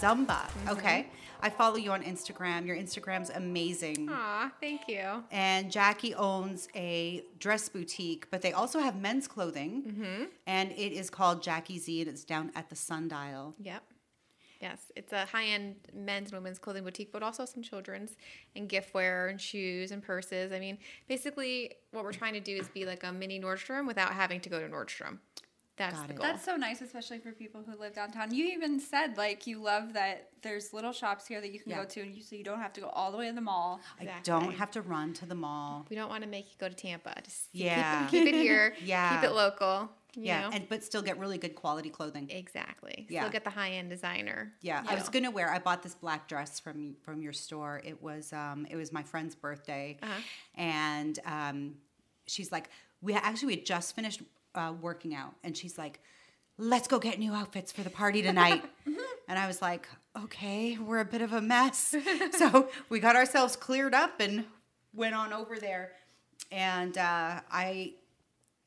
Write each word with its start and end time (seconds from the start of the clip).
Zumba. 0.00 0.48
Zumba. 0.66 0.72
Okay. 0.72 1.08
I 1.40 1.50
follow 1.50 1.76
you 1.76 1.92
on 1.92 2.02
Instagram. 2.02 2.66
Your 2.66 2.76
Instagram's 2.76 3.30
amazing. 3.30 4.08
Aw, 4.10 4.50
thank 4.60 4.88
you. 4.88 5.24
And 5.30 5.70
Jackie 5.70 6.14
owns 6.14 6.68
a 6.74 7.22
dress 7.38 7.68
boutique, 7.68 8.30
but 8.30 8.40
they 8.40 8.52
also 8.52 8.78
have 8.78 8.96
men's 8.96 9.28
clothing. 9.28 9.82
Mm-hmm. 9.86 10.24
And 10.46 10.72
it 10.72 10.92
is 10.92 11.10
called 11.10 11.42
Jackie 11.42 11.78
Z, 11.78 12.00
and 12.00 12.08
it's 12.08 12.24
down 12.24 12.50
at 12.54 12.70
the 12.70 12.76
Sundial. 12.76 13.54
Yep. 13.60 13.82
Yes, 14.60 14.90
it's 14.96 15.12
a 15.12 15.26
high-end 15.26 15.74
men's 15.92 16.30
and 16.30 16.40
women's 16.40 16.58
clothing 16.58 16.84
boutique, 16.84 17.12
but 17.12 17.22
also 17.22 17.44
some 17.44 17.62
children's 17.62 18.16
and 18.56 18.66
giftware 18.66 19.28
and 19.28 19.38
shoes 19.38 19.90
and 19.90 20.02
purses. 20.02 20.52
I 20.52 20.58
mean, 20.58 20.78
basically, 21.06 21.72
what 21.90 22.04
we're 22.04 22.12
trying 22.12 22.32
to 22.32 22.40
do 22.40 22.56
is 22.56 22.68
be 22.68 22.86
like 22.86 23.04
a 23.04 23.12
mini 23.12 23.38
Nordstrom 23.38 23.86
without 23.86 24.14
having 24.14 24.40
to 24.40 24.48
go 24.48 24.60
to 24.60 24.66
Nordstrom. 24.66 25.18
That's 25.76 25.96
Got 25.98 26.06
the 26.06 26.14
it. 26.14 26.16
goal. 26.18 26.26
That's 26.26 26.44
so 26.44 26.54
nice, 26.56 26.80
especially 26.82 27.18
for 27.18 27.32
people 27.32 27.62
who 27.68 27.76
live 27.78 27.94
downtown. 27.94 28.32
You 28.32 28.44
even 28.46 28.78
said 28.78 29.16
like 29.16 29.46
you 29.46 29.58
love 29.60 29.92
that 29.94 30.28
there's 30.42 30.72
little 30.72 30.92
shops 30.92 31.26
here 31.26 31.40
that 31.40 31.52
you 31.52 31.58
can 31.58 31.70
Yeah. 31.72 31.78
go 31.78 31.84
to, 31.86 32.00
and 32.00 32.14
you, 32.14 32.22
so 32.22 32.36
you 32.36 32.44
don't 32.44 32.60
have 32.60 32.72
to 32.74 32.80
go 32.80 32.88
all 32.90 33.10
the 33.10 33.18
way 33.18 33.26
to 33.28 33.34
the 33.34 33.40
mall. 33.40 33.80
I 34.00 34.06
don't 34.22 34.52
have 34.54 34.70
to 34.72 34.82
run 34.82 35.12
to 35.14 35.26
the 35.26 35.34
mall. 35.34 35.84
we 35.90 35.96
don't 35.96 36.08
want 36.08 36.22
to 36.22 36.28
make 36.28 36.46
you 36.46 36.56
go 36.58 36.68
to 36.68 36.74
Tampa. 36.74 37.14
Just 37.24 37.48
Yeah. 37.52 38.06
keep, 38.06 38.22
it, 38.22 38.26
keep 38.26 38.34
it 38.34 38.38
here. 38.40 38.74
Yeah. 38.84 39.16
Keep 39.20 39.30
it 39.30 39.34
local. 39.34 39.90
You 40.16 40.26
Yeah, 40.26 40.42
know? 40.42 40.50
and 40.54 40.68
but 40.68 40.84
still 40.84 41.02
get 41.02 41.18
really 41.18 41.38
good 41.38 41.56
quality 41.56 41.90
clothing. 41.90 42.30
exactly. 42.30 43.06
Yeah. 43.10 43.22
Still 43.22 43.32
get 43.32 43.42
the 43.42 43.50
high-end 43.50 43.90
designer. 43.90 44.52
Yeah, 44.60 44.84
I 44.86 44.92
you 44.92 44.96
was 44.98 45.06
know. 45.06 45.10
gonna 45.10 45.30
wear. 45.32 45.50
I 45.50 45.58
bought 45.58 45.82
this 45.82 45.96
black 45.96 46.28
dress 46.28 46.60
from 46.60 46.94
from 47.02 47.20
your 47.20 47.32
store. 47.32 47.80
It 47.84 48.00
was 48.00 48.32
um, 48.32 48.64
it 48.70 48.76
was 48.76 48.92
my 48.92 49.02
friend's 49.02 49.34
birthday, 49.34 49.98
Uh-huh. 50.00 50.20
and 50.54 51.18
um, 51.26 51.74
she's 52.28 52.52
like, 52.52 52.70
we 53.02 53.12
actually 53.14 53.46
we 53.48 53.56
had 53.56 53.66
just 53.66 53.96
finished 53.96 54.22
uh, 54.54 54.72
working 54.80 55.14
out, 55.14 55.34
and 55.42 55.56
she's 55.56 55.76
like, 55.78 56.00
let's 56.58 56.86
go 56.88 56.98
get 56.98 57.18
new 57.18 57.32
outfits 57.34 57.72
for 57.72 57.82
the 57.82 57.90
party 57.90 58.22
tonight. 58.22 58.64
and 59.28 59.38
I 59.38 59.46
was 59.46 59.60
like, 59.60 59.88
okay, 60.24 60.78
we're 60.78 61.00
a 61.00 61.04
bit 61.04 61.22
of 61.22 61.32
a 61.32 61.40
mess, 61.40 61.94
so 62.38 62.68
we 62.88 63.00
got 63.00 63.16
ourselves 63.16 63.56
cleared 63.56 63.94
up 63.94 64.20
and 64.20 64.44
went 64.94 65.14
on 65.14 65.32
over 65.32 65.58
there, 65.58 65.92
and 66.50 66.96
uh, 66.98 67.40
I. 67.50 67.94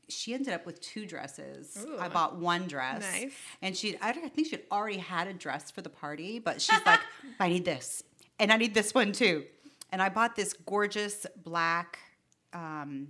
She 0.09 0.33
ended 0.33 0.53
up 0.53 0.66
with 0.66 0.79
two 0.79 1.05
dresses. 1.05 1.85
Ooh. 1.85 1.97
I 1.99 2.07
bought 2.07 2.38
one 2.38 2.66
dress, 2.67 3.01
Nice. 3.01 3.33
and 3.61 3.75
she 3.75 3.97
I, 3.97 4.11
I 4.11 4.13
think 4.13 4.47
she'd 4.47 4.63
already 4.72 4.99
had 4.99 5.27
a 5.27 5.33
dress 5.33 5.69
for 5.69 5.81
the 5.81 5.89
party, 5.89 6.39
but 6.39 6.61
she's 6.61 6.79
like, 6.85 7.01
I 7.41 7.49
need 7.49 7.66
this. 7.66 8.03
And 8.39 8.53
I 8.53 8.55
need 8.55 8.73
this 8.73 8.94
one 8.94 9.11
too. 9.11 9.44
And 9.91 10.01
I 10.01 10.07
bought 10.07 10.38
this 10.38 10.53
gorgeous 10.53 11.25
black, 11.44 11.99
um, 12.53 13.09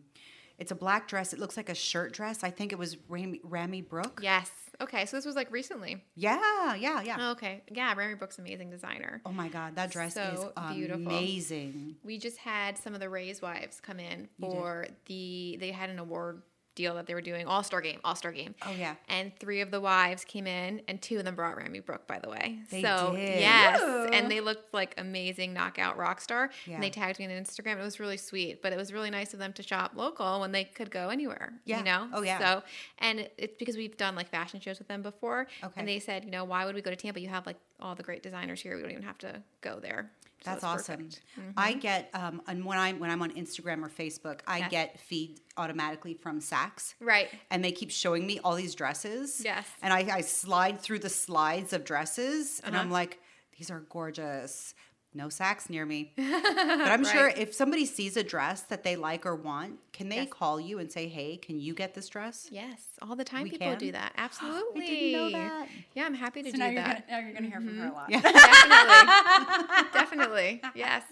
it's 0.58 0.72
a 0.72 0.75
black 0.75 1.08
dress. 1.08 1.33
It 1.33 1.39
looks 1.39 1.58
like 1.58 1.69
a 1.69 1.75
shirt 1.75 2.13
dress. 2.13 2.44
I 2.44 2.50
think 2.50 2.72
it 2.72 2.80
was 2.80 2.97
Ramy, 3.08 3.39
Ramy 3.44 3.81
Brook. 3.81 4.19
Yes. 4.23 4.52
Okay, 4.80 5.05
so 5.05 5.17
this 5.17 5.25
was 5.25 5.36
like 5.36 5.52
recently. 5.52 6.03
Yeah, 6.16 6.75
yeah, 6.75 7.02
yeah. 7.02 7.17
Oh, 7.19 7.31
okay. 7.31 7.63
Yeah, 7.72 7.94
Ramy 7.95 8.13
Brook's 8.13 8.38
amazing 8.38 8.69
designer. 8.69 9.22
Oh 9.25 9.31
my 9.31 9.47
God, 9.47 9.75
that 9.75 9.89
dress 9.91 10.13
So 10.13 10.22
is 10.22 10.73
beautiful. 10.75 11.02
amazing. 11.08 11.95
We 12.03 12.17
just 12.19 12.38
had 12.38 12.78
some 12.78 12.94
of 12.94 13.00
the 13.00 13.09
Rays 13.09 13.41
wives 13.41 13.80
come 13.80 14.00
in 14.00 14.28
for 14.39 14.88
the 15.05 15.57
they 15.59 15.72
had 15.72 15.90
an 15.90 15.97
award 16.00 16.44
deal 16.78 16.96
that 16.96 17.08
they 17.08 17.14
were 17.14 17.22
doing 17.22 17.46
All 17.46 17.64
Star 17.64 17.82
Game, 17.82 18.00
All 18.06 18.16
Star 18.16 18.32
Game. 18.32 18.56
Oh, 18.66 18.72
yeah. 18.72 18.96
And 19.10 19.38
three 19.40 19.60
of 19.60 19.72
the 19.72 19.82
wives 19.82 20.24
came 20.24 20.48
in, 20.48 20.82
and 20.88 21.02
two 21.02 21.18
of 21.18 21.26
them 21.26 21.36
brought 21.36 21.58
Ramy 21.58 21.82
Brook, 21.82 22.08
by 22.08 22.20
the 22.20 22.30
way. 22.30 22.60
They 22.70 22.82
so 22.82 23.14
did. 23.16 23.40
yes, 23.42 23.82
Ooh. 23.82 24.10
and 24.14 24.32
they 24.32 24.40
looked 24.40 24.74
like 24.74 24.94
amazing 24.98 25.54
knockout 25.54 25.98
rock 25.98 26.22
star. 26.22 26.52
Yeah. 26.66 26.76
And 26.76 26.84
they 26.84 26.90
tagged 26.90 27.20
me 27.20 27.26
on 27.26 27.32
Instagram. 27.32 27.80
It 27.80 27.84
was 27.84 28.00
really 28.00 28.18
sweet, 28.18 28.62
but 28.62 28.72
it 28.72 28.78
was 28.78 28.94
really 28.94 29.10
nice 29.10 29.34
of 29.34 29.40
them 29.40 29.52
to 29.54 29.64
shop 29.64 29.92
local 29.96 30.40
when 30.40 30.52
they 30.54 30.64
could 30.64 30.92
go 30.92 31.10
anywhere. 31.10 31.54
Yeah. 31.66 31.80
You 31.80 31.84
know. 31.84 32.08
Oh, 32.14 32.22
yeah. 32.22 32.40
So 32.40 32.64
and 33.00 33.28
it's 33.38 33.56
because 33.58 33.76
we've 33.76 33.98
done 33.98 34.16
like 34.16 34.30
fashion 34.30 34.59
shows 34.59 34.80
with 34.80 34.88
them 34.88 35.02
before. 35.02 35.48
Okay. 35.64 35.74
And 35.76 35.88
they 35.88 36.00
said, 36.00 36.24
you 36.24 36.32
know, 36.32 36.46
why 36.46 36.66
would 36.66 36.76
we 36.76 36.82
go 36.82 36.92
to 36.92 36.96
Tampa? 36.96 37.20
You 37.20 37.30
have 37.30 37.46
like 37.46 37.58
all 37.80 37.96
the 37.96 38.04
great 38.04 38.24
designers 38.24 38.62
here. 38.62 38.76
We 38.76 38.82
don't 38.82 38.92
even 38.92 39.04
have 39.04 39.18
to 39.20 39.42
go 39.62 39.80
there. 39.80 40.12
So 40.44 40.52
That's 40.52 40.64
awesome. 40.64 40.98
perfect. 40.98 41.22
I 41.58 41.74
get 41.74 42.09
um, 42.14 42.42
and 42.48 42.64
when 42.64 42.78
I'm 42.78 43.00
when 43.00 43.09
I'm 43.09 43.22
on 43.22 43.31
Instagram 43.31 43.84
or 43.84 43.90
Facebook, 43.90 44.42
I 44.48 44.68
get 44.70 45.00
feed 45.00 45.40
automatically 45.58 46.14
from 46.14 46.40
Saks. 46.40 46.94
Right. 47.00 47.30
and 47.50 47.64
they 47.66 47.72
keep 47.72 47.90
showing 47.92 48.25
me 48.28 48.40
all 48.44 48.56
these 48.56 48.76
dresses. 48.76 49.42
Yes. 49.44 49.66
And 49.81 49.92
I, 49.92 50.08
I 50.18 50.22
slide 50.22 50.80
through 50.80 51.00
the 51.00 51.09
slides 51.09 51.74
of 51.74 51.84
dresses, 51.84 52.62
and 52.64 52.76
Uh-huh. 52.76 52.84
I'm 52.84 52.92
like, 52.92 53.20
these 53.58 53.72
are 53.72 53.80
gorgeous. 53.90 54.76
No 55.17 55.28
Saks 55.28 55.69
near 55.69 55.85
me. 55.85 56.13
But 56.17 56.91
I'm 56.91 57.03
sure 57.03 57.28
if 57.28 57.53
somebody 57.53 57.85
sees 57.85 58.16
a 58.17 58.23
dress 58.23 58.61
that 58.63 58.83
they 58.83 58.95
like 58.95 59.25
or 59.25 59.35
want, 59.35 59.79
can 59.91 60.09
they 60.09 60.17
Yes. 60.17 60.28
call 60.29 60.59
you 60.61 60.78
and 60.79 60.91
say, 60.91 61.07
hey, 61.07 61.38
can 61.38 61.59
you 61.59 61.73
get 61.73 61.94
this 61.95 62.07
dress? 62.07 62.47
Yes, 62.51 62.79
all 63.01 63.16
the 63.16 63.23
time 63.23 63.44
We 63.44 63.50
people 63.50 63.67
can? 63.72 63.79
do 63.79 63.91
that. 63.94 64.13
Absolutely. 64.17 65.11
know 65.11 65.29
that. 65.31 65.67
Yeah, 65.95 66.05
I'm 66.05 66.13
happy 66.13 66.44
to 66.44 66.50
So 66.51 66.53
do 66.53 66.59
now 66.59 66.66
you're, 66.69 66.81
gonna, 66.83 66.94
that. 66.94 67.09
now 67.09 67.19
you're 67.19 67.33
gonna 67.33 67.47
hear 67.47 67.59
from 67.61 67.78
her 67.78 67.88
a 67.88 67.91
lot. 67.91 68.09
Yeah. 68.09 68.22
Definitely. 69.94 70.61
Definitely. 70.61 70.61
Yes. 70.75 71.03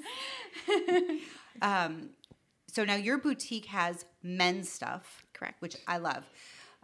Um, 1.62 2.10
so 2.68 2.84
now 2.84 2.96
your 2.96 3.18
boutique 3.18 3.68
has 3.68 4.04
men's 4.22 4.68
stuff, 4.70 5.26
Correct. 5.34 5.62
which 5.62 5.78
I 5.88 5.98
love 6.00 6.26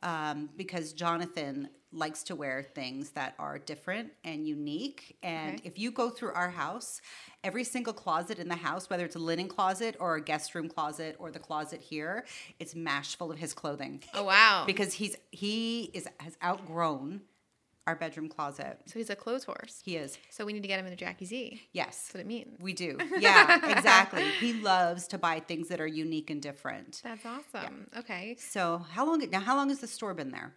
um, 0.03 0.49
because 0.55 0.93
Jonathan 0.93 1.69
likes 1.93 2.23
to 2.23 2.35
wear 2.37 2.63
things 2.63 3.09
that 3.11 3.35
are 3.37 3.59
different 3.59 4.11
and 4.23 4.47
unique. 4.47 5.17
And 5.23 5.55
Okay. 5.59 5.67
if 5.67 5.77
you 5.77 5.91
go 5.91 6.09
through 6.09 6.31
our 6.33 6.49
house, 6.49 7.01
every 7.43 7.65
single 7.65 7.91
closet 7.91 8.39
in 8.39 8.47
the 8.47 8.55
house, 8.55 8.89
whether 8.89 9.03
it's 9.03 9.17
a 9.17 9.19
linen 9.19 9.49
closet 9.49 9.97
or 9.99 10.15
a 10.15 10.21
guest 10.21 10.55
room 10.55 10.69
closet 10.69 11.17
or 11.19 11.31
the 11.31 11.39
closet 11.39 11.81
here, 11.81 12.25
it's 12.59 12.75
mashed 12.75 13.17
full 13.17 13.29
of 13.29 13.37
his 13.39 13.53
clothing 13.53 14.01
Oh 14.13 14.23
wow. 14.23 14.63
because 14.67 14.93
he's 14.93 15.17
he 15.31 15.91
is 15.93 16.07
has 16.21 16.37
outgrown 16.41 17.21
our 17.91 17.95
bedroom 17.97 18.29
closet. 18.29 18.79
so 18.85 18.97
he's 18.97 19.09
a 19.09 19.15
clothes 19.17 19.43
horse. 19.43 19.81
He 19.83 19.97
is. 19.97 20.17
So 20.29 20.45
we 20.45 20.53
need 20.53 20.61
to 20.61 20.67
get 20.69 20.79
him 20.79 20.85
into 20.85 20.95
Jackie 20.97 21.25
Z. 21.25 21.61
Yes. 21.73 21.87
That's 22.05 22.13
what 22.13 22.21
it 22.21 22.27
means. 22.27 22.57
We 22.61 22.73
do. 22.73 22.97
Yeah, 23.19 23.69
exactly. 23.77 24.23
He 24.39 24.53
loves 24.53 25.07
to 25.09 25.17
buy 25.17 25.41
things 25.41 25.67
that 25.67 25.79
are 25.81 25.85
unique 25.87 26.29
and 26.29 26.41
different. 26.41 27.01
That's 27.03 27.25
awesome. 27.25 27.87
Okay. 27.97 28.35
So 28.39 28.85
how 28.93 29.05
long 29.05 29.19
now? 29.29 29.41
How 29.41 29.55
long 29.55 29.69
has 29.69 29.79
the 29.79 29.87
store 29.87 30.13
been 30.13 30.31
there? 30.31 30.55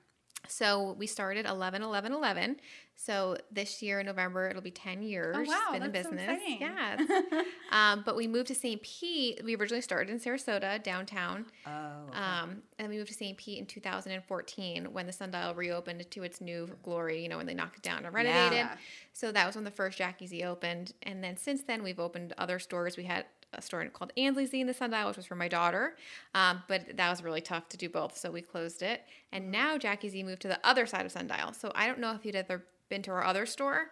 So 0.49 0.95
we 0.99 1.07
started 1.07 1.47
11 1.47 1.83
11 1.83 2.13
11. 2.13 2.57
So 2.97 3.37
this 3.51 3.83
year 3.83 3.99
in 3.99 4.07
November 4.07 4.49
it'll 4.49 4.63
be 4.63 4.71
10 4.71 5.03
years. 5.03 5.35
Oh, 5.37 5.43
wow, 5.43 5.73
Been 5.73 5.83
in 5.83 5.89
so 5.89 5.93
business. 5.93 6.23
exciting. 6.31 6.59
yeah. 6.61 7.43
um, 7.73 8.03
but 8.07 8.15
we 8.15 8.29
moved 8.29 8.47
to 8.49 8.55
St. 8.55 8.81
Pete. 8.83 9.41
We 9.45 9.57
originally 9.57 9.81
started 9.81 10.11
in 10.13 10.21
Sarasota 10.21 10.81
downtown. 10.81 11.47
Oh, 11.67 11.71
Um, 12.13 12.63
and 12.79 12.89
we 12.89 12.97
moved 12.97 13.09
to 13.09 13.15
St. 13.15 13.37
Pete 13.37 13.59
in 13.59 13.67
2014 13.67 14.93
when 14.93 15.07
the 15.07 15.13
Sundial 15.13 15.55
reopened 15.57 16.09
to 16.09 16.23
its 16.23 16.41
new 16.41 16.69
glory, 16.85 17.21
you 17.23 17.29
know, 17.29 17.37
when 17.37 17.47
they 17.47 17.55
knocked 17.55 17.79
it 17.79 17.83
down 17.83 18.05
and 18.05 18.15
renovated. 18.15 18.53
Yeah. 18.59 18.77
So 19.13 19.33
that 19.33 19.45
was 19.45 19.57
when 19.57 19.65
the 19.65 19.71
first 19.73 19.99
Jackie 19.99 20.29
Z 20.29 20.45
opened. 20.45 20.93
And 21.03 21.23
then 21.23 21.37
since 21.37 21.63
then, 21.63 21.83
we've 21.83 21.99
opened 22.01 22.33
other 22.39 22.61
stores. 22.61 22.97
We 22.97 23.05
had 23.05 23.25
a 23.57 23.63
store 23.63 23.85
called 23.87 24.13
Ainsley 24.17 24.47
Z 24.47 24.61
in 24.61 24.67
the 24.67 24.75
Sundial, 24.75 25.09
which 25.09 25.17
was 25.17 25.27
for 25.27 25.35
my 25.37 25.49
daughter. 25.49 25.97
Um, 26.35 26.63
but 26.69 26.97
that 26.97 27.11
was 27.11 27.23
really 27.23 27.41
tough 27.41 27.69
to 27.71 27.77
do 27.77 27.89
both. 27.89 28.17
So 28.17 28.31
we 28.31 28.43
closed 28.43 28.83
it. 28.83 29.03
And 29.33 29.51
now 29.51 29.79
Jackie 29.79 30.09
Z 30.09 30.23
moved 30.23 30.43
to 30.43 30.49
the 30.49 30.61
other 30.65 30.87
side 30.87 31.07
of 31.07 31.13
Sundial. 31.13 31.53
So 31.53 31.73
I 31.75 31.87
don't 31.87 31.99
know 31.99 32.13
if 32.15 32.25
you'd 32.25 32.37
ever 32.37 32.65
been 32.89 33.03
to 33.03 33.11
our 33.13 33.25
other 33.25 33.47
store, 33.47 33.91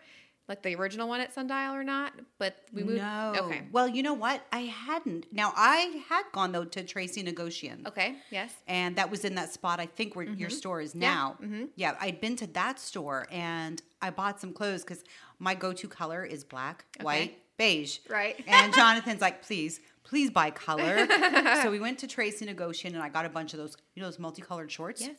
like 0.48 0.62
the 0.62 0.74
original 0.74 1.08
one 1.08 1.20
at 1.20 1.32
Sundial 1.32 1.72
or 1.72 1.82
not, 1.84 2.12
but 2.38 2.56
we 2.72 2.82
moved. 2.82 2.98
no. 2.98 3.32
Okay. 3.38 3.62
Well, 3.72 3.88
you 3.88 4.02
know 4.02 4.12
what? 4.12 4.44
I 4.52 4.60
hadn't. 4.60 5.26
Now 5.32 5.52
I 5.56 6.02
had 6.08 6.24
gone 6.32 6.52
though 6.52 6.64
to 6.64 6.82
Tracey 6.84 7.22
Negoshian. 7.22 7.86
Okay. 7.86 8.16
Yes. 8.30 8.52
And 8.66 8.96
that 8.96 9.10
was 9.10 9.24
in 9.24 9.34
that 9.36 9.52
spot, 9.52 9.80
I 9.80 9.86
think, 9.86 10.14
where 10.16 10.26
your 10.26 10.50
store 10.50 10.80
is 10.80 10.94
now. 10.94 11.38
mhm. 11.42 11.68
Yeah, 11.76 11.96
I'd 12.00 12.20
been 12.20 12.36
to 12.36 12.46
that 12.48 12.78
store 12.80 13.26
and 13.30 13.80
I 14.02 14.10
bought 14.10 14.40
some 14.40 14.52
clothes 14.52 14.82
because 14.82 15.04
my 15.38 15.54
go 15.54 15.72
to 15.72 15.88
color 15.88 16.24
is 16.24 16.44
black, 16.44 16.84
white, 17.00 17.38
beige. 17.58 17.98
Right. 18.08 18.42
And 18.46 18.74
Jonathan's 18.74 19.20
like, 19.20 19.42
please, 19.42 19.80
please 20.04 20.30
buy 20.30 20.50
color. 20.50 21.06
so 21.62 21.70
we 21.70 21.80
went 21.80 21.98
to 22.00 22.06
Tracey 22.06 22.44
Negoshian 22.44 22.94
and 22.94 23.02
I 23.02 23.08
got 23.08 23.24
a 23.24 23.30
bunch 23.30 23.52
of 23.52 23.58
those, 23.58 23.76
you 23.94 24.02
know, 24.02 24.08
those 24.08 24.18
multicolored 24.18 24.70
shorts. 24.70 25.00
Yes. 25.00 25.16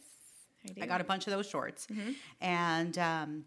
I. 0.78 0.84
I 0.84 0.86
got 0.86 1.02
a 1.02 1.04
bunch 1.04 1.28
of 1.28 1.34
those 1.34 1.48
shorts. 1.48 1.88
Mm-hmm. 1.88 2.12
And 2.42 2.98
um, 2.98 3.46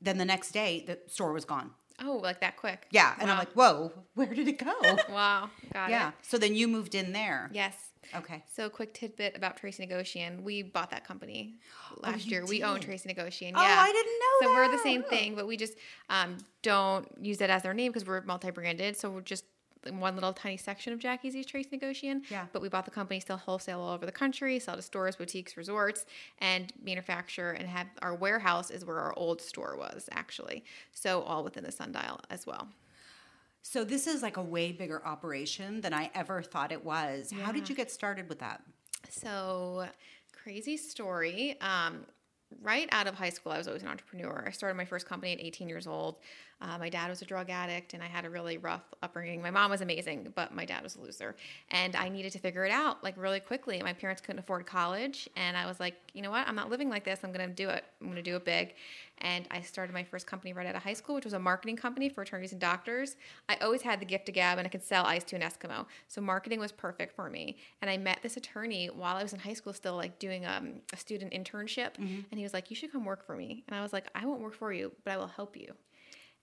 then 0.00 0.18
the 0.18 0.24
next 0.24 0.52
day, 0.52 0.84
the 0.86 0.98
store 1.06 1.32
was 1.32 1.44
gone. 1.44 1.70
Oh, 2.02 2.16
like 2.16 2.40
that 2.40 2.56
quick. 2.56 2.86
Yeah. 2.90 3.14
And 3.18 3.30
I'm 3.30 3.38
like, 3.38 3.52
whoa, 3.52 3.92
where 4.14 4.32
did 4.32 4.48
it 4.48 4.58
go? 4.58 4.72
Wow. 5.10 5.50
Got 5.72 5.90
yeah. 5.90 6.08
it. 6.08 6.14
So 6.22 6.38
then 6.38 6.54
you 6.54 6.66
moved 6.66 6.94
in 6.94 7.12
there. 7.12 7.50
Yes. 7.52 7.74
Okay. 8.14 8.42
So, 8.52 8.66
a 8.66 8.70
quick 8.70 8.92
tidbit 8.94 9.36
about 9.36 9.56
Tracey 9.56 9.84
Negoshian. 9.86 10.42
We 10.42 10.62
bought 10.62 10.90
that 10.90 11.06
company 11.06 11.54
last 11.98 12.26
Oh, 12.26 12.30
year. 12.30 12.44
We 12.46 12.62
own 12.62 12.74
did? 12.80 12.82
Tracey 12.86 13.08
Negoshian. 13.08 13.54
Oh, 13.56 13.62
Yeah. 13.62 13.76
I 13.78 13.92
didn't 13.92 14.18
know 14.18 14.48
So, 14.48 14.54
we're 14.54 14.76
the 14.76 14.82
same 14.82 15.02
thing, 15.04 15.34
but 15.34 15.46
we 15.46 15.56
just 15.56 15.74
um, 16.08 16.38
don't 16.62 17.06
use 17.20 17.40
it 17.40 17.50
as 17.50 17.62
their 17.62 17.74
name 17.74 17.92
because 17.92 18.06
we're 18.06 18.22
multi 18.22 18.50
branded. 18.50 18.96
So, 18.96 19.10
we're 19.10 19.20
just 19.20 19.44
one 19.88 20.14
little 20.14 20.32
tiny 20.34 20.58
section 20.58 20.92
of 20.92 20.98
Jackie 20.98 21.30
Z's 21.30 21.46
Tracey 21.46 21.70
Negoshian. 21.72 22.22
Yeah. 22.30 22.46
But 22.52 22.60
we 22.60 22.68
bought 22.68 22.84
the 22.84 22.90
company, 22.90 23.18
still 23.20 23.38
wholesale 23.38 23.80
all 23.80 23.94
over 23.94 24.04
the 24.04 24.12
country, 24.12 24.58
sell 24.58 24.76
to 24.76 24.82
stores, 24.82 25.16
boutiques, 25.16 25.56
resorts, 25.56 26.04
and 26.38 26.72
manufacture. 26.84 27.52
And 27.52 27.66
have 27.68 27.86
our 28.02 28.14
warehouse 28.14 28.70
is 28.70 28.84
where 28.84 28.98
our 28.98 29.14
old 29.16 29.40
store 29.40 29.76
was, 29.78 30.08
actually. 30.12 30.64
So, 30.92 31.22
all 31.22 31.44
within 31.44 31.64
the 31.64 31.72
sundial 31.72 32.20
as 32.28 32.46
well. 32.46 32.68
So 33.62 33.84
this 33.84 34.06
is 34.06 34.22
like 34.22 34.36
a 34.36 34.42
way 34.42 34.72
bigger 34.72 35.04
operation 35.06 35.80
than 35.80 35.92
I 35.92 36.10
ever 36.14 36.42
thought 36.42 36.72
it 36.72 36.84
was. 36.84 37.32
How 37.42 37.52
did 37.52 37.68
you 37.68 37.74
get 37.74 37.90
started 37.90 38.28
with 38.28 38.38
that? 38.40 38.62
So, 39.08 39.86
crazy 40.32 40.76
story. 40.76 41.60
Um, 41.60 42.06
right 42.62 42.88
out 42.92 43.06
of 43.06 43.14
high 43.14 43.30
school, 43.30 43.52
I 43.52 43.58
was 43.58 43.68
always 43.68 43.82
an 43.82 43.88
entrepreneur. 43.88 44.44
I 44.46 44.50
started 44.50 44.76
my 44.76 44.84
first 44.84 45.06
company 45.06 45.32
at 45.32 45.40
18 45.40 45.68
years 45.68 45.86
old. 45.86 46.18
Uh, 46.60 46.76
my 46.78 46.90
dad 46.90 47.08
was 47.08 47.22
a 47.22 47.24
drug 47.24 47.48
addict, 47.48 47.94
and 47.94 48.02
I 48.02 48.06
had 48.06 48.24
a 48.24 48.30
really 48.30 48.58
rough 48.58 48.82
upbringing. 49.02 49.40
My 49.40 49.50
mom 49.50 49.70
was 49.70 49.80
amazing, 49.80 50.32
but 50.34 50.54
my 50.54 50.64
dad 50.64 50.82
was 50.82 50.96
a 50.96 51.00
loser, 51.00 51.34
and 51.70 51.96
I 51.96 52.08
needed 52.08 52.32
to 52.32 52.38
figure 52.38 52.64
it 52.64 52.70
out 52.70 53.02
like 53.02 53.16
really 53.16 53.40
quickly. 53.40 53.80
My 53.82 53.94
parents 53.94 54.20
couldn't 54.20 54.40
afford 54.40 54.66
college, 54.66 55.28
and 55.36 55.56
I 55.56 55.66
was 55.66 55.80
like, 55.80 55.94
you 56.12 56.20
know 56.22 56.30
what? 56.30 56.46
I'm 56.46 56.54
not 56.54 56.68
living 56.68 56.90
like 56.90 57.04
this. 57.04 57.20
I'm 57.22 57.32
gonna 57.32 57.48
do 57.48 57.68
it. 57.70 57.84
I'm 58.00 58.08
gonna 58.08 58.22
do 58.22 58.36
it 58.36 58.44
big. 58.44 58.74
And 59.22 59.46
I 59.50 59.60
started 59.60 59.92
my 59.92 60.04
first 60.04 60.26
company 60.26 60.52
right 60.52 60.66
out 60.66 60.74
of 60.74 60.82
high 60.82 60.94
school, 60.94 61.14
which 61.14 61.24
was 61.24 61.34
a 61.34 61.38
marketing 61.38 61.76
company 61.76 62.08
for 62.08 62.22
attorneys 62.22 62.52
and 62.52 62.60
doctors. 62.60 63.16
I 63.48 63.56
always 63.56 63.82
had 63.82 64.00
the 64.00 64.06
gift 64.06 64.28
of 64.28 64.34
gab, 64.34 64.58
and 64.58 64.66
I 64.66 64.70
could 64.70 64.82
sell 64.82 65.04
ice 65.04 65.24
to 65.24 65.36
an 65.36 65.42
Eskimo. 65.42 65.86
So 66.08 66.20
marketing 66.20 66.58
was 66.58 66.72
perfect 66.72 67.14
for 67.14 67.28
me. 67.28 67.56
And 67.82 67.90
I 67.90 67.96
met 67.98 68.20
this 68.22 68.36
attorney 68.36 68.88
while 68.88 69.16
I 69.16 69.22
was 69.22 69.32
in 69.32 69.38
high 69.40 69.52
school, 69.52 69.72
still 69.72 69.96
like 69.96 70.18
doing 70.18 70.46
um, 70.46 70.80
a 70.92 70.96
student 70.96 71.32
internship. 71.32 71.96
And 72.30 72.38
he 72.38 72.42
was 72.42 72.52
like, 72.54 72.70
"You 72.70 72.76
should 72.76 72.92
come 72.92 73.04
work 73.04 73.24
for 73.26 73.36
me." 73.36 73.62
And 73.68 73.76
I 73.76 73.82
was 73.82 73.92
like, 73.92 74.06
"I 74.14 74.24
won't 74.26 74.40
work 74.40 74.54
for 74.54 74.72
you, 74.72 74.92
but 75.04 75.12
I 75.12 75.16
will 75.16 75.26
help 75.26 75.56
you." 75.56 75.74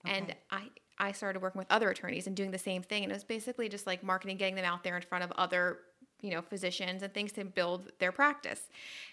And 0.04 0.34
I 0.50 0.68
I 0.98 1.12
started 1.12 1.40
working 1.40 1.58
with 1.58 1.70
other 1.70 1.90
attorneys 1.90 2.26
and 2.26 2.34
doing 2.34 2.50
the 2.50 2.58
same 2.58 2.82
thing. 2.82 3.04
And 3.04 3.12
it 3.12 3.14
was 3.14 3.24
basically 3.24 3.68
just 3.68 3.86
like 3.86 4.02
marketing, 4.02 4.36
getting 4.36 4.56
them 4.56 4.64
out 4.64 4.82
there 4.82 4.96
in 4.96 5.02
front 5.02 5.24
of 5.24 5.32
other 5.32 5.78
you 6.20 6.30
know 6.30 6.42
physicians 6.42 7.04
and 7.04 7.14
things 7.14 7.30
to 7.32 7.44
build 7.44 7.92
their 8.00 8.12
practice. 8.12 8.62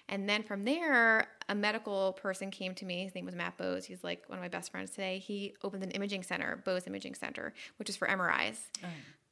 And 0.10 0.28
then 0.28 0.44
from 0.44 0.64
there 0.64 1.28
a 1.48 1.56
medical 1.56 2.14
person 2.14 2.50
came 2.50 2.74
to 2.76 2.86
me. 2.86 3.04
His 3.04 3.16
name 3.16 3.26
was 3.26 3.36
matt 3.36 3.58
bose 3.58 3.86
he's 3.86 4.04
like 4.04 4.28
one 4.28 4.40
of 4.40 4.44
my 4.44 4.50
best 4.50 4.72
friends 4.72 4.92
today. 4.92 5.20
He 5.20 5.56
opened 5.64 5.84
an 5.84 5.92
imaging 5.92 6.24
center 6.24 6.62
bose 6.66 6.88
imaging 6.88 7.16
center 7.16 7.54
which 7.78 7.90
is 7.90 7.96
for 7.96 8.08
mris 8.08 8.58
oh, 8.84 8.88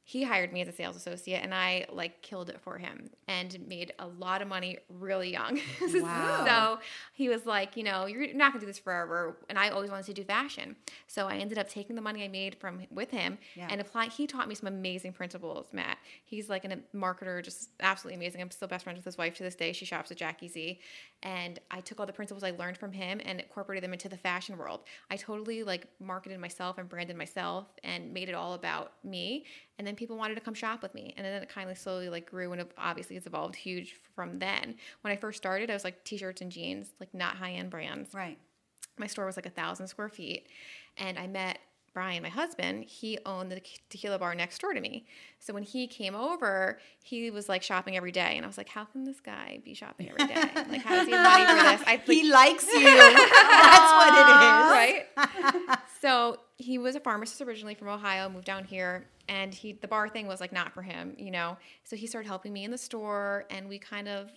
he 0.06 0.22
hired 0.22 0.52
me 0.52 0.60
as 0.60 0.68
a 0.68 0.72
sales 0.72 0.96
associate 0.96 1.40
and 1.42 1.54
i 1.54 1.86
like 1.90 2.20
killed 2.20 2.50
it 2.50 2.60
for 2.60 2.76
him 2.76 3.08
and 3.26 3.58
made 3.66 3.92
a 3.98 4.06
lot 4.06 4.42
of 4.42 4.48
money 4.48 4.76
really 4.88 5.30
young. 5.32 5.58
Wow. 5.94 6.44
so 6.76 6.80
he 7.14 7.28
was 7.30 7.46
like 7.46 7.76
you 7.76 7.82
know 7.84 8.04
you're 8.06 8.34
not 8.34 8.52
going 8.52 8.60
to 8.60 8.66
do 8.66 8.66
this 8.66 8.78
forever 8.78 9.38
and 9.48 9.58
i 9.58 9.70
always 9.70 9.90
wanted 9.90 10.06
to 10.06 10.12
do 10.12 10.22
fashion. 10.24 10.76
So 11.06 11.26
i 11.26 11.36
ended 11.36 11.56
up 11.58 11.68
taking 11.70 11.96
the 11.96 12.02
money 12.02 12.22
i 12.22 12.28
made 12.28 12.54
from 12.56 12.82
with 12.90 13.10
him 13.10 13.38
Yeah. 13.54 13.68
and 13.70 13.80
applying 13.80 14.10
he 14.10 14.26
taught 14.26 14.46
me 14.48 14.54
some 14.54 14.66
amazing 14.66 15.12
principles 15.14 15.68
matt. 15.72 15.96
He's 16.24 16.48
like 16.50 16.64
a 16.66 16.78
marketer 16.94 17.42
just 17.42 17.70
absolutely 17.80 18.16
amazing. 18.16 18.42
I'm 18.42 18.50
still 18.50 18.68
best 18.68 18.84
friends 18.84 18.98
with 18.98 19.04
his 19.06 19.16
wife 19.16 19.34
to 19.36 19.42
this 19.42 19.54
day. 19.54 19.72
She 19.72 19.84
shops 19.86 20.10
at 20.10 20.18
jackie 20.18 20.48
z. 20.48 20.80
And 21.22 21.58
i 21.70 21.80
took 21.80 21.98
all 21.98 22.06
the 22.06 22.12
principles 22.12 22.44
i 22.44 22.50
learned 22.50 22.76
from 22.76 22.92
him 22.92 23.20
and 23.24 23.40
incorporated 23.40 23.82
them 23.84 23.94
into 23.94 24.10
the 24.10 24.18
fashion 24.18 24.58
world. 24.58 24.80
I 25.10 25.16
totally 25.16 25.62
like 25.64 25.86
marketed 25.98 26.38
myself 26.40 26.76
and 26.76 26.88
branded 26.88 27.16
myself 27.16 27.68
and 27.82 28.12
made 28.12 28.28
it 28.28 28.34
all 28.34 28.52
about 28.54 28.92
me 29.02 29.46
and 29.78 29.86
then 29.86 29.96
people 29.96 30.16
wanted 30.16 30.36
to 30.36 30.40
come 30.40 30.54
shop 30.54 30.82
with 30.82 30.94
me. 30.94 31.14
And 31.16 31.26
then 31.26 31.42
it 31.42 31.48
kind 31.48 31.68
of 31.70 31.76
slowly 31.78 32.08
like 32.08 32.30
grew 32.30 32.52
and 32.52 32.64
obviously 32.78 33.16
it's 33.16 33.26
evolved 33.26 33.56
huge 33.56 33.96
from 34.14 34.38
then. 34.38 34.76
When 35.00 35.12
i 35.12 35.16
first 35.16 35.38
started 35.38 35.70
i 35.70 35.74
was 35.74 35.84
like 35.84 36.04
t-shirts 36.04 36.40
and 36.40 36.50
jeans 36.52 36.88
like 37.00 37.12
not 37.14 37.36
high-end 37.36 37.70
brands. 37.70 38.14
Right. 38.14 38.38
my 38.98 39.06
store 39.06 39.26
was 39.26 39.36
like 39.36 39.46
a 39.46 39.50
thousand 39.50 39.88
square 39.88 40.08
feet. 40.08 40.46
And 40.96 41.18
i 41.18 41.26
met 41.26 41.58
brian 41.92 42.22
my 42.22 42.28
husband. 42.28 42.84
He 42.84 43.18
owned 43.26 43.50
the 43.52 43.60
tequila 43.88 44.18
bar 44.18 44.34
next 44.34 44.60
door 44.60 44.74
to 44.74 44.80
me. 44.80 45.06
So 45.38 45.52
when 45.52 45.62
he 45.64 45.86
came 45.88 46.14
over 46.14 46.78
he 47.02 47.30
was 47.30 47.48
like 47.48 47.62
shopping 47.62 47.96
every 47.96 48.12
day. 48.12 48.34
And 48.36 48.44
i 48.44 48.48
was 48.48 48.58
like 48.58 48.68
how 48.68 48.84
can 48.84 49.02
this 49.04 49.20
guy 49.20 49.60
be 49.64 49.74
shopping 49.74 50.08
every 50.08 50.26
day? 50.26 50.40
Like 50.70 50.82
how 50.82 50.94
does 50.96 51.06
he 51.06 51.12
have 51.12 51.24
money 51.24 51.44
for 51.46 51.54
this? 51.68 51.82
I 51.86 51.92
like, 51.96 52.04
he 52.06 52.30
likes 52.30 52.66
you. 52.72 52.84
That's 52.84 53.92
what 53.98 54.12
it 54.20 54.26
is. 54.46 55.68
right? 55.68 55.78
so 56.00 56.38
he 56.56 56.78
was 56.78 56.94
a 56.96 57.00
pharmacist 57.00 57.40
originally 57.42 57.74
from 57.74 57.88
Ohio, 57.88 58.28
moved 58.28 58.44
down 58.46 58.64
here, 58.64 59.06
and 59.28 59.54
he 59.54 59.72
the 59.72 59.88
bar 59.88 60.08
thing 60.08 60.26
was 60.26 60.40
like 60.40 60.52
not 60.52 60.72
for 60.72 60.82
him, 60.82 61.14
you 61.18 61.30
know. 61.30 61.56
So 61.84 61.96
he 61.96 62.06
started 62.06 62.28
helping 62.28 62.52
me 62.52 62.64
in 62.64 62.70
the 62.70 62.78
store, 62.78 63.46
and 63.50 63.68
we 63.68 63.78
kind 63.78 64.08
of 64.08 64.30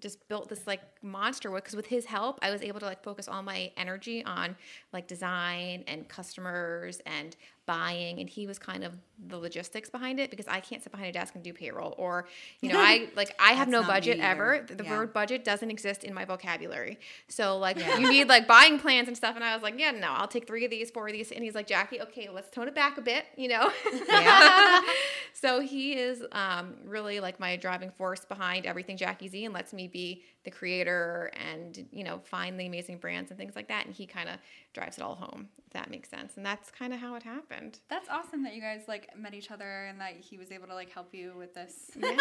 just 0.00 0.26
built 0.28 0.48
this 0.48 0.66
like 0.66 0.80
monster 1.02 1.50
because 1.50 1.76
with 1.76 1.86
his 1.86 2.04
help 2.04 2.38
i 2.42 2.50
was 2.50 2.62
able 2.62 2.80
to 2.80 2.86
like 2.86 3.02
focus 3.02 3.28
all 3.28 3.42
my 3.42 3.70
energy 3.76 4.24
on 4.24 4.56
like 4.92 5.06
design 5.06 5.84
and 5.86 6.08
customers 6.08 7.00
and 7.06 7.36
buying 7.66 8.18
and 8.18 8.28
he 8.28 8.46
was 8.46 8.58
kind 8.58 8.82
of 8.82 8.92
the 9.28 9.38
logistics 9.38 9.88
behind 9.88 10.18
it 10.18 10.30
because 10.30 10.48
i 10.48 10.58
can't 10.58 10.82
sit 10.82 10.90
behind 10.90 11.08
a 11.08 11.12
desk 11.12 11.34
and 11.36 11.44
do 11.44 11.52
payroll 11.52 11.94
or 11.96 12.26
you 12.60 12.68
know 12.72 12.78
i 12.78 13.08
like 13.16 13.32
i 13.38 13.52
have 13.52 13.68
no 13.68 13.82
budget 13.84 14.18
ever. 14.18 14.66
the 14.68 14.82
Yeah. 14.82 14.98
word 14.98 15.12
budget 15.12 15.44
doesn't 15.44 15.70
exist 15.70 16.02
in 16.02 16.12
my 16.12 16.24
vocabulary. 16.24 16.98
So 17.28 17.56
like 17.58 17.78
you 18.00 18.10
need 18.10 18.28
like 18.28 18.48
buying 18.48 18.80
plans 18.80 19.06
and 19.06 19.16
stuff 19.16 19.36
and 19.36 19.44
i 19.44 19.54
was 19.54 19.62
like 19.62 19.78
yeah 19.78 19.92
no 19.92 20.08
i'll 20.08 20.26
take 20.26 20.46
three 20.46 20.64
of 20.64 20.70
these 20.72 20.90
four 20.90 21.06
of 21.06 21.12
these 21.12 21.30
and 21.30 21.44
he's 21.44 21.54
like 21.54 21.68
jackie 21.68 22.00
okay 22.02 22.28
let's 22.28 22.50
tone 22.50 22.66
it 22.66 22.74
back 22.74 22.98
a 22.98 23.00
bit 23.00 23.26
you 23.36 23.46
know? 23.48 23.70
Yeah. 24.08 24.80
so 25.32 25.60
he 25.60 25.92
is 25.94 26.24
um, 26.32 26.74
really 26.84 27.20
like 27.20 27.38
my 27.38 27.54
driving 27.56 27.90
force 27.92 28.24
behind 28.24 28.66
everything 28.66 28.96
jackie 28.96 29.28
z 29.28 29.44
and 29.44 29.54
lets 29.54 29.72
me 29.72 29.86
be 29.86 30.22
the 30.44 30.50
creator 30.50 31.30
and 31.36 31.86
you 31.92 32.02
know 32.02 32.18
find 32.24 32.58
the 32.58 32.66
amazing 32.66 32.98
brands 32.98 33.30
and 33.30 33.38
things 33.38 33.54
like 33.54 33.68
that 33.68 33.86
and 33.86 33.94
he 33.94 34.04
kind 34.04 34.28
of 34.28 34.36
drives 34.72 34.98
it 34.98 35.02
all 35.04 35.14
home 35.14 35.48
if 35.64 35.72
that 35.74 35.88
makes 35.90 36.08
sense 36.08 36.36
and 36.36 36.44
that's 36.44 36.72
kind 36.72 36.92
of 36.92 36.98
how 36.98 37.14
it 37.14 37.22
happened 37.22 37.61
That's 37.88 38.08
awesome 38.08 38.42
that 38.44 38.54
you 38.54 38.60
guys 38.60 38.82
like 38.88 39.08
met 39.16 39.34
each 39.34 39.50
other 39.50 39.86
and 39.86 40.00
that 40.00 40.14
he 40.18 40.38
was 40.38 40.50
able 40.50 40.66
to 40.68 40.74
like 40.74 40.90
help 40.90 41.14
you 41.14 41.32
with 41.36 41.54
this. 41.54 41.90
Yeah, 41.96 42.10
you 42.10 42.16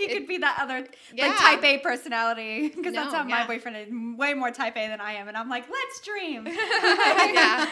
it- 0.00 0.12
could 0.18 0.26
be 0.26 0.38
that 0.38 0.58
other 0.60 0.86
Yeah. 1.12 1.28
like 1.28 1.36
type 1.38 1.64
A 1.64 1.78
personality 1.78 2.68
because 2.68 2.94
that's 2.94 3.12
No, 3.12 3.18
how 3.18 3.24
my 3.24 3.46
boyfriend 3.46 3.76
is 3.76 3.88
way 4.18 4.34
more 4.34 4.50
type 4.50 4.76
A 4.76 4.88
than 4.88 5.00
I 5.00 5.12
am, 5.14 5.28
and 5.28 5.36
I'm 5.36 5.48
like, 5.48 5.64
let's 5.70 6.00
dream. 6.00 6.46
yeah 7.06 7.70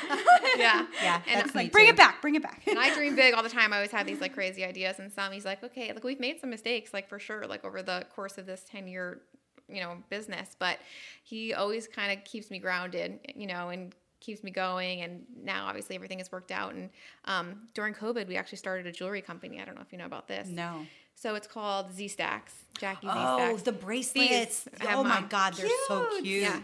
yeah 0.57 0.87
Yeah. 1.03 1.23
And 1.27 1.37
that's 1.37 1.47
it's 1.47 1.55
me 1.55 1.63
like, 1.63 1.73
bring 1.73 1.87
too. 1.87 1.91
it 1.93 1.97
back, 1.97 2.21
bring 2.23 2.35
it 2.35 2.43
back. 2.43 2.63
and 2.67 2.79
I 2.79 2.95
dream 2.95 3.17
big 3.17 3.35
all 3.35 3.43
the 3.43 3.49
time. 3.49 3.73
I 3.73 3.77
always 3.77 3.91
have 3.93 4.07
these 4.07 4.21
like 4.21 4.35
crazy 4.35 4.65
ideas, 4.65 4.99
and 4.99 5.13
some 5.13 5.33
he's 5.33 5.45
like, 5.45 5.63
okay, 5.65 5.93
like 5.93 6.05
we've 6.05 6.21
made 6.21 6.41
some 6.41 6.51
mistakes, 6.51 6.93
like 6.93 7.09
for 7.09 7.19
sure, 7.19 7.45
like 7.47 7.65
over 7.65 7.83
the 7.83 8.05
course 8.15 8.39
of 8.39 8.47
this 8.47 8.65
ten 8.69 8.87
year, 8.89 9.21
you 9.69 9.81
know, 9.81 9.97
business. 10.11 10.57
But 10.59 10.79
he 11.25 11.55
always 11.55 11.87
kind 11.87 12.17
of 12.17 12.25
keeps 12.25 12.51
me 12.51 12.59
grounded, 12.59 13.19
you 13.35 13.47
know, 13.47 13.69
and 13.71 13.95
keeps 14.23 14.43
me 14.43 14.51
going. 14.51 15.03
And 15.03 15.25
now 15.45 15.67
obviously 15.67 15.95
everything 15.97 16.19
has 16.19 16.33
worked 16.33 16.51
out. 16.51 16.73
And 16.75 16.89
um, 17.27 17.63
during 17.75 17.93
COVID, 17.95 18.27
we 18.29 18.37
actually 18.37 18.59
started 18.59 18.87
a 18.87 18.93
jewelry 18.93 19.21
company. 19.21 19.61
I 19.61 19.65
don't 19.67 19.75
know 19.75 19.83
if 19.83 19.93
you 19.93 19.99
know 19.99 20.07
about 20.07 20.29
this. 20.29 20.49
No. 20.49 20.87
So 21.15 21.35
it's 21.35 21.47
called 21.47 21.93
Z 21.93 22.09
Stacks, 22.09 22.55
Jackie 22.79 23.07
Z 23.07 23.13
Oh, 23.15 23.37
Stacks. 23.37 23.63
the 23.63 23.73
bracelets. 23.73 24.67
Oh 24.91 25.05
my. 25.05 25.23
God, 25.29 25.55
they're 25.55 25.69
so 25.87 26.07
Cute. 26.13 26.25
cute. 26.25 26.43
Yeah. 26.43 26.61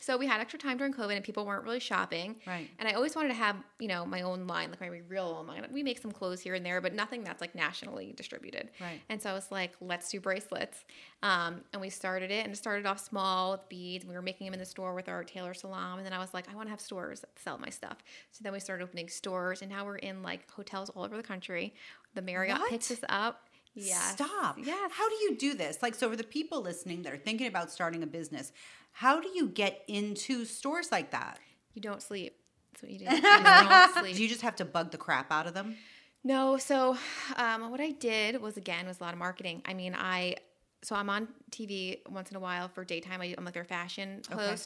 So 0.00 0.16
we 0.16 0.26
had 0.26 0.40
extra 0.40 0.58
time 0.58 0.78
during 0.78 0.94
COVID 0.94 1.14
and 1.14 1.22
people 1.22 1.44
weren't 1.44 1.62
really 1.62 1.78
shopping. 1.78 2.36
Right. 2.46 2.68
And 2.78 2.88
I 2.88 2.92
always 2.92 3.14
wanted 3.14 3.28
to 3.28 3.34
have, 3.34 3.56
you 3.78 3.86
know, 3.86 4.06
my 4.06 4.22
own 4.22 4.46
line, 4.46 4.70
like 4.70 4.80
my 4.80 5.02
real 5.08 5.36
own 5.38 5.46
line. 5.46 5.64
We 5.70 5.82
make 5.82 5.98
some 5.98 6.10
clothes 6.10 6.40
here 6.40 6.54
and 6.54 6.64
there, 6.64 6.80
but 6.80 6.94
nothing 6.94 7.22
that's 7.22 7.40
like 7.42 7.54
nationally 7.54 8.14
distributed. 8.16 8.70
Right. 8.80 9.00
And 9.10 9.20
so 9.20 9.30
I 9.30 9.34
was 9.34 9.52
like, 9.52 9.72
let's 9.80 10.10
do 10.10 10.18
bracelets. 10.18 10.84
Um, 11.22 11.60
and 11.72 11.82
we 11.82 11.90
started 11.90 12.30
it 12.30 12.44
and 12.44 12.54
it 12.54 12.56
started 12.56 12.86
off 12.86 12.98
small 12.98 13.52
with 13.52 13.68
beads. 13.68 14.06
We 14.06 14.14
were 14.14 14.22
making 14.22 14.46
them 14.46 14.54
in 14.54 14.60
the 14.60 14.66
store 14.66 14.94
with 14.94 15.08
our 15.08 15.22
Taylor 15.22 15.52
Salam. 15.52 15.98
And 15.98 16.06
then 16.06 16.14
I 16.14 16.18
was 16.18 16.32
like, 16.32 16.50
I 16.50 16.56
want 16.56 16.66
to 16.68 16.70
have 16.70 16.80
stores 16.80 17.20
that 17.20 17.38
sell 17.38 17.58
my 17.58 17.68
stuff. 17.68 17.98
So 18.32 18.42
then 18.42 18.54
we 18.54 18.60
started 18.60 18.82
opening 18.82 19.08
stores 19.08 19.60
and 19.60 19.70
now 19.70 19.84
we're 19.84 19.96
in 19.96 20.22
like 20.22 20.50
hotels 20.50 20.88
all 20.90 21.04
over 21.04 21.16
the 21.16 21.22
country. 21.22 21.74
The 22.14 22.22
Marriott 22.22 22.58
What? 22.58 22.70
picked 22.70 22.90
us 22.90 23.00
up. 23.08 23.50
Yes. 23.74 24.12
Stop. 24.14 24.58
Yeah. 24.58 24.88
How 24.90 25.08
do 25.08 25.14
you 25.16 25.36
do 25.36 25.54
this? 25.54 25.78
Like, 25.80 25.94
so 25.94 26.10
for 26.10 26.16
the 26.16 26.24
people 26.24 26.60
listening 26.60 27.02
that 27.02 27.12
are 27.12 27.18
thinking 27.18 27.46
about 27.46 27.70
starting 27.70 28.02
a 28.02 28.06
business, 28.06 28.52
how 28.92 29.20
do 29.20 29.28
you 29.28 29.48
get 29.48 29.82
into 29.88 30.44
stores 30.44 30.90
like 30.92 31.10
that? 31.12 31.38
You 31.74 31.82
don't 31.82 32.02
sleep. 32.02 32.36
That's 32.72 32.82
what 32.82 32.92
you 32.92 32.98
do. 32.98 33.04
You 33.10 33.68
don't 33.68 33.94
sleep. 33.98 34.16
Do 34.16 34.22
you 34.22 34.28
just 34.28 34.42
have 34.42 34.56
to 34.56 34.64
bug 34.64 34.90
the 34.90 34.98
crap 34.98 35.30
out 35.32 35.46
of 35.46 35.54
them? 35.54 35.76
No, 36.22 36.58
so 36.58 36.96
um, 37.36 37.70
what 37.70 37.80
I 37.80 37.92
did 37.92 38.40
was 38.40 38.56
again 38.56 38.86
was 38.86 39.00
a 39.00 39.04
lot 39.04 39.12
of 39.14 39.18
marketing. 39.18 39.62
I 39.64 39.74
mean, 39.74 39.94
I 39.94 40.36
so 40.82 40.94
I'm 40.96 41.10
on 41.10 41.28
TV 41.50 41.98
once 42.08 42.30
in 42.30 42.36
a 42.36 42.40
while 42.40 42.68
for 42.68 42.84
daytime. 42.84 43.20
I, 43.20 43.34
I'm 43.36 43.44
like 43.44 43.54
their 43.54 43.64
fashion 43.64 44.22
Okay. 44.30 44.56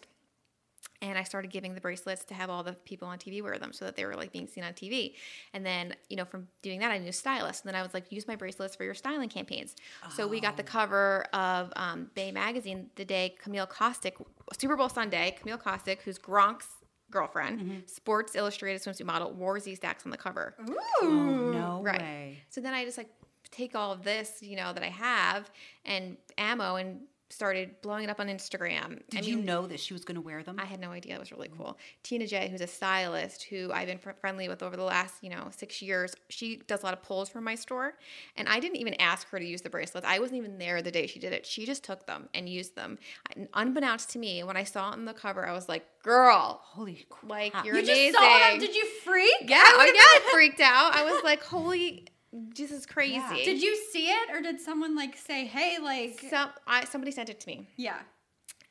Host, 1.01 1.09
and 1.11 1.19
I 1.19 1.23
started 1.23 1.51
giving 1.51 1.75
the 1.75 1.81
bracelets 1.81 2.25
to 2.27 2.35
have 2.35 2.51
all 2.51 2.63
the 2.63 2.73
people 2.73 3.09
on 3.09 3.19
TV 3.19 3.43
wear 3.43 3.59
them 3.59 3.73
so 3.73 3.85
that 3.85 3.97
they 3.97 4.05
were 4.07 4.15
like 4.15 4.33
being 4.33 4.47
seen 4.47 4.65
on 4.65 4.73
TV. 4.73 5.15
And 5.53 5.65
then 5.65 5.95
you 6.09 6.17
know 6.17 6.25
from 6.25 6.49
doing 6.63 6.81
that, 6.81 6.91
I 6.91 6.99
knew 6.99 7.13
stylists. 7.13 7.63
And 7.63 7.69
then 7.73 7.79
I 7.79 7.83
was 7.83 7.95
like, 7.95 8.11
use 8.11 8.27
my 8.27 8.37
bracelets 8.37 8.75
for 8.77 8.85
your 8.85 8.95
styling 8.95 9.29
campaigns. 9.29 9.75
So 10.15 10.27
we 10.27 10.41
got 10.41 10.57
the 10.57 10.63
cover 10.63 11.25
of 11.33 11.73
um, 11.77 12.11
Bay 12.15 12.33
Magazine 12.33 12.91
the 12.97 13.05
day 13.05 13.35
Camille 13.43 13.67
Kostek, 13.67 14.13
Super 14.59 14.77
Bowl 14.77 14.89
Sunday. 14.89 15.37
Camille 15.41 15.59
Kostek, 15.59 16.01
who's 16.03 16.19
Gronk's 16.19 16.69
girlfriend, 17.11 17.83
Sports 17.87 18.35
Illustrated 18.35 18.83
swimsuit 18.83 19.05
model, 19.05 19.33
wore 19.33 19.59
Z 19.61 19.75
Stacks 19.77 20.05
on 20.05 20.11
the 20.11 20.17
cover. 20.17 20.57
Oh, 21.03 21.49
no 21.53 21.81
Right. 21.83 22.01
way. 22.01 22.39
So 22.51 22.61
then 22.61 22.75
I 22.75 22.85
just 22.85 22.99
like 22.99 23.11
take 23.51 23.75
all 23.77 23.93
of 23.93 24.03
this, 24.03 24.39
you 24.43 24.57
know, 24.57 24.73
that 24.73 24.83
I 24.83 24.89
have 24.89 25.51
and 25.85 26.17
ammo 26.39 26.77
and 26.77 27.03
started 27.31 27.81
blowing 27.83 28.05
it 28.05 28.11
up 28.11 28.21
on 28.21 28.29
Instagram. 28.29 29.01
Did 29.11 29.25
I 29.25 29.27
you 29.27 29.37
know 29.37 29.67
that 29.67 29.81
she 29.81 29.93
was 29.93 30.05
going 30.05 30.15
to 30.15 30.21
wear 30.21 30.43
them? 30.43 30.57
I 30.61 30.65
had 30.67 30.79
no 30.79 30.91
idea. 30.91 31.15
It 31.17 31.21
was 31.21 31.33
really 31.33 31.51
cool. 31.57 31.79
Tina 32.03 32.27
J, 32.27 32.49
who's 32.49 32.61
a 32.61 32.67
stylist 32.67 33.45
who 33.45 33.73
I've 33.73 33.87
been 33.89 33.99
fr- 33.99 34.11
friendly 34.21 34.49
with 34.49 34.63
over 34.63 34.77
the 34.77 34.85
last, 34.85 35.15
you 35.23 35.31
know, 35.31 35.49
six 35.57 35.83
years, 35.83 36.15
she 36.29 36.57
does 36.67 36.83
a 36.83 36.85
lot 36.85 36.93
of 36.95 37.03
pulls 37.03 37.29
from 37.29 37.43
my 37.45 37.55
store. 37.55 37.95
And 38.37 38.49
I 38.49 38.61
didn't 38.61 38.77
even 38.77 38.95
ask 39.01 39.29
her 39.31 39.39
to 39.39 39.45
use 39.45 39.63
the 39.63 39.71
bracelets. 39.71 40.07
I 40.07 40.19
wasn't 40.21 40.39
even 40.39 40.59
there 40.59 40.81
the 40.83 40.91
day 40.93 41.07
she 41.07 41.19
did 41.19 41.33
it. 41.33 41.45
She 41.47 41.67
just 41.67 41.83
took 41.83 42.07
them 42.07 42.29
and 42.35 42.49
used 42.49 42.77
them. 42.77 42.99
And 43.35 43.49
unbeknownst 43.55 44.11
to 44.11 44.19
me, 44.19 44.45
when 44.45 44.57
I 44.57 44.65
saw 44.65 44.91
it 44.91 44.93
on 44.93 45.05
the 45.05 45.15
cover, 45.15 45.47
I 45.47 45.53
was 45.53 45.69
like, 45.69 45.85
girl, 46.03 46.61
Holy 46.63 47.05
crap. 47.09 47.31
like 47.31 47.55
you're 47.65 47.77
You 47.77 47.83
amazing. 47.83 48.13
just 48.13 48.25
saw 48.25 48.39
them. 48.51 48.59
Did 48.61 48.75
you 48.77 48.87
freak? 49.03 49.35
yeah, 49.49 49.57
I 49.65 49.93
oh, 49.95 50.29
I 50.29 50.33
freaked 50.33 50.61
out. 50.61 50.95
I 50.95 51.05
was 51.11 51.21
like, 51.25 51.43
holy, 51.43 52.07
this 52.35 52.71
is 52.71 52.85
crazy. 52.87 53.15
Yeah. 53.15 53.35
Did 53.45 53.63
you 53.63 53.77
see 53.93 54.09
it 54.09 54.31
or 54.33 54.41
did 54.43 54.61
someone 54.61 54.97
like 54.97 55.17
say, 55.17 55.45
"Hey, 55.47 55.79
like 55.81 56.21
So, 56.31 56.49
I, 56.67 56.85
somebody 56.85 57.13
sent 57.13 57.29
it 57.29 57.41
to 57.41 57.47
me. 57.49 57.67
yeah." 57.77 58.01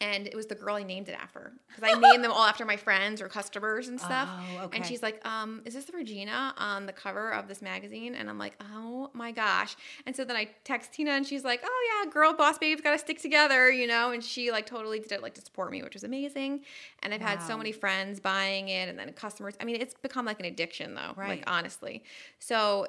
and 0.02 0.28
it 0.28 0.36
was 0.36 0.48
the 0.48 0.56
girl 0.56 0.76
I 0.76 0.84
named 0.84 1.08
it 1.08 1.14
after 1.14 1.54
because 1.70 1.84
I 1.84 1.98
named 1.98 2.26
them 2.26 2.32
all 2.32 2.44
after 2.44 2.66
my 2.66 2.76
friends 2.76 3.22
or 3.22 3.30
customers 3.30 3.88
and 3.88 3.98
stuff. 4.02 4.28
Oh, 4.30 4.66
okay. 4.66 4.76
And 4.78 4.86
she's 4.86 5.02
like, 5.02 5.26
um, 5.26 5.62
"Is 5.64 5.76
this 5.76 5.86
the 5.86 5.94
Regina 5.94 6.54
on 6.58 6.88
the 6.88 6.92
cover 6.92 7.32
of 7.34 7.48
this 7.48 7.62
magazine?" 7.62 8.14
And 8.14 8.30
I'm 8.30 8.38
like, 8.38 8.58
"Oh 8.74 9.12
my 9.14 9.32
gosh!" 9.32 9.78
And 10.06 10.14
so 10.14 10.26
then 10.26 10.36
I 10.36 10.50
text 10.66 10.92
Tina, 10.94 11.12
and 11.12 11.26
she's 11.26 11.46
like, 11.46 11.62
"Oh 11.64 12.02
yeah, 12.04 12.12
girl 12.12 12.34
boss 12.34 12.58
babe's 12.58 12.82
got 12.82 12.92
to 12.92 12.98
stick 12.98 13.22
together, 13.22 13.72
you 13.72 13.88
know." 13.88 14.12
And 14.12 14.22
she 14.22 14.52
like 14.52 14.66
totally 14.66 15.00
did 15.00 15.14
it 15.14 15.22
like 15.22 15.36
to 15.36 15.42
support 15.42 15.72
me, 15.72 15.82
which 15.84 15.94
was 15.94 16.04
amazing. 16.04 16.62
And 17.02 17.14
I've 17.14 17.22
had 17.22 17.42
so 17.42 17.56
many 17.58 17.72
friends 17.72 18.20
buying 18.20 18.68
it, 18.70 18.90
and 18.90 19.00
then 19.00 19.14
customers. 19.14 19.54
I 19.62 19.64
mean, 19.64 19.78
it's 19.80 19.94
become 19.94 20.26
like 20.26 20.40
an 20.42 20.46
addiction 20.48 20.96
though, 20.96 21.14
Right. 21.16 21.30
like 21.40 21.44
honestly. 21.48 22.04
So 22.40 22.88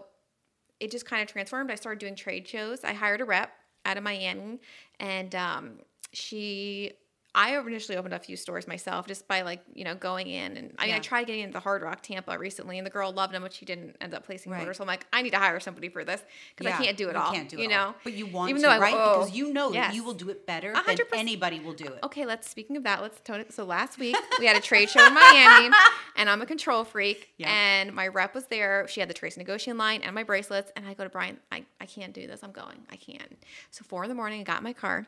it 0.81 0.91
just 0.91 1.07
kind 1.07 1.23
of 1.23 1.29
transformed. 1.29 1.71
I 1.71 1.75
started 1.75 1.99
doing 1.99 2.17
trade 2.17 2.47
shows. 2.47 2.85
I 2.85 2.93
hired 2.93 3.21
a 3.21 3.25
rep 3.25 3.53
out 3.85 3.97
of 3.97 4.03
Miami, 4.03 4.61
and 5.01 5.35
um, 5.35 5.79
she. 6.13 6.93
I 7.37 7.59
initially 7.59 7.99
opened 7.99 8.15
a 8.15 8.19
few 8.19 8.37
stores 8.37 8.69
myself 8.69 9.07
just 9.09 9.27
by 9.27 9.43
like 9.43 9.61
you 9.75 9.83
know 9.85 9.95
going 9.95 10.29
in 10.29 10.57
and 10.57 10.73
I 10.79 10.87
mean 10.87 10.95
I 10.95 10.99
tried 11.01 11.25
getting 11.27 11.43
into 11.43 11.53
the 11.55 11.61
Hard 11.61 11.83
Rock 11.83 12.01
Tampa 12.03 12.39
recently 12.39 12.79
and 12.79 12.87
the 12.87 12.91
girl 12.91 13.13
loved 13.13 13.35
them 13.35 13.43
but 13.43 13.53
she 13.53 13.65
didn't 13.65 13.97
end 14.01 14.15
up 14.15 14.25
placing 14.25 14.53
Right. 14.53 14.61
orders 14.61 14.77
so 14.77 14.85
I'm 14.85 14.89
like 14.89 15.07
I 15.13 15.21
need 15.23 15.31
to 15.31 15.39
hire 15.39 15.59
somebody 15.61 15.89
for 15.89 16.05
this 16.05 16.23
because 16.57 16.73
I 16.73 16.77
can't 16.85 16.97
do 16.97 17.09
it 17.09 17.15
you 17.15 17.19
all 17.19 17.33
Can't 17.33 17.49
do 17.49 17.57
it 17.57 17.61
you 17.61 17.67
it 17.67 17.71
know 17.71 17.87
all. 17.87 17.95
But 18.05 18.13
you 18.13 18.27
want 18.27 18.51
Even 18.51 18.63
to, 18.63 18.69
though 18.69 18.75
I- 18.75 18.79
right? 18.79 18.95
oh, 18.97 19.19
because 19.21 19.35
you 19.37 19.53
know 19.53 19.73
that 19.73 19.95
you 19.95 20.05
will 20.05 20.15
do 20.15 20.29
it 20.31 20.47
better 20.47 20.73
than 20.73 20.77
hundred 20.85 21.09
percent. 21.09 21.21
anybody 21.21 21.61
will 21.61 21.73
do 21.73 21.87
it. 21.87 21.99
Okay, 22.05 22.25
let's 22.25 22.49
speaking 22.49 22.77
of 22.77 22.85
that, 22.85 23.03
let's 23.03 23.19
tone 23.21 23.41
it. 23.41 23.53
So 23.53 23.65
last 23.65 23.99
week 23.99 24.17
we 24.39 24.47
had 24.47 24.57
a 24.57 24.61
trade 24.61 24.89
show 24.91 25.05
in 25.07 25.15
Miami, 25.25 25.75
and 26.17 26.31
I'm 26.31 26.41
a 26.43 26.47
control 26.47 26.85
freak. 26.85 27.31
Yeah. 27.37 27.51
And 27.51 27.93
my 27.93 28.07
rep 28.09 28.35
was 28.35 28.45
there. 28.47 28.87
She 28.89 29.01
had 29.01 29.11
the 29.11 29.15
Tracey 29.15 29.41
Negoshian 29.41 29.77
line 29.77 30.03
and 30.03 30.15
my 30.15 30.23
bracelets. 30.23 30.71
And 30.77 30.87
I 30.87 30.95
go 30.95 31.03
to 31.05 31.11
Brian, 31.11 31.39
I, 31.51 31.65
I 31.81 31.87
can't 31.87 32.13
do 32.13 32.27
this. 32.27 32.43
I'm 32.45 32.53
going. 32.53 32.79
I 32.91 32.97
can't. 32.97 33.37
So 33.71 33.85
four 33.85 34.05
in 34.05 34.09
the 34.09 34.15
morning, 34.15 34.41
I 34.41 34.45
got 34.45 34.59
in 34.59 34.65
my 34.65 34.73
car, 34.73 35.07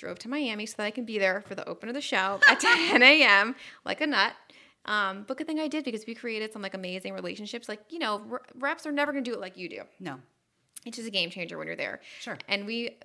drove 0.00 0.18
to 0.20 0.28
Miami 0.28 0.66
so 0.66 0.74
that 0.78 0.84
I 0.84 0.90
can 0.90 1.04
be 1.04 1.18
there 1.18 1.42
for 1.46 1.54
the 1.54 1.68
open 1.68 1.88
of 1.88 1.94
the 1.94 2.00
show 2.00 2.40
at 2.48 2.58
10 2.90 3.02
a.m. 3.02 3.54
like 3.84 4.00
a 4.00 4.06
nut. 4.06 4.32
Um, 4.86 5.24
but 5.28 5.36
good 5.36 5.46
thing 5.46 5.60
I 5.60 5.68
did 5.68 5.84
because 5.84 6.06
we 6.06 6.14
created 6.14 6.52
some 6.52 6.62
like 6.62 6.74
amazing 6.74 7.12
relationships. 7.12 7.68
Like 7.68 7.80
you 7.90 7.98
know, 7.98 8.20
re- 8.20 8.38
reps 8.58 8.86
are 8.86 8.92
never 8.92 9.12
gonna 9.12 9.22
do 9.24 9.34
it 9.34 9.40
like 9.40 9.56
you 9.58 9.68
do 9.68 9.82
No. 10.00 10.18
it's 10.86 10.96
just 10.96 11.06
a 11.06 11.10
game 11.12 11.28
changer 11.30 11.58
when 11.58 11.66
you're 11.66 11.76
there. 11.76 12.00
Sure. 12.20 12.38
And 12.48 12.64
we 12.66 12.96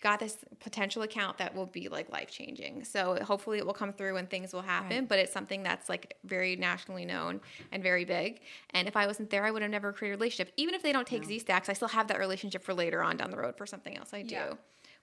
got 0.00 0.20
this 0.20 0.36
potential 0.60 1.02
account 1.02 1.38
that 1.38 1.54
will 1.54 1.66
be 1.66 1.88
like 1.88 2.08
life 2.10 2.30
changing. 2.30 2.84
So 2.84 3.18
hopefully 3.22 3.58
it 3.58 3.66
will 3.66 3.72
come 3.74 3.92
through 3.92 4.16
and 4.16 4.30
things 4.30 4.52
will 4.52 4.62
happen, 4.62 4.98
Right. 5.00 5.08
but 5.08 5.18
it's 5.18 5.32
something 5.32 5.62
that's 5.64 5.88
like 5.88 6.16
very 6.24 6.56
nationally 6.56 7.04
known 7.04 7.40
and 7.72 7.82
very 7.82 8.04
big. 8.04 8.40
And 8.70 8.86
if 8.88 8.96
I 8.96 9.06
wasn't 9.06 9.28
there, 9.30 9.44
I 9.44 9.50
would 9.50 9.60
have 9.62 9.70
never 9.70 9.92
created 9.92 10.14
a 10.14 10.18
relationship. 10.18 10.52
Even 10.56 10.74
if 10.74 10.82
they 10.82 10.92
don't 10.92 11.06
take 11.06 11.24
Z 11.24 11.40
Stacks, 11.40 11.68
I 11.68 11.72
still 11.72 11.88
have 11.88 12.06
that 12.08 12.18
relationship 12.20 12.62
for 12.62 12.72
later 12.74 13.02
on 13.02 13.16
down 13.16 13.30
the 13.30 13.36
road 13.36 13.56
for 13.58 13.66
something 13.66 13.96
else 13.98 14.14
I 14.14 14.22
do. 14.22 14.34
Yeah. 14.36 14.52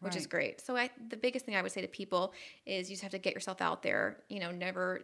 Which 0.01 0.15
is 0.15 0.27
great. 0.27 0.61
So 0.61 0.77
I 0.77 0.89
the 1.09 1.17
biggest 1.17 1.45
thing 1.45 1.55
I 1.55 1.61
would 1.61 1.71
say 1.71 1.81
to 1.81 1.87
people 1.87 2.33
is 2.65 2.89
you 2.89 2.95
just 2.95 3.03
have 3.03 3.11
to 3.11 3.19
get 3.19 3.33
yourself 3.33 3.61
out 3.61 3.83
there, 3.83 4.17
you 4.29 4.39
know, 4.39 4.51
never 4.51 5.01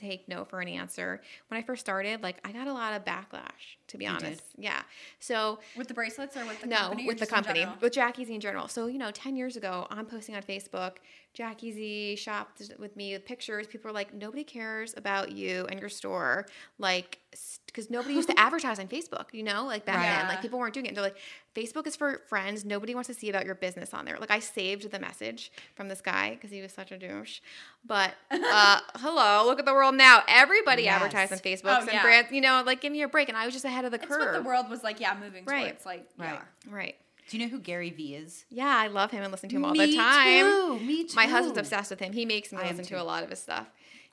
take 0.00 0.28
no 0.28 0.44
for 0.44 0.60
an 0.60 0.68
answer. 0.68 1.20
When 1.48 1.58
I 1.58 1.62
first 1.62 1.80
started, 1.80 2.22
like 2.22 2.36
I 2.44 2.52
got 2.52 2.66
a 2.66 2.72
lot 2.72 2.94
of 2.94 3.04
backlash, 3.04 3.76
to 3.88 3.98
be 3.98 4.04
You 4.04 4.10
honest. 4.10 4.42
Yeah. 4.56 4.82
So 5.20 5.58
With 5.76 5.88
the 5.88 5.94
bracelets 5.94 6.36
or 6.36 6.44
with 6.44 6.60
the 6.60 6.66
no, 6.66 6.76
company? 6.76 7.06
with 7.06 7.18
the 7.18 7.26
company, 7.26 7.66
with 7.80 7.92
Jackie 7.92 8.24
Z 8.24 8.34
in 8.34 8.40
general. 8.40 8.68
So, 8.68 8.86
you 8.86 8.98
know, 8.98 9.10
10 9.10 9.36
years 9.36 9.56
ago, 9.56 9.86
I'm 9.90 10.06
posting 10.06 10.34
on 10.34 10.42
Facebook, 10.42 10.96
Jackie 11.34 11.72
Z 11.72 12.16
shopped 12.16 12.62
with 12.78 12.96
me 12.96 13.12
with 13.12 13.24
pictures. 13.24 13.66
People 13.66 13.90
are 13.90 13.94
like, 13.94 14.14
nobody 14.14 14.44
cares 14.44 14.94
about 14.96 15.32
you 15.32 15.66
and 15.70 15.78
your 15.78 15.88
store. 15.88 16.46
Like, 16.78 17.18
because 17.66 17.90
nobody 17.90 18.14
used 18.14 18.28
to 18.28 18.38
advertise 18.40 18.78
on 18.78 18.88
Facebook, 18.88 19.26
you 19.32 19.42
know, 19.42 19.64
like 19.66 19.84
back 19.84 20.02
then. 20.02 20.28
Like, 20.28 20.42
people 20.42 20.58
weren't 20.58 20.74
doing 20.74 20.86
it. 20.86 20.94
They're 20.94 21.04
like, 21.04 21.16
Facebook 21.56 21.86
is 21.86 21.96
for 21.96 22.20
friends. 22.28 22.64
Nobody 22.64 22.94
wants 22.94 23.06
to 23.06 23.14
see 23.14 23.30
about 23.30 23.46
your 23.46 23.54
business 23.54 23.94
on 23.94 24.04
there. 24.04 24.18
Like, 24.20 24.30
I 24.30 24.38
saved 24.40 24.90
the 24.90 24.98
message 24.98 25.50
from 25.74 25.88
this 25.88 26.00
guy 26.00 26.30
because 26.34 26.50
he 26.50 26.60
was 26.60 26.72
such 26.72 26.92
a 26.92 26.98
douche. 26.98 27.40
But, 27.84 28.14
uh, 28.30 28.80
hello, 28.96 29.44
look 29.46 29.58
at 29.58 29.64
the 29.64 29.72
world 29.72 29.94
now. 29.94 30.22
Everybody 30.28 30.82
Yes. 30.84 30.96
advertised 31.00 31.32
on 31.32 31.38
Facebook 31.38 31.76
Oh, 31.78 31.80
and 31.80 31.90
yeah. 31.92 32.02
brands, 32.02 32.30
you 32.32 32.40
know, 32.40 32.62
like, 32.66 32.80
give 32.80 32.92
me 32.92 33.02
a 33.02 33.08
break. 33.08 33.28
And 33.28 33.36
I 33.38 33.44
was 33.46 33.54
just 33.54 33.64
ahead 33.64 33.84
of 33.84 33.90
the 33.90 33.96
It's 33.96 34.06
curve. 34.06 34.20
what 34.20 34.32
the 34.34 34.42
world 34.42 34.68
was 34.68 34.82
like, 34.84 35.00
yeah, 35.00 35.16
moving 35.18 35.44
Right. 35.46 35.68
towards. 35.70 35.86
Like, 35.86 36.08
Right. 36.18 36.34
yeah. 36.34 36.42
right. 36.74 36.96
Do 37.28 37.36
you 37.38 37.44
know 37.44 37.50
who 37.50 37.58
Gary 37.58 37.90
Vee 37.90 38.14
is? 38.14 38.44
Yeah, 38.50 38.68
I 38.68 38.86
love 38.86 39.10
him 39.10 39.22
and 39.22 39.32
listen 39.32 39.48
to 39.48 39.56
him 39.56 39.64
all 39.64 39.72
Me 39.72 39.86
the 39.86 39.96
time. 39.96 40.44
too, 40.44 40.78
me 40.80 41.04
too. 41.04 41.16
My 41.16 41.26
husband's 41.26 41.58
obsessed 41.58 41.90
with 41.90 41.98
him. 41.98 42.12
He 42.12 42.24
makes 42.24 42.52
me 42.52 42.58
I 42.58 42.68
listen 42.68 42.84
to 42.84 43.00
a 43.00 43.02
lot 43.02 43.24
of 43.24 43.30
his 43.30 43.40
stuff. 43.40 43.66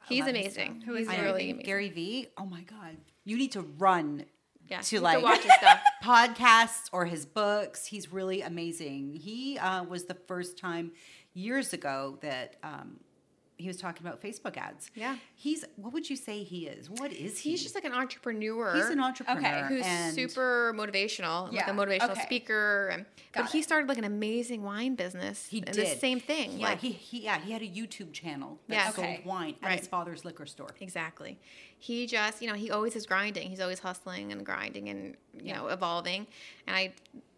He's 0.08 0.26
amazing. 0.26 0.82
stuff. 0.82 0.84
Who 0.86 0.96
is 0.96 1.08
He's 1.10 1.18
I 1.20 1.22
really 1.22 1.52
amazing. 1.52 1.66
Gary 1.66 1.90
Vee. 1.90 2.28
Oh 2.38 2.46
my 2.46 2.62
God. 2.62 2.98
You 3.24 3.38
need 3.38 3.52
to 3.52 3.62
run 3.62 4.26
yeah, 4.68 4.80
to 4.82 4.96
you 4.96 4.98
have 4.98 5.04
like 5.04 5.18
to 5.20 5.24
watch 5.24 5.42
his 5.42 5.54
stuff. 5.54 5.80
podcasts 6.04 6.90
or 6.92 7.06
his 7.06 7.26
books. 7.26 7.86
He's 7.86 8.12
really 8.12 8.42
amazing. 8.42 9.16
He 9.16 9.58
uh, 9.58 9.84
was 9.84 10.06
the 10.06 10.14
first 10.14 10.58
time 10.58 10.92
years 11.34 11.72
ago 11.72 12.18
that 12.22 12.58
um, 12.62 13.00
he 13.63 13.67
was 13.67 13.77
talking 13.77 14.05
about 14.05 14.22
Facebook 14.22 14.58
ads. 14.58 14.91
Yeah. 14.93 15.15
He's 15.36 15.63
what 15.77 15.93
would 15.93 16.10
you 16.10 16.15
say 16.15 16.43
he 16.43 16.67
is? 16.67 16.89
What 16.89 17.12
is 17.13 17.39
he? 17.39 17.51
He's 17.51 17.63
just 17.63 17.74
like 17.75 17.86
an 17.86 17.93
entrepreneur. 17.93 18.74
he's 18.75 18.89
an 18.89 19.00
entrepreneur 19.00 19.39
Okay. 19.39 19.62
who's 19.67 20.13
super 20.15 20.74
motivational, 20.75 21.46
like 21.46 21.53
Yeah, 21.53 21.72
a 21.72 21.74
motivational 21.74 22.12
okay. 22.12 22.22
speaker. 22.22 22.89
And, 22.93 23.05
but 23.34 23.43
Got 23.43 23.51
he 23.51 23.62
started 23.62 23.88
like 23.89 23.98
an 23.98 24.03
amazing 24.03 24.62
wine 24.63 24.96
business. 24.96 25.48
He 25.48 25.62
did 25.62 25.74
the 25.75 25.86
same 26.00 26.20
thing. 26.20 26.60
Yeah, 26.60 26.67
Like 26.70 26.79
he, 26.82 26.91
he 26.91 27.24
yeah 27.24 27.39
he 27.39 27.51
had 27.51 27.62
a 27.62 27.67
YouTube 27.67 28.12
channel 28.13 28.60
that 28.67 28.75
Yeah. 28.75 28.89
sold 28.91 29.08
Okay. 29.08 29.22
wine 29.25 29.55
at 29.63 29.70
Right. 29.70 29.79
his 29.79 29.88
father's 29.88 30.24
liquor 30.25 30.46
store. 30.46 30.70
Exactly. 30.82 31.39
He 31.79 32.05
just, 32.05 32.41
you 32.41 32.48
know, 32.48 32.53
he 32.55 32.70
always 32.72 32.96
is 32.96 33.05
grinding. 33.05 33.50
He's 33.50 33.60
always 33.62 33.79
hustling 33.79 34.32
and 34.32 34.46
grinding 34.46 34.89
and, 34.89 35.15
you 35.34 35.41
Yeah. 35.48 35.58
know, 35.58 35.67
evolving. 35.67 36.27
And 36.67 36.75
I 36.75 36.93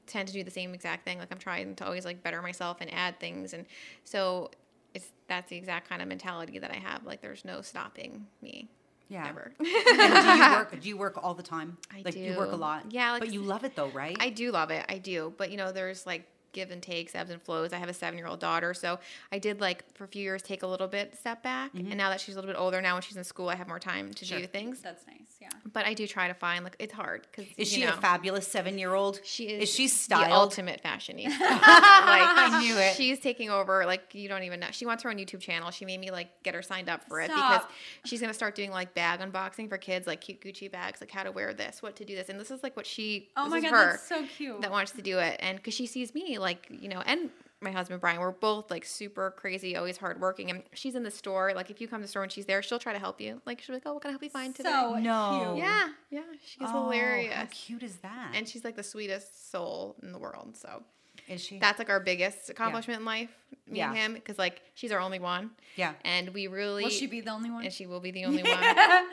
tend 0.07 0.27
to 0.27 0.33
do 0.33 0.43
the 0.43 0.51
same 0.51 0.73
exact 0.75 1.03
thing. 1.05 1.17
Like 1.17 1.31
I'm 1.31 1.39
trying 1.39 1.75
to 1.77 1.85
always 1.85 2.05
like 2.05 2.21
better 2.21 2.41
myself 2.41 2.77
and 2.81 2.93
add 2.93 3.19
things. 3.19 3.53
And 3.53 3.65
so 4.03 4.51
it's 4.95 5.07
that's 5.27 5.49
the 5.49 5.57
exact 5.57 5.87
kind 5.89 6.01
of 6.01 6.07
mentality 6.07 6.57
that 6.59 6.71
I 6.71 6.77
have. 6.77 7.05
Like 7.05 7.21
there's 7.21 7.45
no 7.45 7.61
stopping 7.61 8.25
me. 8.41 8.69
Yeah. 9.07 9.27
Ever. 9.29 9.53
do 9.59 9.67
you 9.67 10.51
work? 10.51 10.81
Do 10.81 10.89
you 10.89 10.97
work 10.97 11.19
all 11.23 11.35
the 11.35 11.43
time? 11.43 11.77
I 11.93 12.01
like 12.03 12.15
you 12.15 12.35
work 12.35 12.51
a 12.51 12.55
lot. 12.55 12.85
Yeah, 12.89 13.11
like 13.11 13.19
but 13.19 13.31
you 13.31 13.41
love 13.41 13.63
it 13.63 13.75
though, 13.75 13.89
right? 13.89 14.17
I 14.19 14.29
do 14.29 14.51
love 14.51 14.71
it. 14.71 14.83
I 14.89 14.97
do. 14.97 15.31
But 15.37 15.51
you 15.51 15.57
know, 15.57 15.71
there's 15.71 16.07
like 16.07 16.25
give 16.55 16.71
and 16.71 16.81
takes, 16.81 17.13
ebbs 17.13 17.29
and 17.29 17.41
flows. 17.41 17.73
I 17.73 17.77
have 17.77 17.89
a 17.89 17.93
seven 17.93 18.17
year 18.17 18.25
old 18.27 18.39
daughter. 18.39 18.73
So 18.73 18.97
I 19.31 19.37
did 19.37 19.61
like 19.61 19.83
for 19.95 20.05
a 20.05 20.07
few 20.07 20.23
years 20.23 20.41
take 20.41 20.63
a 20.63 20.67
little 20.67 20.87
bit 20.87 21.15
step 21.15 21.43
back. 21.43 21.73
Mm-hmm. 21.73 21.87
And 21.91 21.97
now 21.97 22.09
that 22.09 22.19
she's 22.19 22.35
a 22.35 22.37
little 22.39 22.51
bit 22.51 22.59
older, 22.59 22.81
now 22.81 22.93
when 22.95 23.03
she's 23.03 23.17
in 23.17 23.23
school, 23.23 23.49
I 23.49 23.55
have 23.55 23.67
more 23.67 23.79
time 23.79 24.13
to 24.13 24.25
Sure. 24.25 24.39
do 24.39 24.47
things. 24.47 24.81
That's 24.81 25.05
nice. 25.05 25.19
Yeah. 25.41 25.49
But 25.71 25.85
I 25.85 25.93
do 25.93 26.07
try 26.07 26.27
to 26.27 26.33
find 26.33 26.63
like 26.63 26.75
it's 26.79 26.93
hard 26.93 27.27
because 27.29 27.45
is 27.57 27.71
you 27.71 27.81
she 27.81 27.85
know, 27.85 27.93
a 27.93 27.97
fabulous 28.01 28.47
seven 28.47 28.79
year 28.79 28.93
old? 28.93 29.19
She 29.23 29.43
is. 29.45 29.63
Is 29.63 29.75
she 29.75 29.87
the 30.07 30.31
ultimate 30.31 30.81
fashionista. 30.83 31.39
like 31.39 31.39
I 31.41 32.59
knew 32.61 32.77
it. 32.77 32.95
She's 32.95 33.19
taking 33.19 33.49
over. 33.49 33.85
Like 33.85 34.15
you 34.15 34.27
don't 34.29 34.43
even 34.43 34.59
know. 34.59 34.67
She 34.71 34.85
wants 34.85 35.03
her 35.03 35.09
own 35.09 35.17
YouTube 35.17 35.41
channel. 35.41 35.71
She 35.71 35.85
made 35.85 35.99
me 35.99 36.09
like 36.11 36.29
get 36.43 36.55
her 36.55 36.61
signed 36.61 36.89
up 36.89 37.03
for 37.07 37.19
it 37.21 37.29
Stop. 37.29 37.69
because 37.69 37.75
she's 38.09 38.21
gonna 38.21 38.33
start 38.33 38.55
doing 38.55 38.71
like 38.71 38.93
bag 38.93 39.19
unboxing 39.19 39.69
for 39.69 39.77
kids, 39.77 40.07
like 40.07 40.21
cute 40.21 40.41
Gucci 40.41 40.71
bags, 40.71 41.01
like 41.01 41.11
how 41.11 41.23
to 41.23 41.31
wear 41.31 41.53
this, 41.53 41.81
what 41.81 41.95
to 41.97 42.05
do 42.05 42.15
this, 42.15 42.29
and 42.29 42.39
this 42.39 42.51
is 42.51 42.63
like 42.63 42.75
what 42.75 42.85
she. 42.85 43.29
Oh 43.35 43.43
this 43.45 43.51
my 43.51 43.57
is 43.57 43.63
god, 43.63 43.71
her 43.71 43.91
that's 43.91 44.07
so 44.07 44.25
cute. 44.37 44.61
that 44.61 44.71
wants 44.71 44.91
to 44.93 45.01
do 45.01 45.19
it, 45.19 45.37
and 45.39 45.57
because 45.57 45.73
she 45.73 45.85
sees 45.85 46.13
me, 46.13 46.37
like 46.45 46.67
you 46.69 46.87
know, 46.87 47.01
and 47.05 47.29
my 47.61 47.71
husband 47.71 47.99
Brian, 48.01 48.19
we're 48.19 48.31
both 48.31 48.69
like 48.69 48.85
super 48.85 49.31
crazy, 49.31 49.75
always 49.75 49.97
hardworking, 49.97 50.49
and 50.51 50.63
she's 50.73 50.93
in 50.95 51.03
the 51.03 51.11
store. 51.11 51.53
Like 51.55 51.69
if 51.71 51.81
you 51.81 51.87
come 51.87 51.99
to 51.99 52.03
the 52.03 52.07
store 52.07 52.23
and 52.23 52.31
she's 52.31 52.45
there, 52.45 52.61
she'll 52.61 52.79
try 52.79 52.93
to 52.93 52.99
help 52.99 53.19
you. 53.19 53.41
Like 53.45 53.61
she'll 53.61 53.73
be 53.73 53.77
like, 53.77 53.83
"Oh, 53.87 53.93
what 53.93 54.01
can 54.01 54.09
I 54.09 54.11
help 54.13 54.23
you 54.23 54.29
find 54.29 54.53
today?" 54.55 54.69
so 54.69 54.95
No. 54.95 55.53
cute. 55.53 55.57
yeah, 55.57 55.87
yeah, 56.11 56.21
she's 56.45 56.69
Oh, 56.71 56.83
hilarious. 56.83 57.33
How 57.33 57.47
cute 57.51 57.83
is 57.83 57.97
that? 57.97 58.31
And 58.35 58.47
she's 58.47 58.63
like 58.63 58.75
the 58.75 58.83
sweetest 58.83 59.51
soul 59.51 59.95
in 60.03 60.11
the 60.11 60.19
world. 60.19 60.55
So 60.57 60.83
is 61.27 61.41
she? 61.41 61.57
that's 61.59 61.79
like 61.79 61.89
our 61.89 61.99
biggest 61.99 62.49
accomplishment 62.49 62.99
in 62.99 63.05
life, 63.05 63.31
me 63.67 63.79
Yeah. 63.79 63.89
and 63.89 63.97
him, 63.97 64.13
because 64.13 64.37
like 64.37 64.61
she's 64.75 64.91
our 64.91 64.99
only 64.99 65.19
one. 65.19 65.51
Yeah. 65.75 65.93
And 66.03 66.29
we 66.33 66.47
really 66.47 66.83
Will 66.83 66.89
she 66.89 67.07
be 67.07 67.21
the 67.21 67.31
only 67.31 67.49
one? 67.51 67.63
and 67.65 67.73
she 67.73 67.85
will 67.85 67.99
be 67.99 68.11
the 68.11 68.25
only 68.25 68.43
one. 68.43 68.59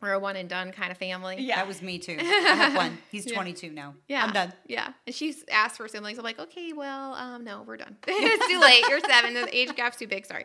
We're 0.00 0.12
a 0.12 0.18
one 0.20 0.36
and 0.36 0.48
done 0.48 0.70
kind 0.70 0.92
of 0.92 0.98
family. 0.98 1.38
yeah. 1.40 1.56
That 1.56 1.66
was 1.66 1.82
me 1.82 1.98
too. 1.98 2.16
I 2.20 2.22
have 2.22 2.76
one. 2.76 2.98
He's 3.10 3.26
Yeah. 3.26 3.34
22 3.34 3.70
now. 3.72 3.94
Yeah. 4.06 4.24
I'm 4.24 4.32
done. 4.32 4.52
Yeah. 4.68 4.92
And 5.06 5.14
she's 5.14 5.44
asked 5.50 5.76
for 5.76 5.88
siblings. 5.88 6.18
I'm 6.18 6.24
like, 6.24 6.38
okay, 6.38 6.72
well, 6.72 7.14
um, 7.14 7.42
no, 7.42 7.62
we're 7.66 7.78
done. 7.78 7.96
it's 8.06 8.46
too 8.46 8.60
late. 8.60 8.84
You're 8.88 9.00
seven. 9.00 9.34
The 9.34 9.48
age 9.56 9.74
gap's 9.74 9.96
too 9.96 10.06
big. 10.06 10.24
Sorry. 10.24 10.44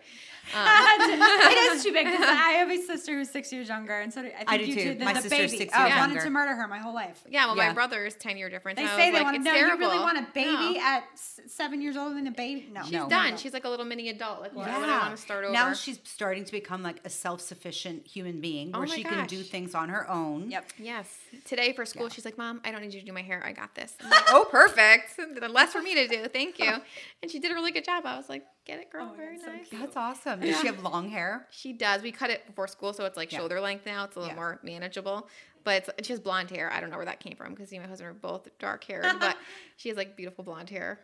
Um, 0.55 0.67
it 0.67 1.75
is 1.75 1.83
too 1.83 1.93
big 1.93 2.05
because 2.05 2.21
I 2.27 2.51
have 2.53 2.69
a 2.71 2.77
sister 2.81 3.13
who's 3.17 3.29
six 3.29 3.51
years 3.53 3.69
younger, 3.69 3.99
and 4.01 4.11
so 4.13 4.21
I 4.21 4.23
think 4.23 4.35
I 4.47 4.57
do 4.57 4.65
you 4.65 4.73
too. 4.75 4.83
did 4.83 4.99
the, 4.99 5.05
My 5.05 5.13
the 5.13 5.21
sister's 5.21 5.51
baby. 5.51 5.57
six 5.57 5.73
I 5.73 5.87
years 5.87 5.97
wanted 5.97 6.13
younger. 6.15 6.25
to 6.25 6.29
murder 6.31 6.55
her 6.55 6.67
my 6.67 6.79
whole 6.79 6.93
life. 6.93 7.23
yeah. 7.29 7.45
Well, 7.45 7.55
Yeah. 7.55 7.67
my 7.67 7.73
brother 7.73 8.05
is 8.05 8.15
10 8.15 8.37
year 8.37 8.49
difference. 8.49 8.77
They 8.79 8.85
I 8.85 8.97
say 8.97 9.11
they 9.11 9.17
like, 9.17 9.23
want 9.23 9.35
it's 9.37 9.45
no. 9.45 9.53
terrible. 9.53 9.83
You 9.85 9.91
really 9.91 9.99
want 10.03 10.17
a 10.17 10.27
baby 10.33 10.79
No. 10.79 10.81
at 10.83 11.03
seven 11.15 11.81
years 11.81 11.95
old 11.95 12.13
and 12.15 12.27
a 12.27 12.31
baby? 12.31 12.69
No, 12.73 12.81
She's 12.81 12.89
She's 12.89 12.99
No. 12.99 13.07
done. 13.09 13.31
no. 13.31 13.37
She's 13.43 13.53
like 13.53 13.65
a 13.65 13.69
little 13.69 13.85
mini 13.85 14.09
adult. 14.09 14.41
Like, 14.41 14.55
why 14.55 14.79
would 14.79 14.89
I 14.89 14.99
want 14.99 15.15
to 15.15 15.21
start 15.21 15.43
over? 15.43 15.53
Now 15.53 15.73
she's 15.73 15.99
starting 16.03 16.43
to 16.45 16.51
become 16.51 16.81
like 16.81 16.99
a 17.05 17.09
self-sufficient 17.09 18.07
human 18.07 18.41
being 18.41 18.71
Oh 18.73 18.79
where 18.79 18.87
my 18.87 18.95
she 18.95 19.03
can 19.03 19.27
do 19.27 19.43
things 19.43 19.75
on 19.75 19.89
her 19.89 20.09
own. 20.09 20.49
Yep. 20.49 20.65
Yes. 20.79 21.07
Today 21.45 21.73
for 21.73 21.85
school, 21.85 22.03
Yeah. 22.03 22.09
she's 22.09 22.25
like, 22.25 22.37
Mom, 22.37 22.61
I 22.63 22.71
don't 22.71 22.81
need 22.81 22.93
you 22.93 22.99
to 23.01 23.05
do 23.05 23.13
my 23.13 23.21
hair. 23.21 23.43
I 23.45 23.51
got 23.51 23.75
this. 23.75 23.95
I'm 24.03 24.09
like, 24.09 24.23
oh, 24.29 24.47
perfect. 24.49 25.19
Less 25.51 25.71
for 25.73 25.81
me 25.81 25.93
to 25.95 26.07
do. 26.07 26.27
Thank 26.27 26.57
you. 26.59 26.71
And 27.21 27.31
she 27.31 27.39
did 27.39 27.51
a 27.51 27.53
really 27.53 27.71
good 27.71 27.85
job. 27.85 28.05
I 28.05 28.17
was 28.17 28.27
like, 28.27 28.43
get 28.65 28.79
it, 28.79 28.89
girl. 28.91 29.09
Oh, 29.13 29.15
Very 29.15 29.37
that's 29.37 29.47
nice. 29.47 29.67
cute. 29.69 29.79
That's 29.81 29.95
awesome. 29.95 30.41
Does 30.41 30.59
she 30.59 30.67
have 30.67 30.83
long 30.83 31.09
hair? 31.09 31.47
She 31.51 31.71
does. 31.73 32.01
We 32.01 32.11
cut 32.11 32.29
it 32.29 32.45
before 32.47 32.67
school, 32.67 32.91
so 32.93 33.05
it's 33.05 33.15
like 33.15 33.31
Yeah. 33.31 33.39
shoulder 33.39 33.61
length 33.61 33.85
now. 33.85 34.03
It's 34.05 34.15
a 34.15 34.19
little 34.19 34.33
Yeah. 34.33 34.39
more 34.39 34.59
manageable. 34.63 35.29
But 35.63 35.87
it's, 35.97 36.07
she 36.07 36.11
has 36.13 36.19
blonde 36.19 36.49
hair. 36.51 36.69
I 36.69 36.81
don't 36.81 36.89
know 36.89 36.97
where 36.97 37.05
that 37.05 37.21
came 37.21 37.35
from 37.37 37.51
because 37.53 37.71
me 37.71 37.77
and 37.77 37.85
my 37.85 37.89
husband 37.89 38.09
are 38.09 38.13
both 38.13 38.49
dark 38.59 38.83
haired, 38.83 39.05
but 39.21 39.37
she 39.77 39.87
has 39.87 39.97
like 39.97 40.17
beautiful 40.17 40.43
blonde 40.43 40.69
hair. 40.69 40.99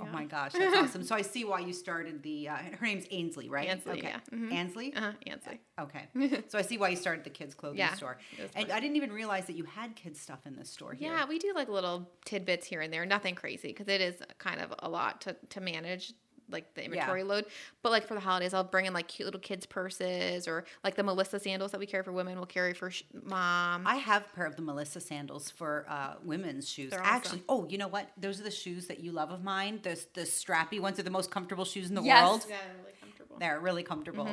Oh 0.00 0.06
my 0.06 0.24
gosh, 0.24 0.52
that's 0.52 0.76
awesome. 0.76 1.04
So 1.04 1.14
I 1.14 1.22
see 1.22 1.44
why 1.44 1.60
you 1.60 1.72
started 1.72 2.22
the. 2.22 2.48
Uh, 2.48 2.56
her 2.78 2.86
name's 2.86 3.06
Ainsley, 3.10 3.48
right? 3.48 3.68
Ainsley, 3.68 3.92
Okay. 3.92 4.08
yeah. 4.08 4.20
Mhm. 4.36 4.52
Ainsley. 4.52 4.94
Uh 4.94 5.00
huh. 5.00 5.12
Yancy. 5.24 5.60
Okay. 5.80 6.08
So 6.48 6.58
I 6.58 6.62
see 6.62 6.78
why 6.78 6.88
you 6.88 6.96
started 6.96 7.24
the 7.24 7.30
kids' 7.30 7.54
clothing 7.54 7.78
Yeah, 7.78 7.94
store. 7.94 8.18
And. 8.54 8.70
I 8.72 8.80
didn't 8.80 8.96
even 8.96 9.12
realize 9.12 9.46
that 9.46 9.56
you 9.56 9.64
had 9.64 9.94
kids 9.96 10.20
stuff 10.20 10.46
in 10.46 10.56
this 10.56 10.70
store 10.70 10.92
here. 10.94 11.12
Yeah, 11.12 11.26
we 11.26 11.38
do 11.38 11.52
like 11.54 11.68
little 11.68 12.08
tidbits 12.24 12.66
here 12.66 12.80
and 12.80 12.92
there. 12.92 13.06
Nothing 13.06 13.34
crazy 13.34 13.68
because 13.68 13.88
it 13.88 14.00
is 14.00 14.16
kind 14.38 14.60
of 14.60 14.74
a 14.80 14.88
lot 14.88 15.20
to, 15.22 15.36
to 15.50 15.60
manage, 15.60 16.12
like 16.50 16.74
the 16.74 16.84
inventory 16.84 17.22
load. 17.22 17.46
But 17.82 17.92
like 17.92 18.06
for 18.06 18.14
the 18.14 18.20
holidays, 18.20 18.52
I'll 18.54 18.64
bring 18.64 18.86
in 18.86 18.92
like 18.92 19.08
cute 19.08 19.26
little 19.26 19.40
kids' 19.40 19.66
purses 19.66 20.46
or 20.48 20.64
like 20.82 20.94
the 20.94 21.02
Melissa 21.02 21.38
sandals 21.40 21.70
that 21.72 21.78
we 21.80 21.86
carry 21.86 22.02
for 22.02 22.12
women. 22.12 22.36
We'll 22.36 22.46
carry 22.46 22.74
for 22.74 22.90
sh- 22.90 23.02
mom. 23.22 23.86
I 23.86 23.96
have 23.96 24.22
a 24.32 24.36
pair 24.36 24.46
of 24.46 24.56
the 24.56 24.62
Melissa 24.62 25.00
sandals 25.00 25.50
for 25.50 25.86
uh, 25.88 26.14
women's 26.24 26.68
shoes. 26.68 26.90
They're 26.90 27.00
Actually, 27.02 27.38
awesome. 27.48 27.64
oh, 27.64 27.66
you 27.68 27.78
know 27.78 27.88
what? 27.88 28.08
Those 28.20 28.40
are 28.40 28.44
the 28.44 28.50
shoes 28.50 28.86
that 28.88 29.00
you 29.00 29.12
love 29.12 29.30
of 29.30 29.42
mine. 29.44 29.80
The 29.82 29.98
the 30.14 30.22
strappy 30.22 30.80
ones 30.80 30.98
are 30.98 31.02
the 31.02 31.10
most 31.10 31.30
comfortable 31.30 31.64
shoes 31.64 31.88
in 31.88 31.94
the 31.94 32.02
Yes. 32.02 32.22
world. 32.24 32.46
yeah, 32.48 32.56
they're 32.66 32.76
really 32.82 32.94
comfortable. 33.00 33.36
They're 33.38 33.60
really 33.60 33.82
comfortable. 33.82 34.28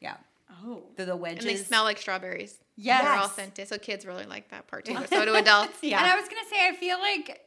Yeah, 0.00 0.16
Oh. 0.64 0.82
they're 0.96 1.06
the 1.06 1.16
wedges. 1.16 1.44
And 1.44 1.54
they 1.56 1.62
smell 1.62 1.84
like 1.84 1.98
strawberries. 1.98 2.58
Yes. 2.76 3.02
They're 3.02 3.12
all 3.14 3.28
scented. 3.28 3.68
So 3.68 3.78
kids 3.78 4.04
really 4.06 4.26
like 4.26 4.50
that 4.50 4.66
part 4.66 4.84
too. 4.84 4.96
So 5.08 5.24
do 5.24 5.34
adults. 5.34 5.78
Yeah. 5.82 5.98
And 6.02 6.06
I 6.06 6.14
was 6.14 6.28
gonna 6.28 6.46
say, 6.50 6.68
I 6.68 6.74
feel 6.76 6.98
like, 6.98 7.40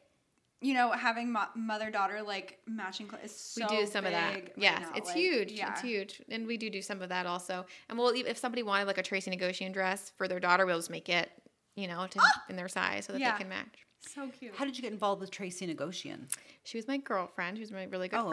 you 0.61 0.73
know, 0.73 0.91
having 0.91 1.31
mo- 1.31 1.47
mother 1.55 1.89
daughter 1.89 2.21
like 2.21 2.59
matching 2.67 3.07
clothes 3.07 3.23
is 3.25 3.35
so 3.35 3.65
we 3.69 3.77
do 3.79 3.85
some 3.85 4.05
of 4.05 4.11
that. 4.11 4.33
big 4.33 4.43
right 4.45 4.53
Yes, 4.57 4.81
now, 4.81 4.91
it's 4.95 5.07
like, 5.07 5.15
huge. 5.15 5.51
Yeah. 5.51 5.71
It's 5.71 5.81
huge, 5.81 6.21
and 6.29 6.45
we 6.45 6.57
do 6.57 6.69
do 6.69 6.81
some 6.81 7.01
of 7.01 7.09
that 7.09 7.25
also. 7.25 7.65
And 7.89 7.97
we'll 7.97 8.09
if 8.09 8.37
somebody 8.37 8.63
wanted 8.63 8.85
like 8.85 8.97
a 8.97 9.03
Tracey 9.03 9.29
Negoshian 9.31 9.71
dress 9.71 10.11
for 10.17 10.27
their 10.27 10.39
daughter, 10.39 10.65
we'll 10.65 10.77
just 10.77 10.89
make 10.89 11.07
it, 11.09 11.31
you 11.75 11.87
know, 11.87 12.07
to 12.07 12.19
in 12.49 12.55
their 12.55 12.67
size 12.67 13.05
so 13.05 13.13
that 13.13 13.19
Yeah. 13.21 13.31
they 13.33 13.37
can 13.39 13.49
match. 13.49 13.85
So 14.01 14.27
cute. 14.29 14.55
How 14.55 14.65
did 14.65 14.75
you 14.77 14.81
get 14.81 14.91
involved 14.93 15.21
with 15.21 15.31
Tracey 15.31 15.65
Negoshian? 15.65 16.27
She 16.63 16.77
was 16.77 16.87
my 16.87 16.97
girlfriend. 16.97 17.57
She 17.57 17.61
was 17.61 17.71
my 17.71 17.83
really 17.85 18.07
good 18.07 18.17
Oh, 18.17 18.27
okay. 18.27 18.31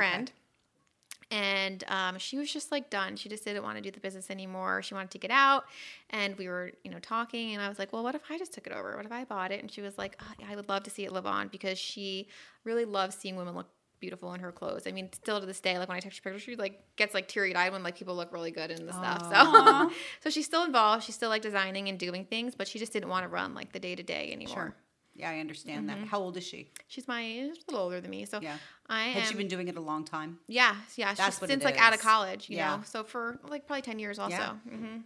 And 1.31 1.83
um, 1.89 2.19
she 2.19 2.39
was 2.39 2.53
just 2.53 2.71
like 2.71 2.89
done. 2.89 3.17
She 3.17 3.29
just 3.29 3.45
didn't 3.45 3.65
want 3.65 3.77
to 3.77 3.83
do 3.83 3.91
the 3.91 3.99
business 3.99 4.31
anymore. 4.31 4.83
She 4.83 4.95
wanted 4.95 5.11
to 5.11 5.19
get 5.19 5.33
out. 5.33 5.65
And 6.11 6.37
we 6.39 6.49
were, 6.49 6.71
you 6.85 6.91
know, 6.91 7.01
talking. 7.01 7.53
And 7.55 7.63
I 7.63 7.69
was 7.69 7.79
like, 7.79 7.93
well, 7.93 8.05
what 8.05 8.15
if 8.15 8.23
I 8.31 8.39
just 8.39 8.53
took 8.53 8.67
it 8.67 8.73
over? 8.73 8.97
What 8.97 9.05
if 9.05 9.13
I 9.13 9.25
bought 9.25 9.51
it? 9.51 9.61
And 9.61 9.71
she 9.71 9.83
was 9.83 9.99
like, 9.99 10.17
oh, 10.21 10.45
I 10.49 10.55
would 10.55 10.69
love 10.69 10.85
to 10.85 10.91
see 10.91 11.05
it 11.05 11.13
live 11.13 11.27
on 11.27 11.49
because 11.49 11.79
she 11.79 12.29
really 12.65 12.85
loves 12.85 13.17
seeing 13.17 13.35
women 13.35 13.57
look 13.57 13.67
beautiful 13.99 14.35
in 14.35 14.41
her 14.41 14.53
clothes. 14.53 14.83
I 14.87 14.93
mean, 14.93 15.09
still 15.13 15.41
to 15.41 15.47
this 15.47 15.61
day, 15.61 15.79
like 15.79 15.89
when 15.89 15.97
I 15.97 16.01
text 16.01 16.19
her 16.19 16.23
pictures, 16.31 16.43
she 16.43 16.57
like 16.57 16.81
gets 16.97 17.15
like 17.15 17.29
teary 17.29 17.55
eyed 17.55 17.73
when 17.73 17.83
like 17.83 17.97
people 17.97 18.15
look 18.15 18.33
really 18.33 18.51
good 18.51 18.71
in 18.71 18.87
the 18.87 18.93
stuff. 18.93 19.23
So, 19.33 19.91
so 20.21 20.31
she's 20.31 20.47
still 20.47 20.65
involved. 20.65 21.05
She's 21.05 21.15
still 21.15 21.31
like 21.31 21.43
designing 21.43 21.89
and 21.89 21.99
doing 21.99 22.25
things, 22.25 22.55
but 22.55 22.69
she 22.69 22.79
just 22.79 22.93
didn't 22.93 23.09
want 23.09 23.25
to 23.25 23.29
run 23.29 23.55
like 23.55 23.73
the 23.73 23.81
day 23.81 23.95
to 23.95 24.03
day 24.03 24.31
anymore. 24.33 24.55
Sure. 24.55 24.75
Yeah, 25.19 25.31
I 25.31 25.39
understand 25.41 25.89
Mm-hmm. 25.89 26.01
that. 26.03 26.09
How 26.09 26.19
old 26.21 26.37
is 26.37 26.45
she? 26.47 26.71
She's 26.89 27.09
my 27.09 27.23
she's 27.23 27.65
a 27.69 27.71
little 27.71 27.85
older 27.85 28.01
than 28.01 28.11
me, 28.11 28.25
so 28.27 28.41
Yeah. 28.43 28.57
I 28.89 29.05
am. 29.05 29.13
Had 29.13 29.27
she 29.27 29.35
been 29.35 29.49
doing 29.49 29.69
it 29.69 29.77
a 29.77 29.81
long 29.81 30.05
time? 30.05 30.39
Yeah, 30.47 30.77
yeah. 30.97 31.15
That's 31.15 31.37
she's 31.37 31.41
what 31.41 31.49
since 31.51 31.65
like 31.65 31.81
out 31.81 31.95
of 31.95 32.01
college, 32.01 32.49
you 32.51 32.57
Yeah. 32.57 32.77
know. 32.77 32.83
So 32.85 33.03
for 33.05 33.39
like 33.49 33.67
probably 33.67 33.83
ten 33.83 33.99
years 33.99 34.19
also. 34.19 34.37
Yeah. 34.37 34.53
hmm 34.71 34.97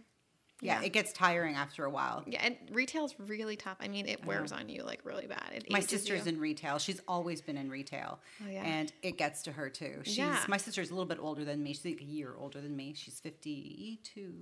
Yeah, 0.63 0.79
Yeah. 0.79 0.85
it 0.85 0.93
gets 0.93 1.11
tiring 1.11 1.55
after 1.55 1.85
a 1.85 1.89
while. 1.89 2.23
Yeah, 2.27 2.43
and 2.45 2.55
retail's 2.71 3.15
really 3.19 3.55
tough. 3.55 3.77
I 3.79 3.87
mean, 3.87 4.07
it 4.07 4.23
wears 4.25 4.51
on 4.51 4.69
you 4.69 4.83
like 4.83 5.01
really 5.03 5.25
bad. 5.27 5.51
It 5.55 5.71
My 5.71 5.79
sister's 5.79 6.25
you. 6.27 6.33
in 6.33 6.39
retail. 6.39 6.77
She's 6.77 7.01
always 7.07 7.41
been 7.41 7.57
in 7.57 7.69
retail. 7.69 8.19
Oh, 8.45 8.49
yeah. 8.49 8.63
And 8.63 8.93
it 9.01 9.17
gets 9.17 9.41
to 9.43 9.51
her 9.53 9.69
too. 9.69 10.01
She's 10.03 10.19
Yeah. 10.19 10.43
my 10.47 10.57
sister's 10.57 10.91
a 10.91 10.93
little 10.93 11.07
bit 11.07 11.17
older 11.19 11.43
than 11.43 11.63
me. 11.63 11.73
She's 11.73 11.83
like 11.85 11.99
a 12.01 12.03
year 12.03 12.35
older 12.37 12.61
than 12.61 12.75
me. 12.75 12.93
She's 12.95 13.19
52. 13.19 14.33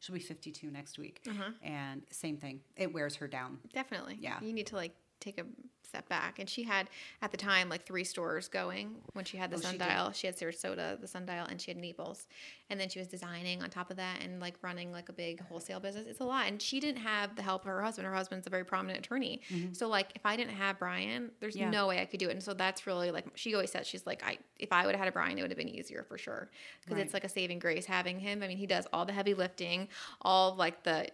She'll 0.00 0.14
be 0.14 0.20
52 0.20 0.70
next 0.70 0.98
week. 0.98 1.20
Uh-huh. 1.28 1.50
And 1.62 2.02
same 2.10 2.36
thing. 2.36 2.60
It 2.76 2.92
wears 2.92 3.16
her 3.16 3.28
down. 3.28 3.58
definitely. 3.72 4.18
Yeah. 4.20 4.40
you 4.42 4.52
need 4.52 4.66
to 4.68 4.76
like 4.76 4.94
take 5.20 5.38
a 5.38 5.44
step 5.86 6.08
back. 6.08 6.38
And 6.38 6.48
she 6.48 6.62
had 6.64 6.88
at 7.22 7.30
the 7.30 7.36
time 7.36 7.68
like 7.68 7.84
three 7.86 8.04
stores 8.04 8.48
going 8.48 8.96
when 9.14 9.24
she 9.24 9.36
had 9.36 9.50
the 9.50 9.56
Oh, 9.56 9.60
sundial. 9.60 10.12
She, 10.12 10.26
had 10.26 10.36
Sarasota, 10.36 11.00
the 11.00 11.06
sundial, 11.06 11.46
and 11.46 11.60
she 11.60 11.70
had 11.70 11.78
Naples. 11.78 12.26
And 12.68 12.80
then 12.80 12.88
she 12.88 12.98
was 12.98 13.06
designing 13.08 13.62
on 13.62 13.70
top 13.70 13.90
of 13.90 13.96
that 13.98 14.20
and 14.22 14.40
like 14.40 14.54
running 14.62 14.90
like 14.92 15.08
a 15.08 15.12
big 15.12 15.40
wholesale 15.40 15.78
business. 15.80 16.06
It's 16.08 16.20
a 16.20 16.24
lot. 16.24 16.46
And 16.48 16.60
she 16.60 16.80
didn't 16.80 17.00
have 17.02 17.36
the 17.36 17.42
help 17.42 17.62
of 17.62 17.68
her 17.68 17.80
husband. 17.82 18.06
Her 18.06 18.14
husband's 18.14 18.46
a 18.46 18.50
very 18.50 18.64
prominent 18.64 18.98
attorney. 19.04 19.40
So 19.72 19.88
like 19.88 20.10
if 20.16 20.26
I 20.26 20.36
didn't 20.36 20.54
have 20.54 20.78
Brian, 20.78 21.30
there's 21.40 21.54
Mm-hmm. 21.54 21.62
Yeah. 21.64 21.70
no 21.70 21.86
way 21.86 22.00
I 22.00 22.04
could 22.04 22.20
do 22.20 22.28
it. 22.28 22.32
And 22.32 22.42
so 22.42 22.52
that's 22.54 22.86
really 22.86 23.10
like 23.10 23.24
she 23.34 23.54
always 23.54 23.70
says 23.70 23.86
she's 23.86 24.04
like 24.06 24.22
I 24.24 24.38
if 24.58 24.72
I 24.72 24.84
would 24.84 24.94
have 24.94 24.98
had 25.00 25.08
a 25.08 25.12
Brian, 25.12 25.38
it 25.38 25.42
would 25.42 25.50
have 25.50 25.58
been 25.58 25.68
easier 25.68 26.02
for 26.02 26.18
sure 26.18 26.50
because 26.82 26.96
Right. 26.96 27.04
it's 27.04 27.14
like 27.14 27.24
a 27.24 27.28
saving 27.28 27.60
grace 27.60 27.86
having 27.86 28.18
him. 28.18 28.42
I 28.42 28.48
mean, 28.48 28.56
he 28.58 28.66
does 28.66 28.86
all 28.92 29.04
the 29.06 29.12
heavy 29.12 29.32
lifting, 29.34 29.88
all 30.22 30.54
like 30.54 30.82
the 30.82 31.06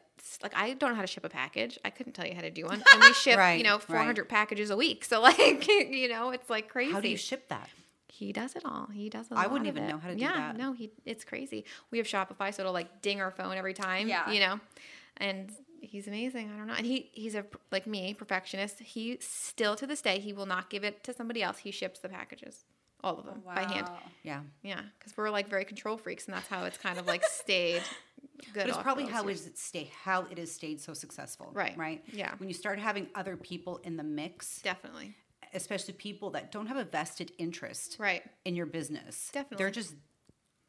like 0.42 0.52
I 0.56 0.74
don't 0.74 0.90
know 0.90 0.94
how 0.96 1.00
to 1.02 1.06
ship 1.06 1.24
a 1.24 1.28
package. 1.28 1.78
I 1.85 1.90
couldn't 1.90 2.12
tell 2.14 2.26
you 2.26 2.35
how 2.35 2.40
to 2.42 2.50
do 2.50 2.64
one. 2.66 2.82
And 2.92 3.02
we 3.02 3.12
ship, 3.12 3.37
Right, 3.38 3.58
you 3.58 3.64
know, 3.64 3.74
right. 3.74 3.82
400 3.82 4.28
packages 4.62 4.70
a 4.70 4.77
week. 4.77 5.05
So 5.05 5.20
like, 5.22 5.66
you 5.68 6.09
know, 6.09 6.31
it's 6.31 6.48
like 6.51 6.68
crazy. 6.68 6.92
How 6.92 7.01
do 7.01 7.09
you 7.09 7.16
ship 7.16 7.48
that? 7.48 7.68
he 8.12 8.33
does 8.33 8.55
it 8.55 8.62
all. 8.64 8.88
He 8.92 9.09
does 9.09 9.31
a 9.31 9.35
I 9.35 9.46
wouldn't 9.46 9.66
even 9.66 9.85
it. 9.85 9.88
know 9.88 9.98
how 9.98 10.09
to 10.09 10.14
do 10.14 10.20
yeah, 10.20 10.33
that. 10.33 10.57
no, 10.57 10.75
he 10.75 10.92
it's 11.05 11.25
crazy. 11.25 11.64
We 11.90 11.98
have 11.98 12.07
Shopify, 12.07 12.55
so 12.55 12.62
it'll 12.62 12.72
like 12.72 13.01
ding 13.01 13.20
our 13.20 13.31
phone 13.31 13.57
every 13.57 13.75
time. 13.75 14.07
Yeah. 14.07 14.31
you 14.31 14.38
know, 14.38 14.61
and 15.16 15.51
he's 15.81 16.07
amazing. 16.07 16.51
I 16.53 16.57
don't 16.57 16.66
know, 16.66 16.75
and 16.75 16.87
he 16.87 17.11
he's 17.12 17.35
a 17.35 17.44
like 17.72 17.87
me 17.87 18.14
perfectionist. 18.14 18.81
He 18.81 19.18
still 19.20 19.75
to 19.77 19.87
this 19.87 20.03
day 20.03 20.20
he 20.20 20.33
will 20.33 20.46
not 20.46 20.70
give 20.70 20.85
it 20.85 21.03
to 21.05 21.12
somebody 21.12 21.42
else. 21.42 21.59
He 21.59 21.70
ships 21.70 22.01
the 22.01 22.09
packages, 22.09 22.64
all 23.02 23.18
of 23.18 23.26
them 23.26 23.42
by 23.44 23.62
hand. 23.62 23.88
Yeah. 24.22 24.40
Yeah, 24.62 24.80
because 24.98 25.16
we're 25.16 25.30
like 25.30 25.48
very 25.48 25.64
control 25.64 25.96
freaks, 25.96 26.26
and 26.26 26.34
that's 26.34 26.48
how 26.48 26.64
it's 26.64 26.78
kind 26.78 26.98
of 26.98 27.06
like 27.06 27.24
stayed 27.24 27.82
good. 28.52 28.66
But 28.66 28.68
it's 28.68 28.78
probably 28.78 29.04
those 29.04 29.12
how 29.12 29.26
years. 29.26 29.40
is 29.40 29.46
it 29.48 29.58
stay 29.58 29.90
how 30.04 30.26
it 30.30 30.38
has 30.38 30.52
stayed 30.52 30.80
so 30.80 30.94
successful. 30.94 31.50
Right. 31.52 31.76
Right. 31.76 32.02
Yeah. 32.12 32.34
When 32.38 32.48
you 32.48 32.54
start 32.54 32.78
having 32.78 33.08
other 33.14 33.36
people 33.36 33.78
in 33.84 33.96
the 33.96 34.04
mix, 34.04 34.60
definitely 34.62 35.14
especially 35.54 35.94
people 35.94 36.30
that 36.30 36.50
don't 36.50 36.66
have 36.66 36.76
a 36.76 36.84
vested 36.84 37.32
interest 37.38 37.96
right. 37.98 38.22
in 38.44 38.56
your 38.56 38.66
business. 38.66 39.30
Definitely. 39.32 39.62
They're 39.62 39.70
just 39.70 39.94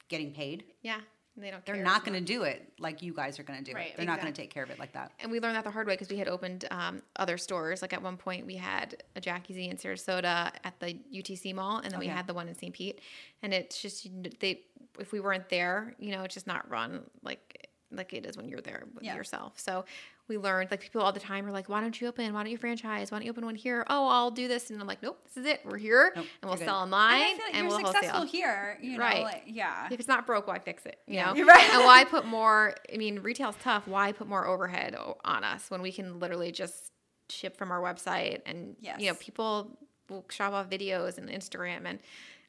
getting 0.10 0.34
paid. 0.34 0.66
Yeah, 0.82 1.00
they 1.36 1.50
don't. 1.52 1.66
They're 1.66 1.78
not 1.84 2.06
going 2.06 2.14
to 2.14 2.22
do 2.26 2.44
it 2.44 2.72
like 2.80 3.02
you 3.02 3.14
guys 3.14 3.40
are 3.40 3.44
going 3.44 3.58
to 3.64 3.66
do 3.66 3.76
Right, 3.76 3.88
it. 3.88 3.98
They're 3.98 4.06
not 4.06 4.22
going 4.22 4.32
to 4.32 4.40
take 4.42 4.52
care 4.54 4.64
of 4.64 4.70
it 4.70 4.78
like 4.80 4.94
that. 4.94 5.12
And 5.20 5.32
we 5.32 5.40
learned 5.40 5.56
that 5.56 5.64
the 5.64 5.72
hard 5.72 5.88
way 5.88 5.94
because 5.94 6.10
we 6.10 6.18
had 6.18 6.28
opened 6.28 6.66
um, 6.70 7.02
other 7.16 7.38
stores. 7.38 7.82
Like 7.82 7.94
at 7.94 8.02
one 8.02 8.18
point, 8.18 8.46
we 8.46 8.56
had 8.56 9.04
a 9.16 9.22
Jackie 9.22 9.54
Z 9.54 9.68
in 9.70 9.78
Sarasota 9.78 10.52
at 10.64 10.80
the 10.80 10.96
UTC 11.14 11.56
Mall, 11.56 11.78
and 11.80 11.92
then 11.92 12.00
we 12.00 12.08
had 12.08 12.28
the 12.28 12.34
one 12.34 12.48
in 12.48 12.56
St. 12.56 12.74
Pete. 12.74 13.00
And 13.42 13.54
it's 13.54 13.82
just 13.82 14.08
they, 14.40 14.62
if 15.00 15.12
we 15.12 15.20
weren't 15.20 15.50
there, 15.50 15.96
you 15.98 16.12
know, 16.12 16.24
it's 16.24 16.36
just 16.36 16.48
not 16.48 16.70
run 16.70 17.02
like 17.24 17.70
like 17.92 18.12
it 18.14 18.26
is 18.26 18.36
when 18.38 18.48
you're 18.50 18.62
there 18.62 18.84
with 18.94 19.04
Yeah. 19.04 19.16
yourself. 19.16 19.60
So 19.60 19.86
we 20.30 20.38
learned 20.38 20.72
like 20.72 20.80
people 20.80 21.02
all 21.02 21.12
the 21.12 21.20
time 21.20 21.46
are 21.46 21.52
like, 21.52 21.68
why 21.68 21.82
don't 21.82 22.00
you 22.00 22.08
open? 22.08 22.34
Why 22.34 22.44
don't 22.44 22.52
you 22.52 22.58
franchise? 22.58 23.12
Why 23.12 23.18
don't 23.18 23.26
you 23.26 23.32
open 23.32 23.46
one 23.46 23.56
here? 23.56 23.86
Oh, 23.90 24.08
I'll 24.08 24.32
do 24.32 24.48
this, 24.48 24.70
and 24.70 24.80
I'm 24.80 24.88
like, 24.88 25.04
nope, 25.04 25.20
this 25.26 25.36
is 25.38 25.46
it. 25.46 25.62
We're 25.66 25.78
here, 25.78 26.14
Nope, 26.16 26.26
and 26.42 26.50
we'll 26.50 26.58
sell 26.58 26.78
online, 26.78 27.22
And 27.22 27.24
I 27.24 27.28
feel 27.36 27.46
like 27.46 27.56
and 27.56 27.58
you're 27.58 27.68
we'll 27.68 27.78
successful 27.94 28.20
wholesale. 28.22 28.32
here, 28.42 28.78
you 28.82 28.94
know, 28.98 29.04
Right. 29.04 29.24
like, 29.24 29.44
yeah. 29.48 29.88
If 29.92 30.00
it's 30.00 30.08
not 30.08 30.26
broke, 30.26 30.48
why 30.48 30.60
fix 30.60 30.86
it? 30.86 30.98
You 31.08 31.16
Yeah. 31.16 31.26
know? 31.28 31.36
You're 31.36 31.46
right. 31.48 31.70
and 31.74 31.84
why 31.84 32.06
put 32.06 32.26
more? 32.26 32.74
I 32.94 32.98
mean, 32.98 33.20
retail's 33.20 33.56
tough. 33.62 33.88
Why 33.88 34.12
put 34.14 34.28
more 34.28 34.48
overhead 34.48 34.96
on 35.26 35.44
us 35.44 35.70
when 35.70 35.82
we 35.82 35.92
can 35.92 36.20
literally 36.20 36.52
just 36.52 36.92
ship 37.30 37.58
from 37.58 37.72
our 37.72 37.82
website 37.82 38.42
and 38.46 38.76
yes. 38.82 39.00
you 39.00 39.08
know 39.10 39.16
people 39.16 39.78
will 40.10 40.26
shop 40.30 40.52
off 40.54 40.70
videos 40.70 41.18
and 41.18 41.30
Instagram 41.30 41.86
and 41.86 42.00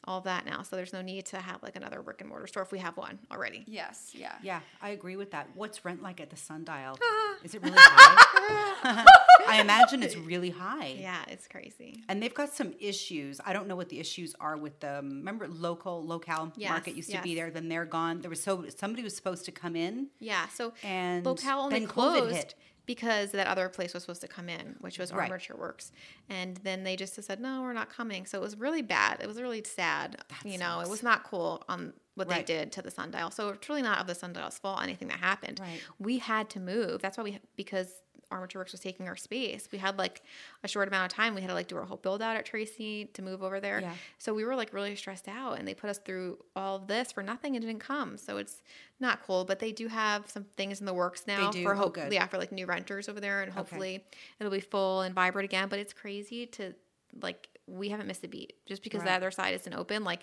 all 0.06 0.20
that 0.22 0.44
now. 0.46 0.62
So 0.62 0.76
there's 0.76 0.92
no 0.92 1.02
need 1.02 1.26
to 1.26 1.38
have 1.38 1.62
like 1.62 1.76
another 1.76 2.02
brick 2.02 2.20
and 2.20 2.28
mortar 2.28 2.46
store 2.46 2.62
if 2.62 2.72
we 2.72 2.78
have 2.78 2.96
one 2.96 3.18
already. 3.30 3.64
yes, 3.66 4.10
yeah. 4.14 4.34
Yeah, 4.42 4.60
I 4.82 4.90
agree 4.90 5.16
with 5.16 5.30
that. 5.32 5.48
What's 5.54 5.84
rent 5.84 6.02
like 6.02 6.20
at 6.20 6.30
the 6.30 6.36
Sundial? 6.36 6.98
Is 7.44 7.54
it 7.54 7.62
really 7.62 7.76
high? 7.76 9.04
I 9.48 9.60
imagine 9.60 10.02
it's 10.02 10.16
really 10.16 10.50
high. 10.50 10.96
Yeah, 11.00 11.22
it's 11.28 11.46
crazy. 11.48 12.02
And 12.08 12.22
they've 12.22 12.34
got 12.34 12.52
some 12.52 12.74
issues. 12.80 13.40
I 13.44 13.52
don't 13.52 13.66
know 13.68 13.76
what 13.76 13.88
the 13.88 14.00
issues 14.00 14.34
are 14.40 14.56
with 14.56 14.80
the 14.80 15.00
remember 15.02 15.48
local 15.48 16.06
locale 16.06 16.52
Yes, 16.56 16.70
market 16.70 16.94
used 16.94 17.10
to 17.10 17.20
be 17.22 17.34
there. 17.34 17.50
Then 17.50 17.68
they're 17.68 17.84
gone. 17.84 18.20
There 18.20 18.30
was 18.30 18.42
so 18.42 18.64
somebody 18.76 19.02
was 19.02 19.14
supposed 19.16 19.44
to 19.46 19.52
come 19.52 19.76
in. 19.76 20.08
Yeah. 20.20 20.46
So 20.48 20.72
And 20.82 21.24
locale 21.24 21.60
only 21.60 21.80
then 21.80 21.88
COVID 21.88 21.92
closed 21.92 22.34
hit. 22.36 22.54
Because 22.86 23.32
that 23.32 23.46
other 23.46 23.68
place 23.68 23.94
was 23.94 24.02
supposed 24.02 24.20
to 24.20 24.28
come 24.28 24.48
in, 24.48 24.76
which 24.80 24.98
was 24.98 25.12
Right. 25.12 25.24
Armature 25.30 25.56
Works, 25.56 25.92
and 26.28 26.56
then 26.58 26.84
they 26.84 26.96
just 26.96 27.20
said 27.22 27.40
no, 27.40 27.62
we're 27.62 27.72
not 27.72 27.90
coming. 27.90 28.26
So 28.26 28.38
it 28.38 28.42
was 28.42 28.56
really 28.58 28.82
bad. 28.82 29.20
It 29.20 29.26
was 29.26 29.40
really 29.40 29.62
sad. 29.64 30.22
you 30.44 30.58
know, 30.58 30.80
it 30.80 30.88
was 30.88 31.02
not 31.02 31.24
cool 31.24 31.62
on 31.68 31.92
what 32.14 32.29
Right. 32.29 32.46
they 32.46 32.55
did 32.59 32.72
to 32.72 32.83
the 32.83 32.90
sundial. 32.90 33.31
So 33.31 33.48
it's 33.50 33.68
really 33.68 33.83
not 33.83 33.98
of 33.98 34.07
the 34.07 34.14
sundial's 34.14 34.59
fault 34.59 34.83
anything 34.83 35.09
that 35.09 35.18
happened. 35.18 35.61
Right. 35.61 35.81
We 35.98 36.18
had 36.18 36.48
to 36.50 36.61
move. 36.61 37.03
That's 37.03 37.16
why 37.18 37.24
we 37.24 37.38
because 37.57 37.92
Armature 38.31 38.61
Works 38.61 38.72
was 38.72 38.81
taking 38.81 39.07
our 39.07 39.16
space. 39.16 39.68
We 39.70 39.79
had 39.79 39.98
like 39.98 40.22
a 40.64 40.68
short 40.68 40.88
amount 40.88 41.12
of 41.12 41.14
time. 41.16 41.35
We 41.35 41.42
had 41.42 41.48
to 41.48 41.55
like 41.55 41.68
do 41.68 41.77
our 41.77 41.85
whole 41.85 41.98
build 41.98 42.22
out 42.22 42.37
at 42.37 42.46
Tracy 42.46 43.05
to 43.12 43.22
move 43.22 43.42
over 43.42 43.61
there. 43.61 43.81
Yeah. 43.81 43.92
So 44.18 44.33
we 44.33 44.44
were 44.44 44.57
like 44.57 44.72
really 44.72 44.96
stressed 44.96 45.29
out 45.29 45.59
and 45.59 45.68
they 45.68 45.74
put 45.74 45.90
us 45.90 45.98
through 45.98 46.38
all 46.57 46.77
of 46.77 46.87
this 46.87 47.12
for 47.12 47.22
nothing 47.22 47.55
and 47.55 47.64
didn't 47.64 47.81
come. 47.81 48.16
So 48.16 48.38
it's 48.38 48.62
not 48.98 49.22
cool, 49.24 49.44
but 49.44 49.59
they 49.59 49.72
do 49.72 49.88
have 49.88 50.29
some 50.31 50.44
things 50.57 50.81
in 50.81 50.87
the 50.87 50.94
works 50.94 51.24
now 51.27 51.53
for 51.53 51.74
Oh, 51.74 51.79
hope 51.79 51.94
good. 51.94 52.12
yeah, 52.12 52.27
for 52.27 52.38
like 52.38 52.50
new 52.50 52.66
renters 52.66 53.09
over 53.09 53.20
there 53.20 53.42
and 53.42 53.53
hopefully 53.53 54.05
it'll 54.40 54.50
be 54.53 54.61
full 54.61 55.03
and 55.03 55.14
vibrant 55.14 55.44
again. 55.44 55.68
But 55.68 55.79
it's 55.81 55.92
crazy 55.92 56.46
to 56.46 56.74
like 57.20 57.48
we 57.66 57.90
haven't 57.90 58.07
missed 58.07 58.24
a 58.24 58.29
beat 58.29 58.55
just 58.66 58.83
because 58.83 59.03
the 59.03 59.12
other 59.12 59.31
side 59.31 59.55
isn't 59.55 59.74
open. 59.74 60.03
Like 60.03 60.20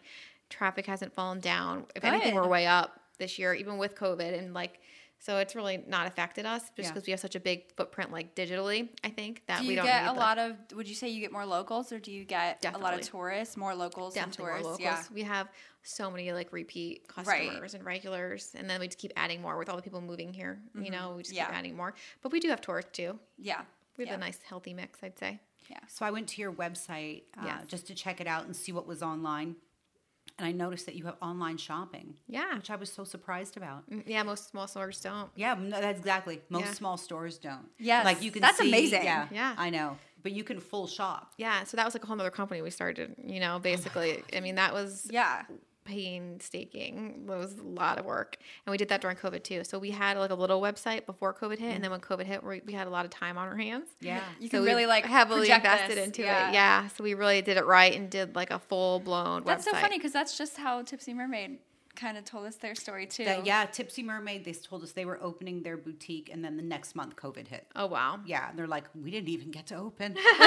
traffic 0.52 0.86
hasn't 0.86 1.14
fallen 1.14 1.40
down. 1.40 1.86
If 1.96 2.04
anything, 2.04 2.36
we're 2.36 2.48
way 2.48 2.68
up 2.68 3.00
this 3.18 3.40
year, 3.40 3.54
even 3.54 3.78
with 3.78 3.96
COVID 3.96 4.38
and 4.38 4.54
like 4.54 4.80
so 5.20 5.38
it's 5.38 5.56
really 5.56 5.84
not 5.88 6.08
affected 6.08 6.48
us 6.48 6.64
just 6.76 6.78
Yeah. 6.88 6.94
because 6.94 7.06
we 7.06 7.12
have 7.12 7.20
such 7.20 7.36
a 7.36 7.40
big 7.40 7.72
footprint 7.78 8.12
like 8.12 8.34
digitally, 8.34 8.90
I 9.04 9.10
think, 9.10 9.44
that 9.46 9.62
Do 9.62 9.68
we 9.68 9.76
don't 9.76 9.86
get 9.86 10.02
need 10.04 10.10
a 10.10 10.14
the- 10.16 10.20
lot 10.20 10.40
of? 10.40 10.58
Would 10.74 10.88
you 10.90 10.96
say 10.96 11.10
you 11.10 11.20
get 11.22 11.32
more 11.32 11.46
locals, 11.46 11.92
or 11.92 12.00
do 12.00 12.12
you 12.12 12.26
get 12.26 12.66
a 12.66 12.76
lot 12.80 12.96
of 12.96 13.02
tourists, 13.02 13.56
more 13.56 13.76
locals 13.76 14.16
than 14.16 14.30
definitely 14.30 14.46
tourists? 14.46 14.64
more 14.64 14.72
locals. 14.72 15.08
Yeah. 15.10 15.14
We 15.14 15.22
have 15.22 15.48
so 15.84 16.10
many 16.10 16.34
like 16.34 16.52
repeat 16.52 17.06
Right. 17.24 17.48
customers 17.50 17.76
and 17.76 17.86
regulars, 17.86 18.56
and 18.56 18.68
then 18.68 18.80
we 18.80 18.88
just 18.88 18.98
keep 18.98 19.14
adding 19.16 19.44
more 19.44 19.60
with 19.60 19.70
all 19.70 19.76
the 19.76 19.84
people 19.84 20.02
moving 20.02 20.34
here. 20.34 20.60
You 20.74 20.90
know, 20.90 21.14
we 21.16 21.22
just 21.22 21.34
Mm-hmm. 21.36 21.38
Yeah. 21.38 21.46
keep 21.46 21.56
adding 21.56 21.76
more. 21.78 21.94
But 22.24 22.32
we 22.32 22.40
do 22.40 22.50
have 22.50 22.60
tourists 22.62 22.92
too. 22.94 23.20
Yeah. 23.38 23.62
We 23.98 24.06
have 24.06 24.10
yeah. 24.10 24.16
a 24.16 24.20
nice 24.20 24.40
healthy 24.42 24.74
mix, 24.74 25.04
I'd 25.04 25.20
say. 25.20 25.40
Yeah. 25.70 25.78
So 25.88 26.04
I 26.04 26.10
went 26.10 26.30
to 26.30 26.42
your 26.42 26.52
website 26.52 27.24
uh, 27.38 27.44
Yes. 27.46 27.68
just 27.68 27.86
to 27.88 27.94
check 27.94 28.20
it 28.22 28.26
out 28.28 28.46
and 28.46 28.56
see 28.56 28.72
what 28.72 28.88
was 28.88 29.04
online. 29.04 29.56
And 30.38 30.48
I 30.48 30.52
noticed 30.52 30.86
that 30.88 30.96
you 30.96 31.06
have 31.06 31.16
online 31.22 31.58
shopping, 31.58 32.16
Yeah. 32.28 32.56
which 32.56 32.70
I 32.72 32.76
was 32.76 32.92
so 32.92 33.04
surprised 33.04 33.58
about. 33.58 33.90
Mm, 33.90 34.04
Yeah, 34.08 34.24
most 34.24 34.50
small 34.50 34.68
stores 34.68 35.00
don't. 35.00 35.30
Yeah, 35.36 35.54
no, 35.54 35.80
that's 35.82 36.00
exactly. 36.00 36.42
Most 36.50 36.66
Yeah. 36.66 36.74
small 36.74 36.98
stores 36.98 37.38
don't. 37.38 37.70
Yes, 37.78 38.06
like 38.06 38.22
you 38.24 38.32
can. 38.32 38.42
that's 38.42 38.58
see- 38.60 38.68
amazing. 38.70 39.04
Yeah, 39.04 39.28
Yeah. 39.32 39.54
I 39.58 39.70
know. 39.70 39.98
But 40.24 40.32
you 40.34 40.44
can 40.44 40.60
full 40.60 40.88
shop. 40.88 41.34
Yeah, 41.38 41.64
so 41.64 41.78
that 41.78 41.86
was 41.86 41.94
like 41.96 42.04
a 42.04 42.08
whole 42.08 42.20
other 42.20 42.30
company 42.32 42.62
we 42.62 42.70
started, 42.72 43.16
you 43.24 43.40
know, 43.40 43.60
basically. 43.60 44.24
I 44.36 44.40
mean, 44.40 44.56
that 44.56 44.74
was 44.74 45.08
Yeah. 45.12 45.44
Painstaking. 45.84 47.26
It 47.28 47.30
was 47.30 47.58
a 47.58 47.64
lot 47.64 48.00
of 48.00 48.06
work. 48.06 48.38
And 48.66 48.72
we 48.72 48.78
did 48.78 48.90
that 48.90 49.02
during 49.02 49.18
COVID 49.18 49.44
too. 49.44 49.64
So 49.64 49.80
we 49.80 49.92
had 49.92 50.18
like 50.18 50.32
a 50.32 50.36
little 50.36 50.62
website 50.62 51.06
before 51.06 51.34
COVID 51.34 51.60
hit. 51.60 51.74
And 51.74 51.84
then 51.84 51.90
mm. 51.90 51.94
when 51.94 52.02
COVID 52.02 52.26
hit, 52.26 52.44
we, 52.44 52.62
we 52.66 52.74
had 52.74 52.88
a 52.88 52.90
lot 52.90 53.06
of 53.06 53.12
time 53.12 53.38
on 53.38 53.48
our 53.48 53.58
hands. 53.58 53.90
Yeah. 54.00 54.22
You 54.40 54.48
So 54.48 54.58
can 54.58 54.62
we 54.62 54.68
really 54.68 54.86
like 54.86 55.06
heavily 55.06 55.50
invested 55.50 55.98
this. 55.98 56.06
into 56.06 56.22
yeah. 56.24 56.50
it. 56.50 56.54
Yeah. 56.54 56.88
So 56.90 57.04
we 57.04 57.14
really 57.14 57.42
did 57.42 57.58
it 57.58 57.66
right 57.66 57.94
and 57.96 58.10
did 58.10 58.36
like 58.36 58.52
a 58.52 58.60
full 58.60 59.00
blown 59.00 59.44
That's 59.44 59.66
website. 59.66 59.72
so 59.72 59.78
funny 59.78 59.98
because 59.98 60.14
that's 60.14 60.38
just 60.38 60.58
how 60.58 60.82
Tipsy 60.84 61.14
Mermaid 61.14 61.58
kind 62.02 62.18
of 62.18 62.26
told 62.26 62.48
us 62.48 62.56
their 62.56 62.74
story 62.76 63.06
too. 63.06 63.26
That- 63.26 63.46
yeah, 63.46 63.66
Tipsy 63.66 64.02
Mermaid. 64.04 64.44
They 64.44 64.54
told 64.54 64.82
us 64.84 64.92
they 64.94 65.06
were 65.06 65.20
opening 65.22 65.62
their 65.64 65.78
boutique, 65.78 66.30
and 66.34 66.44
then 66.44 66.58
the 66.58 66.64
next 66.64 66.96
month 66.96 67.16
COVID 67.16 67.48
hit. 67.48 67.68
Oh 67.76 67.86
wow. 67.86 68.20
Yeah, 68.26 68.50
and 68.50 68.58
they're 68.58 68.68
like, 68.68 68.86
we 69.00 69.12
didn't 69.12 69.30
even 69.30 69.52
get 69.52 69.68
to 69.68 69.76
open. 69.76 70.16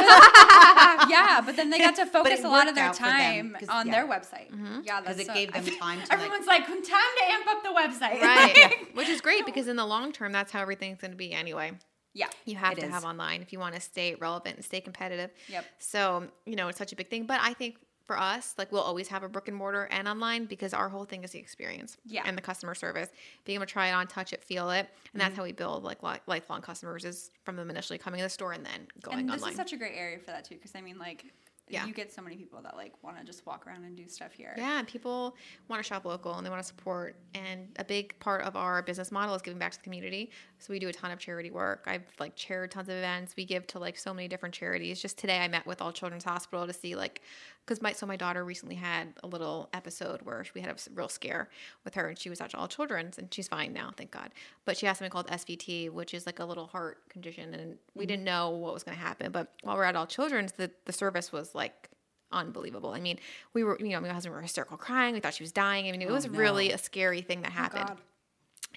yeah, 1.09 1.41
but 1.45 1.57
then 1.57 1.71
they 1.71 1.79
got 1.79 1.95
to 1.97 2.07
focus 2.17 2.43
a 2.45 2.49
lot 2.49 2.69
of 2.69 2.75
their 2.75 2.93
time 2.93 3.53
them, 3.53 3.63
on 3.69 3.87
yeah. 3.87 3.93
their 3.93 4.07
website. 4.07 4.51
Mm-hmm. 4.51 4.81
Yeah, 4.85 5.01
because 5.01 5.19
it 5.19 5.27
so- 5.27 5.35
gave 5.35 5.53
them 5.53 5.65
time 5.79 6.01
to. 6.03 6.13
Everyone's 6.13 6.47
like, 6.47 6.67
time 6.67 6.83
to 6.83 7.25
amp 7.31 7.47
up 7.49 7.63
the 7.63 7.69
website. 7.71 8.21
Right. 8.21 8.73
Which 8.95 9.09
is 9.09 9.21
great 9.21 9.47
because 9.47 9.69
in 9.69 9.77
the 9.77 9.87
long 9.87 10.13
term, 10.13 10.33
that's 10.33 10.53
how 10.53 10.61
everything's 10.61 11.01
going 11.01 11.11
to 11.13 11.17
be 11.17 11.33
anyway. 11.33 11.73
yeah. 12.15 12.27
You 12.45 12.57
have 12.57 12.73
It 12.79 12.81
to 12.81 12.87
is. 12.87 12.93
have 12.93 13.05
online 13.05 13.43
if 13.43 13.53
you 13.53 13.59
want 13.59 13.75
to 13.75 13.81
stay 13.81 14.15
relevant 14.15 14.57
and 14.57 14.65
stay 14.65 14.81
competitive. 14.81 15.31
Yep. 15.49 15.65
So, 15.79 16.25
you 16.47 16.57
know, 16.57 16.69
it's 16.69 16.79
such 16.79 16.93
a 16.93 16.97
big 16.97 17.09
thing. 17.11 17.27
But 17.27 17.41
I 17.43 17.55
think 17.55 17.77
for 18.07 18.19
us, 18.19 18.55
like 18.59 18.71
we'll 18.71 18.83
always 18.83 19.09
have 19.09 19.23
a 19.23 19.29
brick 19.29 19.49
and 19.49 19.57
mortar 19.57 19.85
and 19.91 20.07
online 20.07 20.45
because 20.45 20.75
our 20.75 20.89
whole 20.89 21.05
thing 21.05 21.25
is 21.25 21.31
the 21.31 21.39
experience 21.39 21.97
Yeah. 22.05 22.23
and 22.27 22.37
the 22.37 22.43
customer 22.43 22.75
service. 22.75 23.09
Being 23.45 23.57
able 23.57 23.67
to 23.67 23.73
try 23.73 23.89
it 23.89 23.93
on, 23.93 24.07
touch 24.07 24.33
it, 24.33 24.43
feel 24.45 24.71
it. 24.71 24.79
And 24.79 24.87
Mm-hmm. 24.89 25.19
that's 25.21 25.37
how 25.37 25.43
we 25.45 25.53
build 25.53 25.85
like 25.85 25.99
lifelong 26.27 26.61
customers 26.61 27.05
is 27.05 27.31
from 27.45 27.57
them 27.57 27.71
initially 27.71 27.99
coming 27.99 28.19
to 28.19 28.25
the 28.25 28.31
store 28.31 28.53
and 28.53 28.65
then 28.65 28.87
going 29.01 29.19
And 29.21 29.29
this 29.29 29.37
online. 29.37 29.51
is 29.53 29.57
such 29.57 29.73
a 29.73 29.77
great 29.77 29.95
area 29.97 30.19
for 30.19 30.27
that 30.27 30.45
too, 30.45 30.57
because 30.57 30.73
I 30.75 30.81
mean, 30.81 30.99
like, 30.99 31.25
Yeah. 31.69 31.87
you 31.87 31.95
get 31.95 32.13
so 32.13 32.21
many 32.21 32.37
people 32.37 32.61
that 32.63 32.77
like 32.77 32.93
want 33.03 33.19
to 33.19 33.25
just 33.25 33.47
walk 33.47 33.67
around 33.67 33.85
and 33.85 33.97
do 33.97 34.07
stuff 34.07 34.33
here. 34.33 34.55
Yeah, 34.57 34.83
people 34.87 35.35
want 35.69 35.83
to 35.83 35.87
shop 35.87 36.05
local 36.05 36.35
and 36.35 36.45
they 36.45 36.51
want 36.51 36.63
to 36.63 36.69
support. 36.69 37.17
And 37.35 37.69
a 37.77 37.85
big 37.85 38.19
part 38.21 38.43
of 38.43 38.55
our 38.55 38.83
business 38.83 39.11
model 39.11 39.35
is 39.35 39.43
giving 39.43 39.59
back 39.59 39.73
to 39.73 39.79
the 39.79 39.85
community. 39.85 40.31
So 40.59 40.73
we 40.73 40.79
do 40.79 40.89
a 40.89 40.93
ton 40.93 41.11
of 41.11 41.19
charity 41.19 41.51
work. 41.51 41.85
I've 41.87 42.05
like 42.19 42.37
chaired 42.37 42.71
tons 42.71 42.89
of 42.89 42.97
events. 42.97 43.35
We 43.37 43.45
give 43.45 43.67
to 43.69 43.79
like 43.79 43.97
so 43.97 44.13
many 44.13 44.29
different 44.29 44.55
charities. 44.55 45.01
Just 45.01 45.19
today, 45.19 45.39
I 45.39 45.49
met 45.49 45.67
with 45.67 45.81
All 45.81 45.93
Children's 45.93 46.25
Hospital 46.25 46.67
to 46.67 46.73
see 46.73 46.95
like, 46.97 47.23
because 47.65 47.81
my 47.81 47.93
so 47.93 48.07
my 48.07 48.17
daughter 48.17 48.45
recently 48.45 48.75
had 48.75 49.09
a 49.23 49.27
little 49.27 49.69
episode 49.73 50.21
where 50.23 50.45
we 50.55 50.61
had 50.61 50.71
a 50.71 50.77
real 50.95 51.09
scare 51.09 51.49
with 51.85 51.95
her, 51.95 52.09
and 52.09 52.19
she 52.19 52.29
was 52.29 52.41
at 52.41 52.55
All 52.55 52.69
Children's, 52.69 53.19
and 53.19 53.33
she's 53.33 53.49
fine 53.49 53.73
now, 53.73 53.91
thank 53.97 54.11
God. 54.11 54.31
But 54.65 54.77
she 54.77 54.87
has 54.87 54.99
something 54.99 55.11
called 55.11 55.29
SVT, 55.29 55.91
which 55.91 56.13
is 56.13 56.27
like 56.27 56.39
a 56.41 56.45
little 56.45 56.67
heart 56.67 57.09
condition, 57.09 57.55
and 57.55 57.79
we 57.95 58.03
mm-hmm. 58.03 58.09
didn't 58.09 58.25
know 58.25 58.51
what 58.51 58.75
was 58.75 58.83
going 58.83 58.97
to 58.97 59.03
happen. 59.03 59.33
But 59.33 59.53
while 59.63 59.77
we're 59.77 59.85
at 59.85 59.97
All 59.97 60.07
Children's, 60.07 60.53
the 60.53 60.71
the 60.85 60.93
service 60.93 61.33
was 61.33 61.54
like 61.55 61.89
unbelievable. 62.33 62.91
I 62.91 63.01
mean, 63.01 63.19
we 63.53 63.65
were, 63.65 63.79
you 63.81 63.91
know, 63.91 64.01
my 64.01 64.09
husband 64.09 64.35
were 64.35 64.43
hysterical 64.43 64.77
crying. 64.77 65.15
We 65.15 65.21
thought 65.21 65.35
she 65.35 65.43
was 65.43 65.53
dying. 65.53 65.89
I 65.89 65.93
mean, 65.93 66.03
it 66.03 66.11
was 66.11 66.27
no. 66.27 66.39
really 66.39 66.73
a 66.73 66.79
scary 66.79 67.23
thing 67.23 67.43
that 67.43 67.53
Oh, 67.53 67.55
happened. 67.55 67.87
God. 67.89 67.99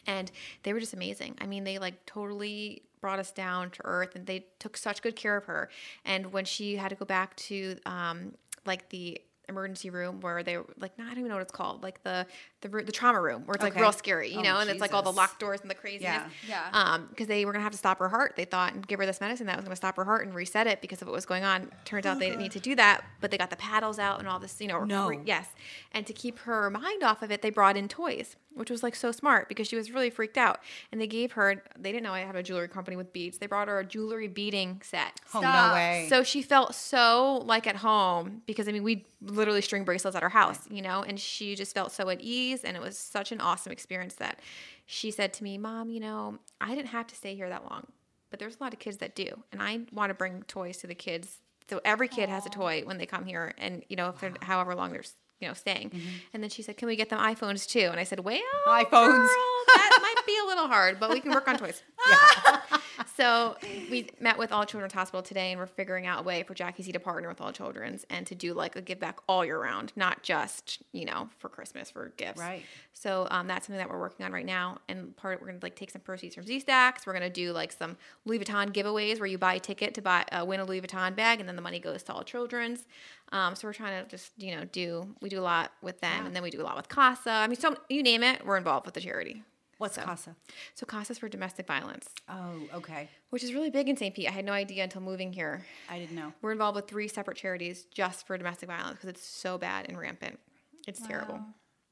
And 0.05 0.31
they 0.63 0.73
were 0.73 0.79
just 0.79 0.93
amazing. 0.93 1.35
I 1.41 1.47
mean, 1.47 1.63
they 1.63 1.79
like 1.79 2.05
totally 2.05 2.83
brought 3.01 3.19
us 3.19 3.31
down 3.31 3.71
to 3.71 3.81
earth 3.83 4.15
and 4.15 4.25
they 4.25 4.45
took 4.59 4.77
such 4.77 5.01
good 5.01 5.15
care 5.15 5.35
of 5.35 5.45
her. 5.45 5.69
And 6.05 6.31
when 6.31 6.45
she 6.45 6.75
had 6.77 6.89
to 6.89 6.95
go 6.95 7.05
back 7.05 7.35
to 7.37 7.77
um, 7.85 8.33
like 8.65 8.89
the 8.89 9.19
emergency 9.49 9.89
room 9.89 10.19
where 10.21 10.43
they 10.43 10.57
were 10.57 10.65
like, 10.79 10.97
no, 10.97 11.05
I 11.05 11.09
don't 11.09 11.19
even 11.19 11.29
know 11.29 11.35
what 11.35 11.41
it's 11.43 11.51
called, 11.51 11.83
like 11.83 12.03
the 12.03 12.25
the, 12.61 12.69
the 12.69 12.91
trauma 12.91 13.21
room 13.21 13.43
where 13.45 13.53
it's 13.53 13.63
like 13.63 13.75
real 13.75 13.91
scary, 13.91 14.31
you 14.31 14.39
Oh, 14.39 14.41
know, 14.41 14.59
and 14.59 14.69
it's 14.69 14.81
like 14.81 14.93
all 14.93 15.03
the 15.03 15.11
locked 15.11 15.39
doors 15.39 15.61
and 15.61 15.69
the 15.69 15.75
craziness. 15.75 16.01
Yeah. 16.03 16.27
Yeah. 16.49 16.69
Um, 16.73 17.05
because 17.09 17.27
they 17.27 17.45
were 17.45 17.51
gonna 17.51 17.63
have 17.63 17.71
to 17.71 17.77
stop 17.77 17.99
her 17.99 18.09
heart. 18.09 18.33
They 18.35 18.45
thought 18.45 18.73
and 18.73 18.85
give 18.87 18.99
her 18.99 19.05
this 19.05 19.21
medicine 19.21 19.45
that 19.47 19.55
was 19.57 19.63
gonna 19.63 19.75
stop 19.75 19.95
her 19.97 20.05
heart 20.05 20.25
and 20.25 20.33
reset 20.33 20.65
it 20.65 20.81
because 20.81 21.01
of 21.01 21.07
what 21.07 21.13
was 21.13 21.25
going 21.27 21.43
on. 21.43 21.71
Turns 21.85 22.05
out 22.07 22.17
they 22.19 22.29
didn't 22.29 22.41
need 22.41 22.51
to 22.53 22.59
do 22.59 22.75
that, 22.75 23.03
but 23.21 23.29
they 23.31 23.37
got 23.37 23.51
the 23.51 23.55
paddles 23.57 23.99
out 23.99 24.19
and 24.19 24.27
all 24.27 24.39
this, 24.39 24.59
you 24.59 24.67
know. 24.67 24.83
No. 24.83 25.09
re- 25.09 25.19
yes. 25.25 25.47
And 25.91 26.07
to 26.07 26.13
keep 26.13 26.39
her 26.39 26.69
mind 26.71 27.03
off 27.03 27.21
of 27.21 27.31
it, 27.31 27.41
they 27.43 27.51
brought 27.51 27.77
in 27.77 27.87
toys, 27.87 28.35
which 28.55 28.71
was 28.71 28.81
like 28.81 28.95
so 28.95 29.11
smart 29.11 29.47
because 29.49 29.67
she 29.67 29.75
was 29.75 29.91
really 29.91 30.09
freaked 30.09 30.37
out. 30.37 30.59
And 30.91 30.99
they 30.99 31.07
gave 31.07 31.33
her. 31.33 31.61
They 31.77 31.91
didn't 31.91 32.03
know 32.03 32.13
I 32.13 32.21
had 32.21 32.35
a 32.35 32.41
jewelry 32.43 32.67
company 32.69 32.97
with 32.97 33.13
beads. 33.13 33.37
They 33.37 33.45
brought 33.45 33.67
her 33.67 33.79
a 33.79 33.85
jewelry 33.85 34.27
beading 34.27 34.81
set. 34.83 35.19
Oh 35.35 35.41
no 35.41 35.73
way. 35.73 36.07
So 36.09 36.23
she 36.23 36.41
felt 36.41 36.73
so 36.73 37.43
like 37.45 37.67
at 37.67 37.75
home 37.77 38.41
because 38.47 38.67
I 38.67 38.71
mean 38.71 38.83
we 38.83 39.05
literally 39.21 39.61
string 39.61 39.83
bracelets 39.83 40.15
at 40.15 40.21
our 40.23 40.29
house, 40.29 40.59
you 40.69 40.81
know, 40.81 41.01
and 41.03 41.19
she 41.19 41.55
just 41.55 41.73
felt 41.73 41.91
so 41.91 42.07
at 42.09 42.21
ease 42.21 42.56
and 42.63 42.77
it 42.77 42.81
was 42.81 42.97
such 42.97 43.31
an 43.31 43.41
awesome 43.41 43.71
experience 43.71 44.15
that 44.15 44.39
she 44.85 45.11
said 45.11 45.33
to 45.33 45.43
me, 45.43 45.57
"Mom, 45.57 45.89
you 45.89 45.99
know, 45.99 46.39
I 46.61 46.75
didn't 46.75 46.89
have 46.89 47.07
to 47.07 47.15
stay 47.15 47.35
here 47.35 47.49
that 47.49 47.69
long, 47.69 47.87
but 48.29 48.39
there's 48.39 48.57
a 48.59 48.63
lot 48.63 48.73
of 48.73 48.79
kids 48.79 48.97
that 48.97 49.15
do, 49.15 49.43
and 49.51 49.61
I 49.61 49.81
want 49.91 50.09
to 50.09 50.13
bring 50.13 50.43
toys 50.43 50.77
to 50.77 50.87
the 50.87 50.95
kids. 50.95 51.39
So 51.69 51.81
every 51.83 52.07
kid 52.07 52.29
has 52.29 52.45
a 52.45 52.49
toy 52.49 52.83
when 52.85 52.97
they 52.97 53.05
come 53.05 53.25
here 53.25 53.53
and 53.57 53.83
you 53.89 53.95
know, 53.95 54.09
if 54.09 54.19
they're 54.19 54.33
however 54.41 54.73
long 54.73 54.91
they're 54.91 55.03
you 55.39 55.47
know, 55.47 55.53
staying. 55.53 55.89
Mm-hmm. 55.91 56.07
And 56.33 56.43
then 56.43 56.49
she 56.49 56.61
said, 56.61 56.77
"Can 56.77 56.87
we 56.87 56.95
get 56.95 57.09
them 57.09 57.19
iPhones 57.19 57.67
too?" 57.67 57.87
And 57.91 57.99
I 57.99 58.03
said, 58.03 58.21
"Well, 58.21 58.39
iPhones. 58.67 58.91
girl, 58.91 59.63
that 59.67 59.99
might 60.01 60.25
be 60.25 60.37
a 60.43 60.47
little 60.47 60.67
hard, 60.67 60.99
but 60.99 61.09
we 61.09 61.19
can 61.19 61.31
work 61.31 61.47
on 61.47 61.57
toys." 61.57 61.83
so 63.17 63.57
we 63.89 64.07
met 64.19 64.37
with 64.37 64.51
All 64.51 64.63
Children's 64.63 64.93
Hospital 64.93 65.23
today, 65.23 65.51
and 65.51 65.59
we're 65.59 65.65
figuring 65.65 66.05
out 66.05 66.19
a 66.19 66.23
way 66.23 66.43
for 66.43 66.53
Jackie 66.53 66.83
Z 66.83 66.91
to 66.91 66.99
partner 66.99 67.27
with 67.27 67.41
All 67.41 67.51
Children's 67.51 68.05
and 68.11 68.27
to 68.27 68.35
do 68.35 68.53
like 68.53 68.75
a 68.75 68.81
give 68.81 68.99
back 68.99 69.17
all 69.27 69.43
year 69.43 69.59
round, 69.59 69.91
not 69.95 70.21
just 70.21 70.83
you 70.91 71.03
know 71.03 71.27
for 71.39 71.49
Christmas 71.49 71.89
for 71.89 72.13
gifts. 72.17 72.39
Right. 72.39 72.63
So 72.93 73.27
um, 73.31 73.47
that's 73.47 73.65
something 73.65 73.79
that 73.79 73.89
we're 73.89 73.99
working 73.99 74.23
on 74.23 74.31
right 74.31 74.45
now, 74.45 74.77
and 74.87 75.17
part 75.17 75.35
of, 75.35 75.41
we're 75.41 75.47
gonna 75.47 75.59
like 75.63 75.75
take 75.75 75.89
some 75.89 76.01
proceeds 76.01 76.35
from 76.35 76.45
Z 76.45 76.59
Stacks. 76.59 77.07
We're 77.07 77.13
gonna 77.13 77.29
do 77.29 77.51
like 77.53 77.71
some 77.71 77.97
Louis 78.25 78.37
Vuitton 78.37 78.71
giveaways 78.71 79.19
where 79.19 79.27
you 79.27 79.39
buy 79.39 79.55
a 79.55 79.59
ticket 79.59 79.95
to 79.95 80.01
buy 80.03 80.23
uh, 80.31 80.45
win 80.45 80.59
a 80.59 80.65
Louis 80.65 80.81
Vuitton 80.81 81.15
bag, 81.15 81.39
and 81.39 81.49
then 81.49 81.55
the 81.55 81.61
money 81.63 81.79
goes 81.79 82.03
to 82.03 82.13
All 82.13 82.23
Children's. 82.23 82.85
Um, 83.31 83.55
so 83.55 83.67
we're 83.67 83.73
trying 83.73 84.03
to 84.03 84.09
just 84.09 84.31
you 84.37 84.55
know 84.55 84.65
do 84.65 85.15
we 85.21 85.29
do 85.29 85.39
a 85.39 85.41
lot 85.41 85.71
with 85.81 85.99
them, 86.01 86.27
and 86.27 86.35
then 86.35 86.43
we 86.43 86.51
do 86.51 86.61
a 86.61 86.63
lot 86.63 86.77
with 86.77 86.87
Casa. 86.87 87.31
I 87.31 87.47
mean, 87.47 87.57
so 87.57 87.75
you 87.89 88.03
name 88.03 88.21
it, 88.21 88.45
we're 88.45 88.57
involved 88.57 88.85
with 88.85 88.93
the 88.93 89.01
charity. 89.01 89.43
What's 89.77 89.95
So- 89.95 90.01
Casa? 90.03 90.35
So 90.73 90.85
Casa's 90.85 91.19
for 91.19 91.29
domestic 91.29 91.67
violence, 91.67 92.09
Oh, 92.27 92.67
okay. 92.73 93.09
which 93.29 93.43
is 93.43 93.53
really 93.53 93.69
big 93.69 93.87
in 93.89 93.95
St. 93.97 94.15
Pete. 94.15 94.27
I 94.27 94.31
had 94.31 94.45
no 94.45 94.53
idea 94.53 94.83
until 94.83 95.01
moving 95.01 95.33
here. 95.33 95.65
I 95.89 95.99
didn't 95.99 96.15
know. 96.15 96.33
We're 96.41 96.51
involved 96.51 96.75
with 96.75 96.87
three 96.87 97.07
separate 97.07 97.37
charities 97.37 97.85
just 97.85 98.25
for 98.25 98.37
domestic 98.37 98.67
violence 98.69 98.95
because 98.95 99.09
it's 99.09 99.23
so 99.25 99.57
bad 99.57 99.87
and 99.87 99.97
rampant. 99.99 100.39
It's 100.87 101.05
terrible. 101.05 101.41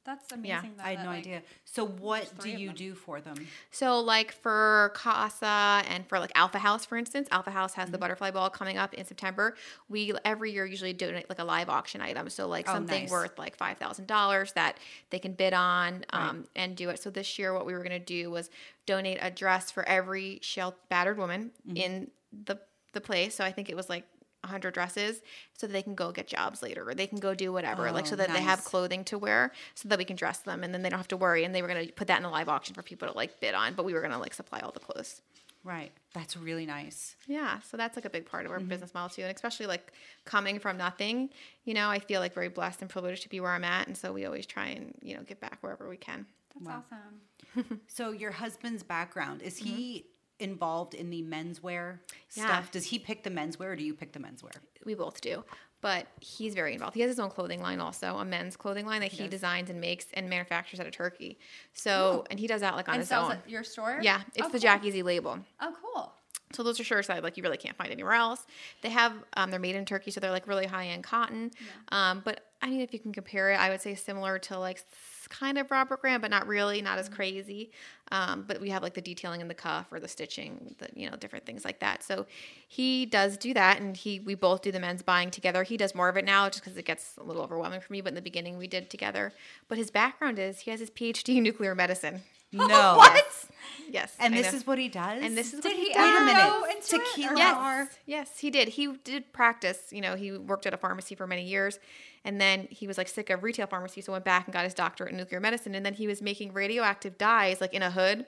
Wow. 0.05 0.13
That's 0.13 0.31
amazing. 0.31 0.49
Yeah. 0.49 0.61
though, 0.77 0.83
I 0.83 0.89
had 0.95 0.99
no 1.05 1.09
like- 1.11 1.19
idea. 1.19 1.41
So 1.65 1.85
what 1.85 2.31
do 2.39 2.49
you 2.49 2.71
do 2.71 2.93
for 2.93 3.19
them? 3.21 3.35
So, 3.71 3.99
like 3.99 4.31
for 4.31 4.91
Casa 4.93 5.83
and 5.89 6.07
for 6.07 6.19
like 6.19 6.31
Alpha 6.35 6.59
House, 6.59 6.85
for 6.85 6.97
instance, 6.97 7.27
Alpha 7.31 7.51
House 7.51 7.73
has 7.73 7.85
Mm-hmm. 7.85 7.91
the 7.91 7.97
butterfly 7.97 8.31
ball 8.31 8.49
coming 8.49 8.77
up 8.77 8.93
in 8.93 9.05
September. 9.05 9.55
We 9.89 10.13
every 10.23 10.51
year 10.51 10.65
usually 10.65 10.93
donate 10.93 11.27
like 11.29 11.39
a 11.39 11.43
live 11.43 11.69
auction 11.69 12.01
item. 12.01 12.29
So, 12.29 12.47
like 12.47 12.69
Oh, 12.69 12.73
something 12.73 13.03
nice. 13.03 13.11
worth 13.11 13.37
like 13.37 13.57
five 13.57 13.77
thousand 13.77 14.07
dollars 14.07 14.51
that 14.53 14.77
they 15.09 15.19
can 15.19 15.33
bid 15.33 15.53
on 15.53 16.05
um, 16.11 16.45
and 16.55 16.75
do 16.75 16.89
it. 16.89 16.99
So 16.99 17.09
this 17.09 17.37
year, 17.39 17.53
what 17.53 17.65
we 17.65 17.73
were 17.73 17.79
going 17.83 17.99
to 17.99 18.05
do 18.05 18.29
was 18.31 18.49
donate 18.85 19.17
a 19.21 19.31
dress 19.31 19.71
for 19.71 19.87
every 19.87 20.39
shell 20.41 20.75
battered 20.89 21.17
woman 21.17 21.51
Mm-hmm. 21.67 21.77
in 21.77 22.11
the 22.45 22.59
the 22.93 23.01
place. 23.01 23.35
So 23.35 23.43
I 23.43 23.51
think 23.51 23.69
it 23.69 23.75
was 23.75 23.89
like 23.89 24.05
100 24.45 24.73
dresses 24.73 25.21
so 25.57 25.67
that 25.67 25.73
they 25.73 25.81
can 25.81 25.95
go 25.95 26.11
get 26.11 26.27
jobs 26.27 26.61
later 26.61 26.87
or 26.89 26.93
they 26.95 27.07
can 27.07 27.19
go 27.19 27.33
do 27.33 27.51
whatever 27.53 27.91
like 27.91 28.05
so 28.07 28.15
Oh, 28.15 28.17
that 28.17 28.33
they 28.33 28.41
have 28.41 28.63
clothing 28.63 29.03
to 29.05 29.17
wear 29.17 29.51
so 29.75 29.89
that 29.89 29.97
we 29.97 30.05
can 30.05 30.15
dress 30.15 30.39
them 30.39 30.63
and 30.63 30.73
then 30.73 30.81
they 30.81 30.89
don't 30.89 30.99
have 30.99 31.07
to 31.09 31.17
worry 31.17 31.43
and 31.43 31.53
they 31.53 31.61
were 31.61 31.67
going 31.67 31.85
to 31.87 31.91
put 31.93 32.07
that 32.07 32.19
in 32.19 32.25
a 32.25 32.31
live 32.31 32.49
auction 32.49 32.73
for 32.75 32.81
people 32.83 33.07
to 33.07 33.13
like 33.15 33.39
bid 33.39 33.53
on 33.53 33.73
but 33.73 33.85
we 33.85 33.93
were 33.93 34.01
going 34.01 34.11
to 34.11 34.17
like 34.19 34.33
supply 34.33 34.59
all 34.59 34.71
the 34.71 34.79
clothes 34.79 35.21
Right. 35.63 35.91
That's 36.13 36.37
really 36.37 36.65
nice. 36.67 37.15
yeah 37.27 37.59
so 37.61 37.75
that's 37.75 37.95
like 37.97 38.05
a 38.05 38.09
big 38.09 38.25
part 38.27 38.45
of 38.45 38.51
Mm-hmm. 38.51 38.61
our 38.61 38.67
business 38.67 38.93
model 38.93 39.09
too 39.09 39.23
and 39.23 39.33
especially 39.33 39.65
like 39.65 39.91
coming 40.23 40.59
from 40.59 40.77
nothing 40.77 41.29
you 41.63 41.73
know 41.73 41.89
i 41.89 41.99
feel 41.99 42.21
like 42.21 42.33
very 42.33 42.49
blessed 42.49 42.81
and 42.81 42.89
privileged 42.89 43.23
to 43.23 43.29
be 43.29 43.39
where 43.39 43.51
i'm 43.51 43.63
at 43.63 43.87
and 43.87 43.97
so 43.97 44.13
we 44.13 44.25
always 44.25 44.45
try 44.45 44.67
and 44.67 44.93
you 45.01 45.15
know 45.15 45.23
get 45.23 45.39
back 45.39 45.57
wherever 45.61 45.89
we 45.89 45.97
can 45.97 46.25
That's 46.53 46.67
Wow. 46.67 46.83
awesome. 46.91 47.79
So 47.87 48.11
your 48.11 48.31
husband's 48.31 48.83
background 48.83 49.41
is 49.41 49.57
he 49.57 50.05
involved 50.39 50.93
in 50.93 51.09
the 51.09 51.23
menswear 51.23 51.99
Yeah. 52.35 52.45
stuff? 52.47 52.71
Does 52.71 52.85
he 52.85 52.99
pick 52.99 53.23
the 53.23 53.29
menswear 53.29 53.67
or 53.67 53.75
do 53.75 53.83
you 53.83 53.93
pick 53.93 54.11
the 54.13 54.19
menswear? 54.19 54.51
we 54.85 54.93
both 54.93 55.19
do 55.19 55.43
but 55.81 56.05
he's 56.21 56.53
very 56.53 56.73
involved 56.73 56.93
he 56.93 57.01
has 57.01 57.09
his 57.09 57.19
own 57.19 57.29
clothing 57.31 57.59
line 57.59 57.79
also 57.79 58.17
a 58.17 58.25
men's 58.25 58.55
clothing 58.55 58.85
line 58.85 59.01
that 59.01 59.11
he, 59.11 59.27
designs 59.27 59.67
and 59.71 59.81
makes 59.81 60.05
and 60.13 60.29
manufactures 60.29 60.79
out 60.79 60.85
of 60.85 60.91
turkey 60.93 61.39
so 61.73 62.23
and 62.29 62.39
he 62.39 62.45
does 62.45 62.61
that 62.61 62.75
like 62.75 62.87
on 62.87 62.93
And 62.95 63.01
his 63.01 63.09
sells 63.09 63.31
own 63.31 63.37
at 63.37 63.49
your 63.49 63.63
store? 63.63 63.97
yeah 64.03 64.21
it's 64.35 64.45
Oh, 64.45 64.49
the 64.49 64.51
cool. 64.51 64.59
jackie 64.59 64.91
z 64.91 65.01
label 65.01 65.39
Oh, 65.59 65.73
cool. 65.81 66.13
So 66.53 66.61
those 66.61 66.79
are 66.79 66.83
shirts 66.83 67.07
that 67.07 67.23
like 67.23 67.35
you 67.35 67.41
really 67.43 67.57
can't 67.57 67.75
find 67.75 67.91
anywhere 67.91 68.13
else. 68.13 68.45
They 68.83 68.89
have 68.89 69.13
um, 69.35 69.49
they're 69.49 69.59
made 69.59 69.75
in 69.75 69.83
Turkey, 69.85 70.11
so 70.11 70.19
they're 70.19 70.29
like 70.31 70.47
really 70.47 70.67
high 70.67 70.85
end 70.87 71.03
cotton. 71.03 71.49
Um, 71.89 72.21
but 72.23 72.45
I 72.61 72.69
mean, 72.69 72.81
if 72.81 72.93
you 72.93 72.99
can 72.99 73.11
compare 73.11 73.51
it, 73.51 73.55
I 73.59 73.69
would 73.71 73.81
say 73.81 73.95
similar 73.95 74.37
to 74.39 74.59
like 74.59 74.83
s- 75.25 75.27
kind 75.27 75.57
of 75.57 75.71
Robert 75.71 76.01
Graham, 76.01 76.21
but 76.21 76.29
not 76.31 76.47
really, 76.47 76.81
not 76.81 76.97
as 76.99 77.09
crazy. 77.09 77.71
Um, 78.11 78.43
but 78.47 78.61
we 78.61 78.69
have 78.69 78.83
like 78.83 78.93
the 78.93 79.01
detailing 79.01 79.41
in 79.41 79.47
the 79.47 79.53
cuff 79.55 79.87
or 79.91 79.99
the 79.99 80.07
stitching, 80.07 80.75
the 80.77 80.87
you 80.93 81.09
know 81.09 81.15
different 81.17 81.45
things 81.45 81.65
like 81.65 81.79
that. 81.79 82.03
So 82.03 82.25
he 82.67 83.05
does 83.05 83.37
do 83.37 83.53
that, 83.55 83.79
and 83.81 83.97
he 83.97 84.19
we 84.19 84.35
both 84.35 84.61
do 84.61 84.71
the 84.71 84.79
men's 84.79 85.01
buying 85.01 85.31
together. 85.31 85.63
He 85.63 85.77
does 85.77 85.95
more 85.95 86.09
of 86.09 86.17
it 86.17 86.25
now 86.25 86.47
just 86.49 86.63
because 86.63 86.77
it 86.77 86.85
gets 86.85 87.17
a 87.17 87.23
little 87.23 87.41
overwhelming 87.41 87.81
for 87.81 87.91
me. 87.91 88.01
But 88.01 88.09
in 88.09 88.15
the 88.15 88.21
beginning, 88.21 88.57
we 88.57 88.67
did 88.67 88.89
together. 88.89 89.33
But 89.67 89.77
his 89.79 89.89
background 89.91 90.37
is 90.39 90.59
he 90.61 90.71
has 90.71 90.79
his 90.79 90.91
PhD 90.91 91.37
in 91.37 91.43
nuclear 91.43 91.73
medicine. 91.75 92.21
No. 92.51 93.03
Yes. 93.13 93.47
Yes. 93.91 94.15
And 94.19 94.33
I 94.33 94.37
this 94.41 94.51
know. 94.53 94.57
is 94.59 94.67
what 94.67 94.77
he 94.77 94.87
does? 94.87 95.21
and 95.21 95.35
this 95.37 95.53
is 95.53 95.59
Did 95.59 95.69
what 95.73 95.75
he 95.77 95.91
does. 95.93 95.97
Wait 96.13 96.21
a 96.21 96.25
minute. 96.25 96.41
go 96.43 96.63
into 96.69 96.95
it, 96.95 97.05
Tequila 97.15 97.31
or 97.33 97.35
Yes, 97.37 97.97
yes, 98.05 98.39
he 98.39 98.49
did. 98.49 98.69
He 98.69 98.87
did 99.03 99.33
practice. 99.33 99.91
You 99.91 99.99
know, 100.01 100.15
he 100.15 100.31
worked 100.37 100.65
at 100.65 100.73
a 100.73 100.77
pharmacy 100.77 101.15
for 101.15 101.27
many 101.27 101.43
years, 101.43 101.79
and 102.25 102.41
then 102.41 102.67
he 102.71 102.87
was 102.87 102.97
like 102.97 103.07
sick 103.07 103.29
of 103.29 103.43
retail 103.43 103.67
pharmacy, 103.67 104.01
so 104.01 104.11
went 104.11 104.25
back 104.25 104.45
and 104.45 104.53
got 104.53 104.65
his 104.65 104.73
doctorate 104.73 105.11
in 105.11 105.17
nuclear 105.17 105.39
medicine, 105.39 105.75
and 105.75 105.85
then 105.85 105.93
he 105.93 106.07
was 106.07 106.21
making 106.21 106.51
radioactive 106.51 107.17
dyes 107.17 107.61
like 107.61 107.73
in 107.73 107.83
a 107.83 107.91
hood 107.91 108.25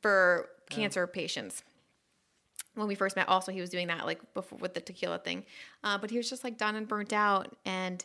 for 0.00 0.48
cancer 0.70 1.06
patients. 1.06 1.62
When 2.74 2.88
we 2.88 2.96
first 2.96 3.14
met, 3.14 3.28
also 3.28 3.52
he 3.52 3.60
was 3.60 3.70
doing 3.70 3.86
that 3.86 4.06
like 4.06 4.20
before 4.34 4.58
with 4.58 4.74
the 4.74 4.80
tequila 4.80 5.18
thing, 5.18 5.44
uh, 5.84 5.98
but 5.98 6.10
he 6.10 6.16
was 6.16 6.28
just 6.28 6.42
like 6.42 6.58
done 6.58 6.74
and 6.74 6.88
burnt 6.88 7.12
out, 7.12 7.54
and 7.64 8.04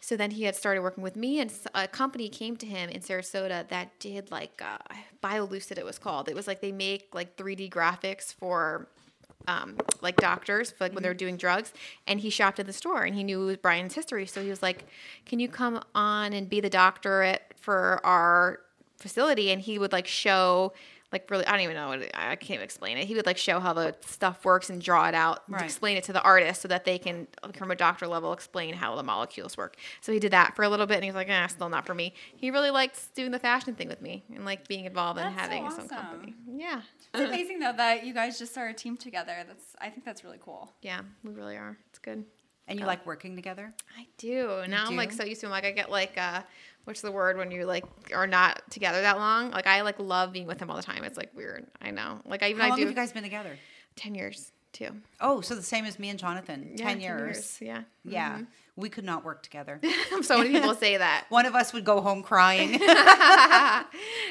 so 0.00 0.16
then 0.16 0.32
he 0.32 0.42
had 0.42 0.56
started 0.56 0.80
working 0.80 1.04
with 1.04 1.14
me, 1.14 1.38
and 1.38 1.52
a 1.74 1.86
company 1.86 2.28
came 2.28 2.56
to 2.56 2.66
him 2.66 2.88
in 2.88 3.02
Sarasota 3.02 3.68
that 3.68 4.00
did 4.00 4.32
like 4.32 4.60
uh, 4.64 4.78
BioLucid, 5.22 5.78
it 5.78 5.84
was 5.84 5.98
called. 5.98 6.28
It 6.28 6.34
was 6.34 6.48
like 6.48 6.60
they 6.60 6.72
make 6.72 7.14
like 7.14 7.36
3D 7.36 7.70
graphics 7.70 8.34
for 8.34 8.88
um, 9.46 9.76
like 10.00 10.16
doctors 10.16 10.70
for 10.70 10.84
like 10.84 10.94
when 10.94 11.02
they're 11.02 11.14
doing 11.14 11.36
drugs. 11.36 11.72
And 12.06 12.20
he 12.20 12.30
shopped 12.30 12.58
at 12.60 12.66
the 12.66 12.72
store, 12.72 13.04
and 13.04 13.14
he 13.14 13.24
knew 13.24 13.56
Brian's 13.56 13.94
history, 13.94 14.26
so 14.26 14.42
he 14.42 14.50
was 14.50 14.62
like, 14.62 14.84
"Can 15.26 15.40
you 15.40 15.48
come 15.48 15.82
on 15.94 16.32
and 16.32 16.48
be 16.48 16.60
the 16.60 16.70
doctor 16.70 17.22
at 17.22 17.54
for 17.56 18.00
our 18.04 18.60
facility?" 18.98 19.50
And 19.50 19.60
he 19.60 19.78
would 19.78 19.92
like 19.92 20.06
show. 20.06 20.72
Like 21.12 21.30
really, 21.30 21.44
I 21.46 21.52
don't 21.52 21.60
even 21.60 21.76
know. 21.76 21.88
What 21.88 22.00
it, 22.02 22.10
I 22.14 22.36
can't 22.36 22.62
explain 22.62 22.96
it. 22.96 23.06
He 23.06 23.14
would 23.14 23.26
like 23.26 23.36
show 23.36 23.60
how 23.60 23.72
the 23.74 23.94
stuff 24.00 24.44
works 24.44 24.70
and 24.70 24.80
draw 24.80 25.06
it 25.08 25.14
out, 25.14 25.42
Right. 25.48 25.62
explain 25.62 25.96
it 25.98 26.04
to 26.04 26.12
the 26.14 26.22
artist 26.22 26.62
so 26.62 26.68
that 26.68 26.84
they 26.86 26.98
can, 26.98 27.26
from 27.54 27.70
a 27.70 27.74
doctor 27.76 28.06
level, 28.06 28.32
explain 28.32 28.74
how 28.74 28.96
the 28.96 29.02
molecules 29.02 29.56
work. 29.56 29.76
So 30.00 30.10
he 30.12 30.18
did 30.18 30.32
that 30.32 30.56
for 30.56 30.62
a 30.62 30.68
little 30.70 30.86
bit, 30.86 30.94
and 30.94 31.04
he 31.04 31.10
was 31.10 31.14
like, 31.16 31.28
"Ah, 31.30 31.46
still 31.48 31.68
not 31.68 31.84
for 31.86 31.94
me." 31.94 32.14
He 32.34 32.50
really 32.50 32.70
liked 32.70 33.14
doing 33.14 33.30
the 33.30 33.38
fashion 33.38 33.74
thing 33.74 33.88
with 33.88 34.00
me 34.00 34.24
and 34.34 34.44
like 34.46 34.66
being 34.66 34.86
involved 34.86 35.18
and 35.20 35.28
That's 35.28 35.36
so 35.36 35.50
having 35.50 35.64
his 35.66 35.74
own 35.74 35.84
awesome. 35.84 35.96
company. 35.96 36.34
Yeah, 36.50 36.80
It's 37.14 37.22
amazing 37.22 37.58
though 37.58 37.74
that 37.74 38.04
you 38.06 38.14
guys 38.14 38.38
just 38.38 38.56
are 38.56 38.68
a 38.68 38.74
team 38.74 38.96
together. 38.96 39.44
That's 39.46 39.76
I 39.80 39.90
think 39.90 40.04
that's 40.04 40.24
really 40.24 40.38
cool. 40.40 40.72
yeah, 40.80 41.02
we 41.22 41.32
really 41.32 41.56
are. 41.56 41.76
It's 41.90 41.98
good. 41.98 42.24
and 42.68 42.78
you 42.80 42.86
like 42.86 43.04
working 43.04 43.34
together? 43.36 43.74
I 43.98 44.06
do. 44.16 44.64
Now 44.68 44.86
I'm 44.86 44.96
like 44.96 45.12
so 45.12 45.24
used 45.24 45.40
to 45.42 45.46
'em. 45.48 45.50
Like 45.50 45.64
I 45.64 45.72
get 45.72 45.90
like 45.90 46.16
uh 46.16 46.40
what's 46.84 47.00
the 47.00 47.12
word 47.12 47.36
when 47.36 47.50
you 47.50 47.64
like 47.64 47.84
are 48.14 48.26
not 48.26 48.62
together 48.70 49.02
that 49.02 49.18
long? 49.18 49.50
Like 49.50 49.66
I 49.66 49.82
like 49.82 49.98
love 49.98 50.32
being 50.32 50.46
with 50.46 50.60
him 50.60 50.70
all 50.70 50.76
the 50.76 50.82
time. 50.82 51.04
It's 51.04 51.16
like 51.16 51.30
weird. 51.34 51.66
I 51.80 51.90
know. 51.90 52.20
Like 52.24 52.42
I 52.42 52.48
even 52.50 52.60
How 52.60 52.66
I 52.66 52.68
long 52.70 52.76
do 52.78 52.82
have 52.82 52.90
you 52.90 52.96
guys 52.96 53.12
been 53.12 53.22
together? 53.22 53.56
ten 53.96 54.14
years 54.14 54.52
too. 54.72 54.88
Oh, 55.20 55.40
so 55.40 55.54
the 55.54 55.62
same 55.62 55.84
as 55.84 55.98
me 55.98 56.08
and 56.08 56.18
Jonathan. 56.18 56.72
Yeah, 56.76 56.84
Ten 56.84 57.00
years. 57.00 57.58
Yeah. 57.60 57.82
Yeah. 58.04 58.34
Mm-hmm. 58.34 58.44
We 58.76 58.88
could 58.88 59.04
not 59.04 59.22
work 59.22 59.42
together. 59.42 59.80
so 60.22 60.38
many 60.38 60.50
people 60.50 60.74
say 60.74 60.96
that. 60.96 61.26
One 61.28 61.44
of 61.44 61.54
us 61.54 61.74
would 61.74 61.84
go 61.84 62.00
home 62.00 62.22
crying. 62.22 62.74
and 62.80 62.80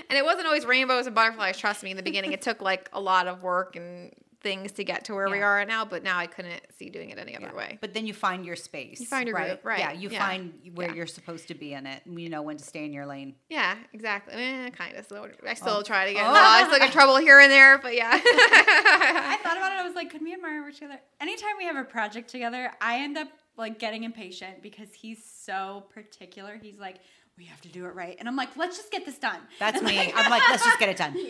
it 0.10 0.26
wasn't 0.26 0.48
always 0.48 0.66
rainbows 0.66 1.06
and 1.06 1.14
butterflies, 1.14 1.58
trust 1.60 1.84
me, 1.84 1.92
in 1.92 1.98
the 1.98 2.02
beginning. 2.04 2.32
It 2.32 2.42
took 2.42 2.60
like 2.60 2.90
a 2.92 3.00
lot 3.00 3.28
of 3.28 3.44
work 3.44 3.76
and 3.76 4.12
things 4.42 4.72
to 4.74 4.84
get 4.84 5.06
to 5.06 5.14
where 5.14 5.30
we 5.30 5.40
are 5.42 5.56
right 5.56 5.68
now, 5.68 5.86
but 5.86 6.04
now 6.04 6.18
I 6.18 6.26
couldn't 6.28 6.62
see 6.78 6.90
doing 6.90 7.12
it 7.12 7.20
any 7.20 7.36
other 7.38 7.56
way. 7.56 7.78
But 7.82 7.94
then 7.94 8.08
you 8.08 8.14
find 8.14 8.46
your 8.46 8.56
space. 8.56 9.00
You 9.00 9.06
find 9.06 9.28
your 9.28 9.36
right? 9.38 9.48
group, 9.50 9.66
right, 9.66 9.80
Yeah, 9.80 9.92
you 9.92 10.10
yeah, 10.10 10.26
find 10.28 10.54
where 10.74 10.90
yeah. 10.90 10.96
you're 10.96 11.08
supposed 11.08 11.48
to 11.50 11.54
be 11.54 11.74
in 11.74 11.86
it, 11.86 12.02
and 12.06 12.20
you 12.20 12.30
know 12.30 12.42
when 12.42 12.58
to 12.58 12.64
stay 12.64 12.84
in 12.86 12.92
your 12.94 13.06
lane. 13.06 13.36
Yeah, 13.50 13.76
exactly. 13.94 14.34
Eh, 14.36 14.70
kind 14.72 14.96
of. 14.98 15.06
So 15.06 15.28
I 15.48 15.54
still 15.54 15.78
Oh. 15.78 15.82
try 15.84 16.08
to 16.08 16.14
get. 16.14 16.26
Oh. 16.26 16.34
I 16.34 16.66
still 16.68 16.80
get 16.80 16.92
trouble 16.92 17.18
here 17.18 17.40
and 17.40 17.52
there, 17.52 17.78
but 17.78 17.96
yeah. 17.96 18.10
I 18.14 19.38
thought 19.44 19.58
about 19.58 19.72
it. 19.74 19.76
I 19.80 19.84
was 19.86 19.96
like, 19.96 20.10
could 20.10 20.22
me 20.22 20.34
and 20.34 20.42
Mario 20.42 20.62
work 20.64 20.74
together? 20.74 21.00
Anytime 21.20 21.52
we 21.58 21.66
have 21.66 21.76
a 21.76 21.84
project 21.84 22.30
together, 22.30 22.72
I 22.82 23.00
end 23.00 23.18
up 23.18 23.28
like 23.58 23.80
getting 23.80 24.04
impatient 24.04 24.62
because 24.64 24.94
he's 24.94 25.24
so 25.24 25.86
particular. 25.94 26.58
He's 26.62 26.80
like, 26.80 26.98
we 27.38 27.46
have 27.46 27.62
to 27.62 27.70
do 27.70 27.86
it 27.86 27.96
right, 27.96 28.16
and 28.20 28.28
I'm 28.28 28.36
like, 28.36 28.56
let's 28.58 28.78
just 28.78 28.92
get 28.92 29.06
this 29.06 29.18
done. 29.18 29.40
That's 29.60 29.78
And, 29.78 29.88
me. 29.88 29.98
like- 29.98 30.14
I'm 30.16 30.30
like, 30.30 30.44
let's 30.50 30.64
just 30.64 30.80
get 30.80 30.90
it 30.90 30.98
done. 30.98 31.14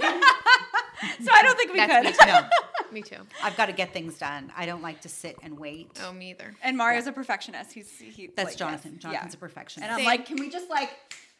so 1.24 1.32
I 1.34 1.42
don't 1.42 1.58
think 1.58 1.72
we 1.74 1.78
That's 1.80 2.18
could. 2.18 2.28
me 2.28 2.32
No, 2.34 2.42
Me 2.92 3.02
too. 3.02 3.16
I've 3.42 3.56
got 3.56 3.68
to 3.68 3.72
get 3.74 3.94
things 3.94 4.18
done. 4.18 4.52
I 4.56 4.66
don't 4.66 4.82
like 4.82 5.02
to 5.02 5.10
sit 5.10 5.38
and 5.42 5.58
wait. 5.58 5.90
Oh, 6.04 6.12
me 6.12 6.32
either. 6.32 6.54
And 6.62 6.78
Mario's 6.78 7.08
a 7.08 7.12
perfectionist. 7.14 7.72
He's 7.72 7.90
he. 7.98 8.30
That's 8.36 8.50
like, 8.50 8.58
Jonathan. 8.58 8.94
yes, 8.96 9.02
Jonathan's 9.04 9.34
yeah. 9.34 9.38
a 9.38 9.40
perfectionist. 9.40 9.84
And 9.84 9.92
I'm 9.94 10.00
Same. 10.00 10.06
like, 10.08 10.26
can 10.26 10.38
we 10.38 10.50
just 10.50 10.70
like 10.70 10.90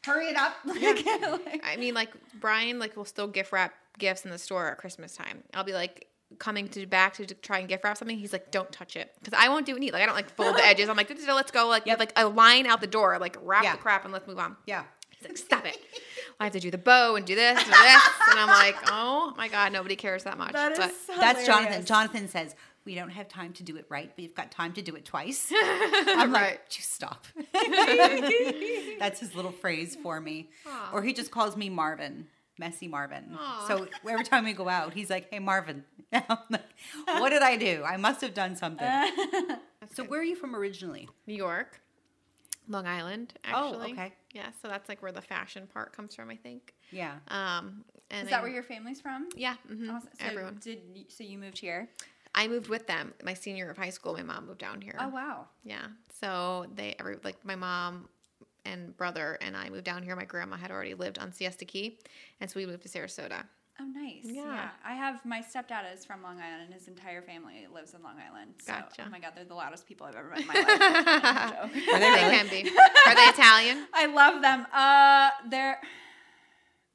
hurry 0.06 0.28
it 0.28 0.38
up? 0.38 0.56
Like, 0.66 1.62
I 1.66 1.76
mean, 1.78 1.94
like 1.94 2.12
Brian, 2.40 2.80
like 2.80 2.96
will 2.96 3.06
still 3.06 3.28
gift 3.28 3.52
wrap 3.52 3.74
gifts 4.00 4.24
in 4.26 4.32
the 4.32 4.38
store 4.38 4.72
at 4.72 4.78
Christmas 4.78 5.16
time. 5.16 5.44
I'll 5.54 5.64
be 5.66 5.74
like 5.74 6.08
coming 6.40 6.68
to 6.70 6.86
back 6.86 7.14
to 7.16 7.26
try 7.26 7.60
and 7.60 7.68
gift 7.70 7.84
wrap 7.84 7.98
something. 7.98 8.18
He's 8.18 8.34
like, 8.34 8.52
don't 8.52 8.72
touch 8.72 8.96
it 8.96 9.14
because 9.24 9.38
I 9.40 9.50
won't 9.50 9.66
do 9.66 9.76
it 9.76 9.80
neat. 9.80 9.94
Like 9.94 10.04
I 10.04 10.06
don't 10.06 10.16
like 10.16 10.30
fold 10.30 10.56
the 10.58 10.64
edges. 10.66 10.90
I'm 10.90 10.98
like, 10.98 11.10
let's 11.28 11.52
go. 11.52 11.68
Like 11.68 11.86
Yep. 11.86 12.00
like 12.00 12.14
a 12.16 12.28
line 12.28 12.66
out 12.68 12.82
the 12.82 12.88
door. 12.88 13.18
Like 13.20 13.38
wrap 13.42 13.64
Yeah. 13.64 13.74
the 13.74 13.78
crap 13.80 14.04
and 14.04 14.14
let's 14.14 14.28
move 14.28 14.40
on. 14.40 14.56
yeah. 14.66 14.84
He's 15.10 15.28
like, 15.30 15.38
stop 15.38 15.66
it. 15.68 15.78
I 16.40 16.46
have 16.46 16.54
to 16.54 16.60
do 16.60 16.72
the 16.72 16.80
bow 16.80 17.16
and 17.16 17.24
do 17.28 17.36
this 17.36 17.60
and 17.62 17.72
this, 17.72 18.04
and 18.32 18.40
I'm 18.40 18.48
like, 18.48 18.76
oh 18.88 19.36
my 19.38 19.48
god, 19.50 19.72
nobody 19.72 19.96
cares 19.96 20.24
that 20.24 20.36
much. 20.38 20.54
that 20.54 20.72
is 20.72 20.78
but 20.80 20.92
That's 21.20 21.46
Jonathan. 21.46 21.66
hilarious. 21.66 21.88
Jonathan 21.88 22.28
says, 22.28 22.56
we 22.86 22.96
don't 22.96 23.12
have 23.12 23.28
time 23.28 23.54
to 23.54 23.64
do 23.64 23.76
it 23.78 23.86
right, 23.90 24.10
but 24.16 24.24
you've 24.24 24.34
got 24.34 24.50
time 24.50 24.74
to 24.74 24.82
do 24.82 24.96
it 24.96 25.06
twice. 25.06 25.52
I'm 25.56 26.32
like, 26.32 26.42
Right. 26.42 26.60
you 26.72 26.82
stop. 26.82 27.28
That's 29.00 29.20
his 29.20 29.36
little 29.36 29.52
phrase 29.52 29.96
for 30.02 30.20
me. 30.20 30.50
Or 30.94 31.04
he 31.04 31.14
just 31.14 31.30
calls 31.32 31.56
me 31.56 31.70
Marvin, 31.70 32.26
messy 32.60 32.88
Marvin. 32.88 33.36
Aw. 33.38 33.66
So 33.68 33.88
every 34.10 34.24
time 34.26 34.44
we 34.46 34.54
go 34.54 34.68
out, 34.70 34.94
he's 34.94 35.10
like, 35.10 35.28
hey, 35.32 35.40
Marvin. 35.40 35.84
Like, 36.12 36.62
what 37.22 37.30
did 37.30 37.42
I 37.42 37.56
do? 37.56 37.84
I 37.86 37.96
must 37.98 38.20
have 38.22 38.34
done 38.34 38.56
something. 38.58 38.88
so 39.94 40.04
where 40.04 40.20
are 40.20 40.24
you 40.24 40.36
from 40.36 40.56
originally? 40.56 41.08
New 41.26 41.36
York, 41.36 41.80
Long 42.68 42.86
Island, 42.86 43.34
Actually. 43.46 43.62
Oh, 43.62 43.80
actually. 43.82 43.92
okay. 43.94 44.14
Yeah, 44.34 44.50
so 44.62 44.68
that's 44.68 44.90
like 44.90 45.02
where 45.02 45.12
the 45.14 45.22
fashion 45.22 45.68
part 45.74 45.96
comes 45.96 46.14
from, 46.16 46.30
I 46.30 46.36
think. 46.36 46.74
Yeah. 46.92 47.16
Um, 47.30 47.84
and 48.10 48.26
Is 48.26 48.30
that 48.32 48.40
I- 48.40 48.44
where 48.44 48.52
your 48.52 48.64
family's 48.64 49.00
from? 49.00 49.30
Yeah, 49.36 49.56
mhm, 49.72 49.90
Awesome. 49.94 50.10
So 50.20 50.26
everyone. 50.26 50.60
did 50.62 50.80
you, 50.94 51.06
so 51.08 51.24
you 51.24 51.38
moved 51.38 51.58
here? 51.60 51.88
I 52.36 52.48
moved 52.48 52.68
with 52.70 52.88
them. 52.88 53.14
My 53.24 53.34
senior 53.34 53.64
year 53.66 53.72
of 53.72 53.78
high 53.78 53.90
school, 53.90 54.14
my 54.14 54.24
mom 54.24 54.48
moved 54.48 54.60
down 54.60 54.82
here. 54.82 54.96
Oh 55.00 55.10
wow. 55.10 55.48
Yeah. 55.64 55.88
So 56.20 56.66
they 56.76 56.96
every 57.00 57.18
like 57.24 57.44
my 57.46 57.56
mom 57.56 58.08
and 58.66 58.96
brother 58.98 59.38
and 59.42 59.56
I 59.58 59.70
moved 59.70 59.86
down 59.86 60.04
here. 60.04 60.16
My 60.16 60.26
grandma 60.26 60.58
had 60.58 60.72
already 60.72 60.94
lived 60.94 61.18
on 61.20 61.32
Siesta 61.34 61.66
Key, 61.66 61.98
and 62.40 62.50
so 62.50 62.60
we 62.60 62.66
moved 62.66 62.84
to 62.84 62.90
Sarasota. 62.90 63.44
Oh 63.80 63.86
nice. 63.86 64.24
Yeah. 64.24 64.44
Yeah. 64.44 64.70
I 64.86 64.94
have 64.94 65.24
my 65.26 65.42
stepdad 65.42 65.92
is 65.96 66.06
from 66.06 66.22
Long 66.22 66.40
Island 66.40 66.64
and 66.66 66.74
his 66.74 66.88
entire 66.88 67.22
family 67.22 67.68
lives 67.74 67.94
in 67.94 68.04
Long 68.04 68.16
Island. 68.30 68.54
So, 68.60 68.74
Gotcha. 68.74 69.04
Oh 69.08 69.10
my 69.10 69.20
god, 69.20 69.32
they're 69.36 69.46
the 69.46 69.56
loudest 69.56 69.88
people 69.88 70.06
I've 70.06 70.16
ever 70.16 70.30
met 70.30 70.42
in 70.42 70.48
my 70.48 70.54
life. 70.54 70.68
Are 71.94 72.00
they 72.00 72.12
They 72.12 72.38
can 72.38 72.48
be. 72.50 72.70
Are 73.08 73.16
they 73.16 73.22
Italian? 73.24 73.88
I 73.94 74.06
love 74.08 74.42
them. 74.42 74.68
Uh 74.74 75.30
they're 75.50 75.80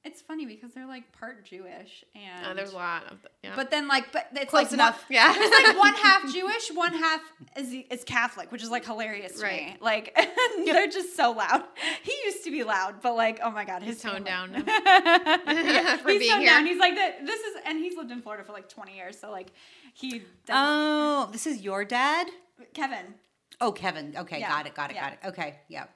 it's 0.07 0.23
funny 0.23 0.47
because 0.47 0.73
they're 0.73 0.87
like 0.87 1.11
part 1.13 1.45
Jewish 1.45 2.05
and 2.15 2.47
Uh, 2.47 2.55
there's 2.55 2.73
a 2.73 2.77
lot 2.77 3.05
of. 3.11 3.19
Yeah. 3.43 3.53
But 3.57 3.71
then 3.71 3.89
like 3.89 4.13
but 4.13 4.29
it's 4.35 4.51
Close 4.51 4.65
like 4.67 4.73
enough. 4.73 4.97
One, 5.03 5.07
Yeah. 5.11 5.33
There's 5.35 5.51
like 5.51 5.77
one 5.79 5.95
half 6.07 6.33
Jewish, 6.33 6.71
one 6.73 6.95
half 6.95 7.21
is 7.57 7.75
is 7.91 8.05
Catholic, 8.05 8.51
which 8.53 8.63
is 8.63 8.71
like 8.71 8.85
hilarious 8.85 9.33
to 9.41 9.47
me. 9.47 9.49
Right. 9.49 9.83
Like 9.83 10.19
they're 10.65 10.87
just 10.89 11.17
so 11.17 11.33
loud. 11.33 11.65
He 12.03 12.13
used 12.25 12.45
to 12.45 12.51
be 12.51 12.63
loud, 12.65 13.03
but 13.03 13.15
like 13.17 13.41
oh 13.43 13.51
my 13.51 13.65
god, 13.65 13.83
his 13.83 14.01
He's 14.03 14.11
toned 14.11 14.25
down 14.25 14.53
yeah, 14.67 15.97
For 15.99 16.11
he's 16.11 16.21
being 16.21 16.31
toned 16.31 16.43
here. 16.43 16.51
down. 16.53 16.67
He's 16.67 16.79
like 16.79 16.95
the, 16.95 17.25
this 17.27 17.41
is 17.41 17.57
and 17.67 17.79
he's 17.79 17.97
lived 17.97 18.11
in 18.11 18.23
Florida 18.23 18.45
for 18.45 18.53
like 18.53 18.69
20 18.69 18.95
years, 18.97 19.19
so 19.19 19.31
like 19.31 19.53
he 19.93 20.23
Oh, 20.49 21.29
this 21.33 21.47
is 21.47 21.63
your 21.63 21.85
dad? 21.85 22.29
Kevin. 22.75 23.15
Oh, 23.61 23.73
Kevin. 23.73 24.15
Okay, 24.17 24.39
Yeah, 24.41 24.49
got 24.49 24.67
it, 24.67 24.75
got 24.75 24.91
it, 24.91 24.95
yeah. 24.95 25.05
got 25.05 25.13
it. 25.15 25.19
Okay, 25.29 25.59
yeah. 25.69 25.87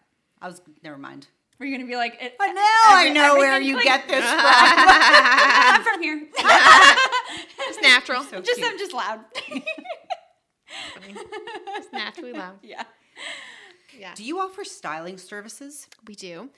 I 0.43 0.47
was 0.49 0.63
never 0.83 0.97
mind. 0.99 1.27
Were 1.61 1.67
you 1.67 1.77
gonna 1.77 1.87
be 1.87 1.95
like? 1.97 2.17
It, 2.21 2.37
But 2.39 2.47
now 2.53 2.63
I 2.85 3.11
know 3.15 3.37
where 3.37 3.61
you 3.61 3.77
like- 3.77 3.85
get 3.85 4.09
this 4.09 4.25
from. 4.29 4.41
I'm 4.43 5.83
from 5.85 6.03
here. 6.03 6.27
It's 7.69 7.81
natural. 7.83 8.25
So 8.25 8.41
just 8.41 8.57
cute. 8.59 8.69
I'm 8.69 8.79
just 8.79 8.93
loud. 8.93 9.21
It's 11.77 11.93
naturally 11.93 12.33
loud. 12.33 12.59
yeah. 12.63 12.85
Yeah. 13.99 14.15
Do 14.15 14.25
you 14.25 14.39
offer 14.41 14.65
styling 14.65 15.19
services? 15.19 15.87
We 16.07 16.15
do. 16.15 16.49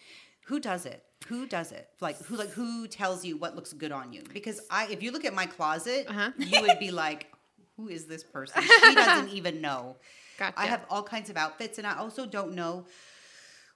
Who 0.46 0.60
does 0.60 0.86
it? 0.86 1.02
Who 1.28 1.46
does 1.46 1.72
it? 1.72 1.88
Like 2.00 2.18
who? 2.24 2.36
Like 2.36 2.50
who 2.50 2.86
tells 2.86 3.24
you 3.24 3.36
what 3.36 3.56
looks 3.56 3.72
good 3.72 3.90
on 3.92 4.12
you? 4.12 4.22
Because 4.32 4.60
I, 4.70 4.86
if 4.90 5.02
you 5.02 5.10
look 5.12 5.24
at 5.24 5.34
my 5.34 5.46
closet, 5.46 6.06
Uh-huh. 6.08 6.30
you 6.38 6.60
would 6.62 6.78
be 6.78 6.90
like, 6.90 7.32
"Who 7.76 7.88
is 7.88 8.06
this 8.06 8.22
person?" 8.24 8.62
She 8.62 8.94
doesn't 8.94 9.30
even 9.30 9.60
know. 9.60 9.96
Gotcha. 10.38 10.58
I 10.60 10.66
have 10.66 10.84
all 10.90 11.02
kinds 11.02 11.30
of 11.30 11.36
outfits, 11.36 11.78
and 11.78 11.86
I 11.86 11.96
also 11.96 12.26
don't 12.26 12.54
know 12.54 12.86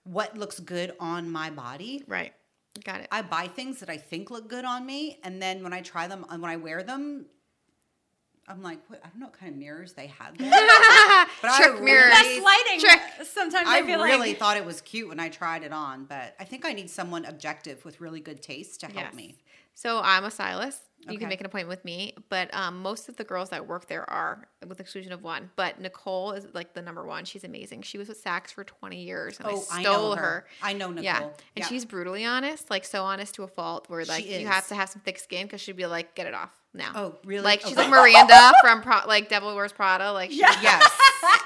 what 0.06 0.36
looks 0.36 0.58
good 0.60 0.94
on 1.00 1.30
my 1.30 1.50
body. 1.50 2.02
Right. 2.06 2.32
Got 2.84 3.00
it. 3.00 3.08
I 3.10 3.22
buy 3.22 3.46
things 3.48 3.80
that 3.80 3.88
I 3.90 3.96
think 3.96 4.30
look 4.30 4.48
good 4.48 4.64
on 4.64 4.84
me, 4.84 5.18
and 5.24 5.40
then 5.40 5.62
when 5.62 5.72
I 5.72 5.80
try 5.80 6.06
them 6.08 6.24
and 6.30 6.42
when 6.42 6.50
I 6.50 6.56
wear 6.56 6.82
them, 6.82 7.26
I'm 8.48 8.62
like, 8.62 8.78
what? 8.88 9.00
I 9.04 9.08
don't 9.08 9.18
know 9.18 9.26
what 9.26 9.38
kind 9.38 9.52
of 9.52 9.58
mirrors 9.58 9.94
they 9.94 10.06
had 10.06 10.36
there. 10.38 10.50
but 11.42 11.50
I 11.50 11.56
Trick 11.60 11.82
mirrors. 11.82 12.10
Best 12.10 12.42
lighting. 12.42 12.80
Trick. 12.80 13.00
Sometimes 13.26 13.66
I 13.68 13.78
I, 13.78 13.82
feel 13.82 14.02
really 14.02 14.28
like. 14.28 14.38
thought 14.38 14.56
it 14.56 14.64
was 14.64 14.80
cute 14.82 15.08
when 15.08 15.18
I 15.18 15.28
tried 15.30 15.64
it 15.64 15.72
on, 15.72 16.04
but 16.04 16.34
I 16.38 16.44
think 16.44 16.64
I 16.64 16.72
need 16.72 16.88
someone 16.90 17.24
objective 17.24 17.84
with 17.84 18.00
really 18.00 18.20
good 18.20 18.42
taste 18.42 18.80
to 18.80 18.86
help 18.86 18.98
Yes. 19.06 19.14
me. 19.14 19.36
So 19.74 20.00
I'm 20.02 20.24
a 20.24 20.30
stylist. 20.30 20.82
You 21.00 21.10
Okay. 21.10 21.18
can 21.18 21.28
make 21.28 21.38
an 21.40 21.46
appointment 21.46 21.68
with 21.68 21.84
me, 21.84 22.14
but 22.30 22.52
um, 22.52 22.82
most 22.82 23.08
of 23.08 23.16
the 23.16 23.22
girls 23.22 23.50
that 23.50 23.68
work 23.68 23.86
there 23.86 24.08
are, 24.10 24.48
with 24.66 24.80
exclusion 24.80 25.12
of 25.12 25.22
one. 25.22 25.50
But 25.54 25.80
Nicole 25.80 26.32
is 26.32 26.46
like 26.52 26.72
the 26.74 26.82
number 26.82 27.04
one. 27.04 27.24
She's 27.24 27.44
amazing. 27.44 27.82
She 27.82 27.96
was 27.96 28.08
with 28.08 28.22
Saks 28.24 28.48
for 28.50 28.64
20 28.64 29.00
years, 29.04 29.38
and 29.38 29.46
Oh, 29.48 29.64
I 29.70 29.78
I 29.78 29.82
stole 29.82 30.10
know 30.10 30.14
her. 30.16 30.22
her. 30.22 30.46
I 30.62 30.72
know 30.72 30.88
Nicole. 30.88 31.04
Yeah, 31.04 31.18
and 31.22 31.32
Yeah. 31.56 31.66
she's 31.68 31.84
brutally 31.84 32.24
honest, 32.24 32.70
like 32.70 32.84
so 32.84 33.04
honest 33.04 33.34
to 33.36 33.44
a 33.44 33.48
fault, 33.48 33.88
where 33.88 34.04
like 34.04 34.26
you 34.26 34.46
have 34.48 34.66
to 34.68 34.74
have 34.74 34.88
some 34.88 35.00
thick 35.02 35.18
skin 35.20 35.46
because 35.46 35.60
she'd 35.60 35.76
be 35.76 35.86
like, 35.86 36.14
"Get 36.16 36.26
it 36.26 36.34
off 36.34 36.50
now." 36.74 36.90
Oh, 36.96 37.14
really? 37.24 37.44
Like 37.44 37.60
she's 37.60 37.72
Okay. 37.78 37.82
like 37.82 37.90
Miranda 37.90 38.52
from 38.60 38.82
Pro- 38.82 39.06
like 39.06 39.28
Devil 39.28 39.54
Wears 39.54 39.72
Prada, 39.72 40.10
like 40.12 40.30
she, 40.32 40.40
Yeah. 40.40 40.58
yes. 40.60 40.90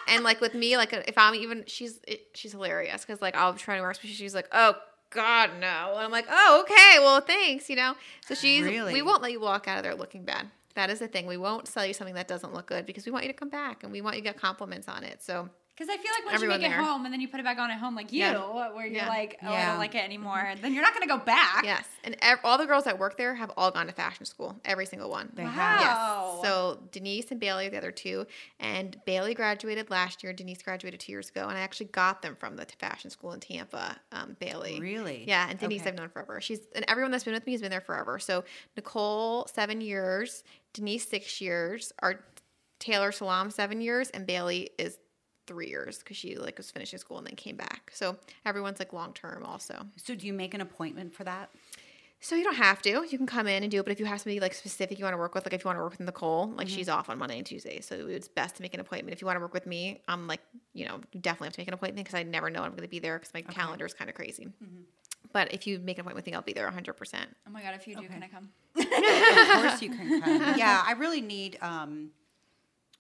and 0.09 0.25
like 0.25 0.41
with 0.41 0.55
me, 0.55 0.79
like 0.79 0.93
if 0.95 1.19
I'm 1.19 1.35
even, 1.35 1.65
she's 1.67 2.01
it, 2.09 2.29
she's 2.35 2.53
hilarious 2.53 3.05
because 3.05 3.21
like 3.21 3.37
I'll 3.37 3.53
try 3.55 3.77
to 3.77 3.83
wear, 3.83 3.93
special. 3.93 4.15
She's 4.15 4.35
like, 4.35 4.49
oh 4.53 4.75
God, 5.11 5.51
no, 5.61 5.93
and 5.95 6.05
I'm 6.05 6.11
like, 6.11 6.27
oh 6.31 6.63
okay, 6.63 6.99
well 7.01 7.21
thanks, 7.21 7.69
you 7.69 7.77
know. 7.77 7.95
So 8.27 8.35
she's 8.35 8.65
Really? 8.65 8.95
we 8.95 9.03
won't 9.03 9.23
let 9.23 9.33
you 9.33 9.41
walk 9.41 9.67
out 9.69 9.79
of 9.79 9.85
there 9.85 9.95
looking 9.95 10.25
bad. 10.25 10.47
That 10.75 10.89
is 10.89 11.01
the 11.01 11.09
thing. 11.09 11.27
We 11.27 11.37
won't 11.37 11.67
sell 11.67 11.85
you 11.85 11.93
something 11.93 12.15
that 12.15 12.29
doesn't 12.29 12.55
look 12.55 12.67
good 12.67 12.87
because 12.87 13.05
we 13.05 13.13
want 13.13 13.25
you 13.25 13.33
to 13.33 13.37
come 13.37 13.49
back 13.49 13.83
and 13.83 13.93
we 13.93 14.01
want 14.01 14.17
you 14.17 14.23
to 14.23 14.29
get 14.29 14.41
compliments 14.41 14.87
on 14.89 15.03
it. 15.03 15.21
So 15.23 15.49
Because 15.81 15.95
I 15.95 15.97
feel 15.97 16.13
like 16.15 16.25
once 16.27 16.35
Everyone 16.35 16.61
you 16.61 16.69
make 16.69 16.73
there. 16.77 16.81
it 16.83 16.85
home 16.85 17.05
and 17.07 17.15
then 17.15 17.23
you 17.23 17.29
put 17.29 17.41
it 17.41 17.43
back 17.45 17.59
on 17.59 17.71
at 17.71 17.79
home, 17.79 17.95
like 17.95 18.13
you, 18.13 18.19
Yeah. 18.21 18.37
where 18.75 18.85
you're 18.87 18.97
Yeah. 18.97 19.09
like, 19.09 19.39
oh, 19.43 19.51
I 19.51 19.65
don't 19.65 19.79
like 19.79 19.95
it 19.95 20.05
anymore, 20.05 20.53
then 20.61 20.75
you're 20.75 20.83
not 20.83 20.93
going 20.93 21.09
to 21.09 21.09
go 21.09 21.17
back. 21.17 21.65
yes, 21.65 21.87
and 22.05 22.17
ev- 22.21 22.41
all 22.45 22.59
the 22.59 22.67
girls 22.67 22.85
that 22.85 22.99
work 22.99 23.17
there 23.17 23.35
have 23.37 23.51
all 23.57 23.71
gone 23.71 23.87
to 23.87 23.93
fashion 23.95 24.27
school. 24.27 24.61
Every 24.67 24.85
single 24.85 25.09
one. 25.09 25.31
They 25.33 25.43
Wow. 25.45 25.49
have. 25.53 25.81
Yes. 25.81 26.43
So 26.43 26.83
Denise 26.93 27.31
and 27.31 27.41
Bailey 27.41 27.69
are 27.69 27.71
the 27.71 27.79
other 27.79 27.93
two, 27.93 28.27
and 28.59 29.03
Bailey 29.07 29.33
graduated 29.33 29.89
last 29.89 30.23
year. 30.23 30.35
Denise 30.35 30.61
graduated 30.63 31.01
two 31.01 31.13
years 31.13 31.31
ago, 31.31 31.49
and 31.49 31.57
I 31.57 31.63
actually 31.63 31.87
got 31.87 32.21
them 32.21 32.37
from 32.37 32.57
the 32.57 32.67
fashion 32.79 33.09
school 33.09 33.33
in 33.33 33.41
Tampa. 33.41 33.97
Um, 34.13 34.37
Bailey, 34.39 34.79
Really? 34.81 35.25
yeah, 35.27 35.49
and 35.49 35.59
Denise 35.59 35.81
Okay. 35.81 35.89
I've 35.93 35.97
known 35.97 36.11
forever. 36.11 36.43
She's 36.43 36.61
and 36.75 36.85
everyone 36.89 37.11
that's 37.11 37.25
been 37.25 37.33
with 37.33 37.47
me 37.47 37.53
has 37.53 37.63
been 37.63 37.71
there 37.71 37.81
forever. 37.81 38.19
So 38.19 38.45
Nicole 38.77 39.47
seven 39.47 39.81
years, 39.81 40.45
Denise 40.75 41.09
six 41.09 41.41
years, 41.41 41.91
our 42.01 42.23
Taylor 42.81 43.13
Salam 43.13 43.51
seven 43.51 43.81
years, 43.81 44.11
and 44.11 44.27
Bailey 44.27 44.71
is 44.79 44.99
three 45.51 45.69
years 45.69 45.99
because 45.99 46.17
she 46.17 46.37
like 46.37 46.57
was 46.57 46.71
finishing 46.71 46.99
school 47.01 47.19
and 47.19 47.27
then 47.27 47.35
came 47.35 47.57
back. 47.57 47.91
So 47.93 48.17
everyone's 48.47 48.79
like 48.79 48.93
long 48.93 49.13
term 49.13 49.45
also. 49.45 49.75
So 49.97 50.15
do 50.15 50.27
you 50.27 50.33
make 50.33 50.55
an 50.55 50.61
appointment 50.61 51.13
for 51.13 51.25
that? 51.25 51.51
So 52.23 52.37
you 52.37 52.45
don't 52.45 52.57
have 52.57 52.83
to. 52.83 52.91
You 53.11 53.17
can 53.17 53.27
come 53.27 53.47
in 53.47 53.63
and 53.65 53.71
do 53.73 53.81
it, 53.81 53.83
but 53.85 53.93
if 53.93 53.99
you 53.99 54.05
have 54.05 54.21
somebody 54.21 54.41
like 54.41 54.53
specific 54.55 54.99
you 54.99 55.05
want 55.05 55.15
to 55.15 55.19
work 55.19 55.35
with, 55.35 55.45
like 55.47 55.55
if 55.55 55.65
you 55.65 55.69
want 55.69 55.79
to 55.79 55.83
work 55.83 55.93
with 55.93 56.01
Nicole, 56.01 56.49
like 56.51 56.69
she's 56.69 56.89
off 56.89 57.09
on 57.09 57.17
Monday 57.19 57.39
and 57.39 57.47
Tuesday, 57.47 57.81
so 57.81 57.95
it's 58.09 58.29
best 58.29 58.57
to 58.57 58.63
make 58.63 58.75
an 58.75 58.81
appointment. 58.81 59.15
If 59.15 59.23
you 59.23 59.27
want 59.27 59.37
to 59.37 59.41
work 59.41 59.55
with 59.55 59.67
me, 59.67 60.03
I'm 60.07 60.27
like, 60.27 60.41
you 60.75 60.87
know, 60.87 61.01
you 61.13 61.21
definitely 61.21 61.47
have 61.47 61.55
to 61.55 61.61
make 61.63 61.69
an 61.69 61.75
appointment 61.75 62.07
because 62.07 62.19
I 62.21 62.23
never 62.23 62.51
know 62.51 62.61
I'm 62.63 62.73
going 62.73 62.83
to 62.83 62.89
be 62.89 62.99
there 62.99 63.19
because 63.19 63.33
my 63.35 63.41
calendar 63.41 63.87
is 63.87 63.95
kind 63.95 64.11
of 64.11 64.15
crazy. 64.17 64.49
But 65.33 65.53
if 65.55 65.67
you 65.67 65.79
make 65.79 65.97
an 65.97 66.03
appointment 66.03 66.17
with 66.17 66.27
me, 66.27 66.35
I'll 66.35 66.43
be 66.43 66.53
there 66.53 66.67
100. 66.67 66.93
percent 66.95 67.29
Oh 67.49 67.51
my 67.51 67.63
God, 67.63 67.75
if 67.75 67.89
you 67.89 67.97
do, 67.97 68.07
can 68.07 68.23
I 68.23 68.29
come? 68.29 68.51
of 68.77 69.63
course 69.63 69.81
you 69.83 69.89
can 69.91 70.21
come. 70.21 70.59
Yeah, 70.59 70.83
I 70.87 70.93
really 70.93 71.23
need. 71.23 71.57
um 71.63 72.11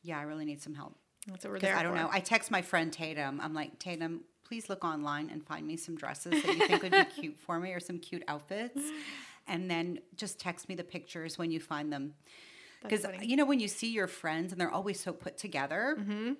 Yeah, 0.02 0.18
I 0.18 0.22
really 0.22 0.46
need 0.46 0.62
some 0.62 0.74
help. 0.74 0.96
That's 1.26 1.44
what 1.44 1.52
we're 1.52 1.58
there. 1.60 1.76
I 1.76 1.82
don't 1.82 1.92
for. 1.92 1.98
know. 2.02 2.08
I 2.10 2.20
text 2.20 2.50
my 2.50 2.62
friend 2.62 2.92
Tatum. 2.92 3.40
I'm 3.40 3.54
like, 3.54 3.78
Tatum, 3.78 4.22
please 4.44 4.68
look 4.68 4.84
online 4.84 5.30
and 5.30 5.44
find 5.46 5.66
me 5.66 5.76
some 5.76 5.94
dresses 5.96 6.42
that 6.42 6.56
you 6.56 6.66
think 6.66 6.82
would 6.82 6.92
be 6.92 7.04
cute 7.20 7.38
for 7.38 7.58
me 7.60 7.72
or 7.72 7.80
some 7.80 7.98
cute 7.98 8.24
outfits. 8.26 8.80
And 9.46 9.70
then 9.70 9.98
just 10.16 10.38
text 10.40 10.68
me 10.68 10.74
the 10.74 10.84
pictures 10.84 11.36
when 11.38 11.50
you 11.50 11.60
find 11.60 11.92
them. 11.92 12.14
Because, 12.82 13.04
you 13.22 13.36
know, 13.36 13.44
when 13.44 13.60
you 13.60 13.68
see 13.68 13.90
your 13.92 14.06
friends 14.06 14.52
and 14.52 14.60
they're 14.60 14.70
always 14.70 14.98
so 14.98 15.12
put 15.12 15.36
together, 15.36 15.96
Mm-hmm. 15.98 16.32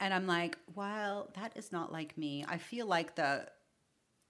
and 0.00 0.14
I'm 0.14 0.26
like, 0.26 0.58
well, 0.74 1.30
that 1.34 1.56
is 1.56 1.72
not 1.72 1.90
like 1.90 2.18
me. 2.18 2.44
I 2.46 2.58
feel 2.58 2.86
like 2.86 3.14
the, 3.16 3.46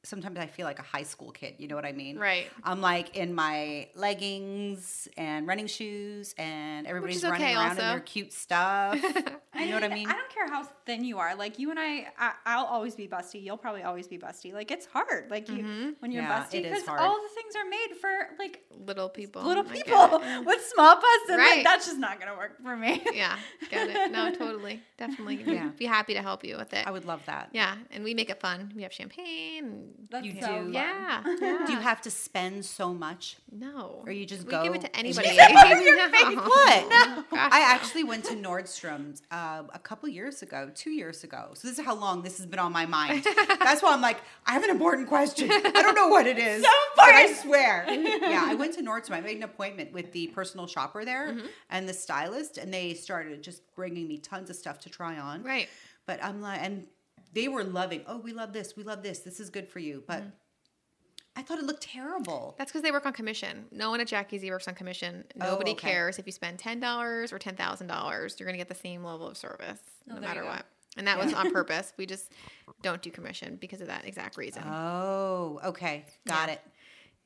sometimes 0.04 0.38
I 0.38 0.46
feel 0.46 0.64
like 0.64 0.78
a 0.78 0.82
high 0.82 1.02
school 1.02 1.32
kid. 1.32 1.56
You 1.58 1.66
know 1.66 1.74
what 1.74 1.84
I 1.84 1.90
mean? 1.92 2.18
Right. 2.18 2.46
I'm 2.62 2.80
like 2.80 3.16
in 3.16 3.34
my 3.34 3.88
leggings 3.96 5.08
and 5.16 5.46
running 5.48 5.66
shoes, 5.66 6.34
and 6.38 6.86
everybody's 6.86 7.24
running 7.24 7.42
okay 7.42 7.54
around 7.56 7.72
in 7.72 7.76
their 7.78 8.00
cute 8.00 8.32
stuff. 8.32 9.00
You 9.58 9.68
know 9.70 9.74
what 9.76 9.84
I 9.84 9.88
mean? 9.94 10.08
I 10.08 10.12
don't 10.12 10.28
care 10.30 10.48
how 10.48 10.64
thin 10.84 11.04
you 11.04 11.18
are. 11.18 11.34
Like 11.34 11.58
you 11.58 11.70
and 11.70 11.78
I, 11.78 12.06
I 12.18 12.32
I'll 12.44 12.66
always 12.66 12.94
be 12.94 13.06
busty. 13.08 13.42
You'll 13.42 13.56
probably 13.56 13.82
always 13.82 14.06
be 14.08 14.18
busty. 14.18 14.52
Like 14.52 14.70
it's 14.70 14.86
hard. 14.86 15.30
Like 15.30 15.48
you 15.48 15.94
when 16.00 16.10
you're 16.12 16.22
Yeah, 16.22 16.42
busty 16.44 16.62
because 16.62 16.86
all 16.88 17.16
the 17.22 17.28
things 17.34 17.54
are 17.56 17.68
made 17.68 17.96
for 18.00 18.28
like 18.38 18.62
Little 18.86 19.08
people. 19.08 19.42
little 19.42 19.64
people 19.64 20.20
it. 20.22 20.44
with 20.46 20.62
small 20.66 20.94
butts, 20.96 21.28
and 21.30 21.38
Right. 21.38 21.56
like, 21.56 21.64
that's 21.64 21.86
just 21.86 21.98
not 21.98 22.20
gonna 22.20 22.36
work 22.36 22.60
for 22.62 22.76
me. 22.76 23.02
Yeah, 23.12 23.36
get 23.70 23.88
it. 23.88 24.12
No, 24.12 24.32
totally, 24.34 24.82
definitely. 24.98 25.42
Yeah. 25.46 25.70
Be 25.78 25.86
happy 25.86 26.14
to 26.14 26.22
help 26.22 26.44
you 26.44 26.56
with 26.56 26.72
it. 26.74 26.86
I 26.86 26.90
would 26.90 27.04
love 27.04 27.24
that. 27.26 27.48
Yeah, 27.52 27.74
and 27.90 28.04
we 28.04 28.14
make 28.14 28.30
it 28.30 28.40
fun. 28.40 28.72
We 28.76 28.82
have 28.82 28.92
champagne. 28.92 29.88
That's 30.10 30.24
You 30.26 30.32
do. 30.34 30.40
fun. 30.40 30.72
yeah, 30.72 31.22
Do 31.66 31.72
you 31.72 31.78
have 31.80 32.00
to 32.02 32.10
spend 32.10 32.64
so 32.64 32.92
much? 32.94 33.36
No. 33.50 34.02
Or 34.06 34.12
you 34.12 34.26
just 34.26 34.44
we 34.44 34.50
go 34.50 34.62
give 34.62 34.74
it 34.74 34.82
to 34.82 34.96
anybody. 34.96 35.28
you- 35.30 35.34
No. 35.36 36.42
What? 36.42 36.90
Gosh, 36.90 37.24
I 37.52 37.60
actually 37.74 38.04
went 38.04 38.24
to 38.26 38.34
Nordstrom's 38.34 39.22
uh, 39.30 39.45
a 39.72 39.78
couple 39.78 40.08
years 40.08 40.42
ago, 40.42 40.70
two 40.74 40.90
years 40.90 41.24
ago. 41.24 41.50
So 41.54 41.68
this 41.68 41.78
is 41.78 41.84
how 41.84 41.94
long 41.94 42.22
this 42.22 42.36
has 42.38 42.46
been 42.46 42.58
on 42.58 42.72
my 42.72 42.86
mind. 42.86 43.24
That's 43.60 43.82
why 43.82 43.92
I'm 43.92 44.00
like, 44.00 44.18
I 44.46 44.52
have 44.52 44.64
an 44.64 44.70
important 44.70 45.08
question. 45.08 45.50
I 45.50 45.82
don't 45.82 45.94
know 45.94 46.08
what 46.08 46.26
it 46.26 46.38
is. 46.38 46.62
So 46.62 46.70
but 46.96 47.04
I 47.08 47.32
swear. 47.32 47.84
yeah, 47.88 48.44
I 48.46 48.54
went 48.54 48.74
to 48.74 48.82
Nordstrom. 48.82 49.12
I 49.12 49.20
made 49.20 49.36
an 49.36 49.42
appointment 49.42 49.92
with 49.92 50.12
the 50.12 50.28
personal 50.28 50.66
shopper 50.66 51.04
there 51.04 51.28
Mm-hmm. 51.32 51.46
and 51.70 51.88
the 51.88 51.94
stylist, 51.94 52.58
and 52.58 52.72
they 52.72 52.94
started 52.94 53.42
just 53.42 53.62
bringing 53.74 54.06
me 54.08 54.18
tons 54.18 54.50
of 54.50 54.56
stuff 54.56 54.78
to 54.80 54.88
try 54.90 55.18
on. 55.18 55.42
Right. 55.42 55.68
But 56.06 56.22
I'm 56.22 56.40
like, 56.40 56.60
and 56.62 56.86
they 57.32 57.48
were 57.48 57.64
loving. 57.64 58.02
Oh, 58.06 58.18
we 58.18 58.32
love 58.32 58.52
this. 58.52 58.76
We 58.76 58.82
love 58.84 59.02
this. 59.02 59.20
This 59.20 59.40
is 59.40 59.50
good 59.50 59.68
for 59.68 59.78
you. 59.80 60.02
But 60.06 60.18
Mm-hmm. 60.20 60.28
I 61.36 61.42
thought 61.42 61.58
it 61.58 61.64
looked 61.64 61.82
terrible. 61.82 62.54
That's 62.58 62.70
because 62.72 62.82
they 62.82 62.90
work 62.90 63.04
on 63.06 63.12
commission. 63.12 63.66
No 63.70 63.90
one 63.90 64.00
at 64.00 64.06
Jackie's 64.06 64.42
E 64.42 64.50
works 64.50 64.66
on 64.68 64.74
commission. 64.74 65.24
Oh, 65.40 65.50
Nobody 65.52 65.72
Oh, 65.72 65.74
okay. 65.74 65.88
cares 65.90 66.18
if 66.18 66.26
you 66.26 66.32
spend 66.32 66.58
ten 66.58 66.80
dollars 66.80 67.32
or 67.32 67.38
ten 67.38 67.54
thousand 67.56 67.88
dollars. 67.88 68.36
You're 68.38 68.46
gonna 68.46 68.56
get 68.58 68.68
the 68.68 68.74
same 68.74 69.04
level 69.04 69.26
of 69.28 69.36
service 69.36 69.80
oh, 70.10 70.12
no 70.12 70.16
Oh, 70.16 70.20
there 70.20 70.28
matter 70.28 70.44
what. 70.44 70.64
And 70.96 71.06
that 71.06 71.18
was 71.18 71.34
on 71.34 71.50
purpose. 71.52 71.92
We 71.98 72.06
just 72.06 72.32
don't 72.82 73.02
do 73.02 73.10
commission 73.10 73.56
because 73.60 73.82
of 73.82 73.88
that 73.88 74.06
exact 74.06 74.38
reason. 74.38 74.62
Oh, 74.66 75.60
okay. 75.62 76.06
Got 76.26 76.48
Yeah. 76.48 76.54
it. 76.54 76.60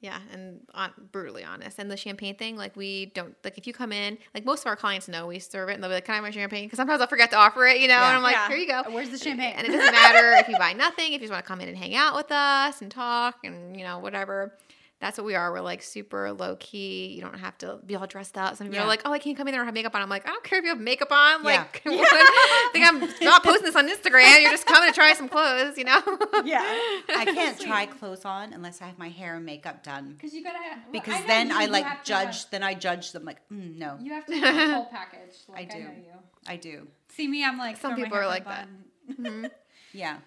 Yeah, 0.02 0.18
and 0.32 0.60
on, 0.72 0.92
brutally 1.12 1.44
honest. 1.44 1.78
And 1.78 1.90
the 1.90 1.96
champagne 1.96 2.34
thing, 2.34 2.56
like 2.56 2.74
we 2.74 3.06
don't 3.14 3.34
like 3.44 3.58
if 3.58 3.66
you 3.66 3.74
come 3.74 3.92
in, 3.92 4.16
like 4.34 4.46
most 4.46 4.62
of 4.62 4.66
our 4.68 4.76
clients 4.76 5.08
know 5.08 5.26
we 5.26 5.38
serve 5.38 5.68
it, 5.68 5.74
and 5.74 5.82
they'll 5.82 5.90
be 5.90 5.94
like, 5.94 6.06
"Can 6.06 6.12
I 6.12 6.16
have 6.16 6.24
my 6.24 6.30
champagne?" 6.30 6.64
Because 6.64 6.78
sometimes 6.78 7.02
I'll 7.02 7.06
forget 7.06 7.30
to 7.32 7.36
offer 7.36 7.66
it, 7.66 7.80
you 7.80 7.88
know. 7.88 7.94
Yeah. 7.94 8.08
And 8.08 8.16
I'm 8.16 8.22
like, 8.22 8.32
Yeah. 8.32 8.48
"Here 8.48 8.56
you 8.56 8.66
go." 8.66 8.82
Where's 8.90 9.10
the 9.10 9.18
champagne? 9.18 9.54
And 9.56 9.66
it 9.66 9.70
doesn't 9.70 9.92
matter 9.92 10.32
if 10.38 10.48
you 10.48 10.56
buy 10.56 10.72
nothing, 10.72 11.12
if 11.12 11.20
you 11.20 11.28
just 11.28 11.32
want 11.32 11.44
to 11.44 11.48
come 11.48 11.60
in 11.60 11.68
and 11.68 11.76
hang 11.76 11.94
out 11.94 12.14
with 12.16 12.32
us 12.32 12.80
and 12.80 12.90
talk 12.90 13.44
and 13.44 13.76
you 13.76 13.84
know 13.84 13.98
whatever. 13.98 14.54
That's 15.00 15.16
what 15.16 15.24
we 15.24 15.34
are. 15.34 15.50
We're 15.50 15.60
like 15.62 15.82
super 15.82 16.30
low 16.30 16.56
key. 16.56 17.06
You 17.14 17.22
don't 17.22 17.38
have 17.38 17.56
to 17.58 17.78
be 17.86 17.96
all 17.96 18.06
dressed 18.06 18.36
up. 18.36 18.56
Some 18.56 18.66
people 18.66 18.76
Yeah. 18.80 18.84
are 18.84 18.86
like, 18.86 19.00
"Oh, 19.06 19.12
I 19.12 19.18
can't 19.18 19.34
come 19.34 19.48
in 19.48 19.52
there 19.52 19.62
and 19.62 19.66
have 19.66 19.72
makeup 19.74 19.94
on." 19.94 20.02
I'm 20.02 20.10
like, 20.10 20.26
"I 20.28 20.30
don't 20.30 20.44
care 20.44 20.58
if 20.58 20.64
you 20.64 20.70
have 20.70 20.78
makeup 20.80 21.10
on. 21.10 21.42
Yeah. 21.42 21.60
Like, 21.62 21.80
what? 21.84 22.72
think 22.74 22.86
I'm 22.86 23.00
not 23.22 23.42
posting 23.42 23.64
this 23.64 23.76
on 23.76 23.88
Instagram. 23.88 24.42
You're 24.42 24.50
just 24.50 24.66
coming 24.66 24.90
to 24.90 24.94
try 24.94 25.14
some 25.14 25.28
clothes, 25.30 25.78
you 25.78 25.84
know?" 25.84 26.02
yeah, 26.44 26.60
I 27.16 27.24
can't 27.24 27.58
try 27.58 27.86
clothes 27.86 28.26
on 28.26 28.52
unless 28.52 28.82
I 28.82 28.86
have 28.86 28.98
my 28.98 29.08
hair 29.08 29.36
and 29.36 29.46
makeup 29.46 29.82
done. 29.82 30.12
because 30.12 30.34
you 30.34 30.44
gotta 30.44 30.58
have, 30.58 30.78
well, 30.84 30.92
Because 30.92 31.14
I 31.14 31.26
then 31.26 31.48
you, 31.48 31.56
I 31.56 31.62
you 31.62 31.68
like 31.70 32.04
judge. 32.04 32.42
have- 32.42 32.50
then 32.50 32.62
I 32.62 32.74
judge 32.74 33.12
them 33.12 33.24
like, 33.24 33.38
mm, 33.50 33.78
no, 33.78 33.96
you 34.02 34.12
have 34.12 34.26
to 34.26 34.34
have 34.38 34.70
a 34.70 34.74
full 34.74 34.84
package. 34.86 35.36
Like, 35.48 35.72
I, 35.72 35.78
do. 35.78 35.82
know 35.84 35.90
you. 35.96 36.12
I 36.46 36.56
do. 36.56 36.86
See 37.08 37.26
me, 37.26 37.42
I'm 37.42 37.56
like 37.56 37.78
Some 37.78 37.96
people 37.96 38.18
are 38.18 38.26
like 38.26 38.44
that. 38.44 38.68
bun. 39.16 39.50
Yeah. 39.94 40.18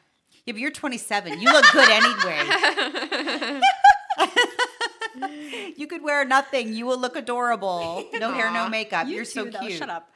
Yeah, 0.45 0.51
but 0.53 0.59
you're 0.59 0.71
27. 0.71 1.39
You 1.39 1.51
look 1.53 1.63
good 1.71 1.89
anyway. 1.89 3.61
you 5.75 5.87
could 5.87 6.03
wear 6.03 6.25
nothing. 6.25 6.73
You 6.73 6.85
will 6.85 6.99
look 6.99 7.15
adorable. 7.15 8.03
No 8.13 8.31
hair, 8.33 8.51
no 8.51 8.69
makeup. 8.69 9.07
You 9.07 9.21
are 9.21 9.25
so 9.25 9.45
though. 9.45 9.59
cute. 9.59 9.73
Shut 9.73 9.89
up. 9.89 10.09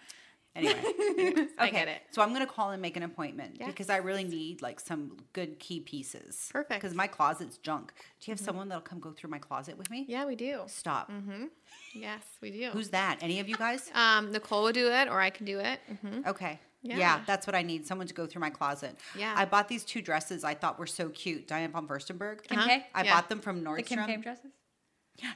Anyway, 0.55 0.73
I 1.59 1.69
get 1.69 1.87
it. 1.87 2.01
So 2.09 2.23
I'm 2.23 2.33
gonna 2.33 2.47
call 2.47 2.71
and 2.71 2.81
make 2.81 2.97
an 2.97 3.03
appointment 3.03 3.57
Yes. 3.59 3.67
because 3.67 3.91
I 3.91 3.97
really 3.97 4.23
need 4.23 4.63
like 4.63 4.79
some 4.79 5.15
good 5.33 5.59
key 5.59 5.81
pieces. 5.81 6.49
Perfect. 6.51 6.71
Mm-hmm. 6.71 6.77
Because 6.79 6.95
my 6.95 7.05
closet's 7.05 7.57
junk. 7.59 7.93
Do 8.19 8.31
you 8.31 8.31
have 8.31 8.39
someone 8.39 8.67
that'll 8.67 8.81
come 8.81 8.99
go 8.99 9.11
through 9.11 9.29
my 9.29 9.37
closet 9.37 9.77
with 9.77 9.91
me? 9.91 10.05
Yeah, 10.07 10.25
we 10.25 10.35
do. 10.35 10.61
Stop. 10.65 11.11
Mm-hmm. 11.11 11.45
Yes, 11.93 12.23
we 12.41 12.49
do. 12.49 12.71
Who's 12.71 12.89
that? 12.89 13.19
Any 13.21 13.39
of 13.39 13.47
you 13.47 13.55
guys? 13.55 13.91
um, 13.93 14.31
Nicole 14.31 14.63
will 14.63 14.71
do 14.71 14.87
it, 14.91 15.07
or 15.09 15.21
I 15.21 15.29
can 15.29 15.45
do 15.45 15.59
it. 15.59 15.79
hmm 16.01 16.21
Okay. 16.27 16.59
Yeah. 16.88 16.97
Yeah. 16.97 17.21
that's 17.25 17.45
what 17.47 17.55
I 17.55 17.61
need. 17.63 17.85
Someone 17.88 18.07
to 18.07 18.13
go 18.13 18.25
through 18.25 18.41
my 18.41 18.49
closet. 18.49 18.95
Yeah. 19.17 19.33
I 19.35 19.45
bought 19.45 19.67
these 19.67 19.83
two 19.83 20.01
dresses 20.01 20.43
I 20.43 20.53
thought 20.53 20.77
were 20.79 20.88
so 20.88 21.09
cute. 21.09 21.47
Diane 21.47 21.71
von 21.71 21.88
Furstenberg. 21.88 22.43
Kim 22.43 22.57
Uh-huh. 22.59 22.67
K? 22.67 22.88
I 22.95 23.03
Yeah. 23.03 23.15
bought 23.15 23.29
them 23.29 23.39
from 23.41 23.63
Nordstrom. 23.63 23.75
The 23.77 23.83
Kim 23.83 24.05
K 24.05 24.15
Nordstrom. 24.17 24.23
dresses? 24.23 24.51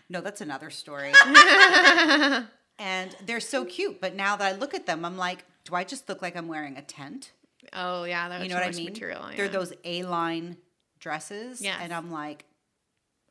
No, 0.10 0.22
that's 0.22 0.42
another 0.42 0.70
story. 0.70 1.12
and 2.80 3.16
they're 3.26 3.40
so 3.40 3.66
cute, 3.66 4.00
but 4.02 4.16
now 4.16 4.36
that 4.36 4.46
I 4.54 4.58
look 4.58 4.74
at 4.74 4.86
them, 4.86 5.04
I'm 5.06 5.18
like, 5.18 5.46
do 5.66 5.76
I 5.76 5.84
just 5.84 6.08
look 6.10 6.22
like 6.22 6.36
I'm 6.36 6.48
wearing 6.48 6.78
a 6.78 6.82
tent? 6.82 7.32
Oh 7.74 8.04
yeah, 8.06 8.28
that 8.30 8.40
was 8.40 8.44
You 8.48 8.50
know 8.50 8.56
too 8.56 8.60
what 8.60 8.64
I 8.66 8.68
much 8.70 8.78
mean? 8.78 8.86
material. 8.86 9.26
They're 9.36 9.48
those 9.50 9.74
A-line 9.84 10.58
dresses, 11.00 11.62
Yes. 11.62 11.78
and 11.82 11.94
I'm 11.94 12.12
like, 12.12 12.46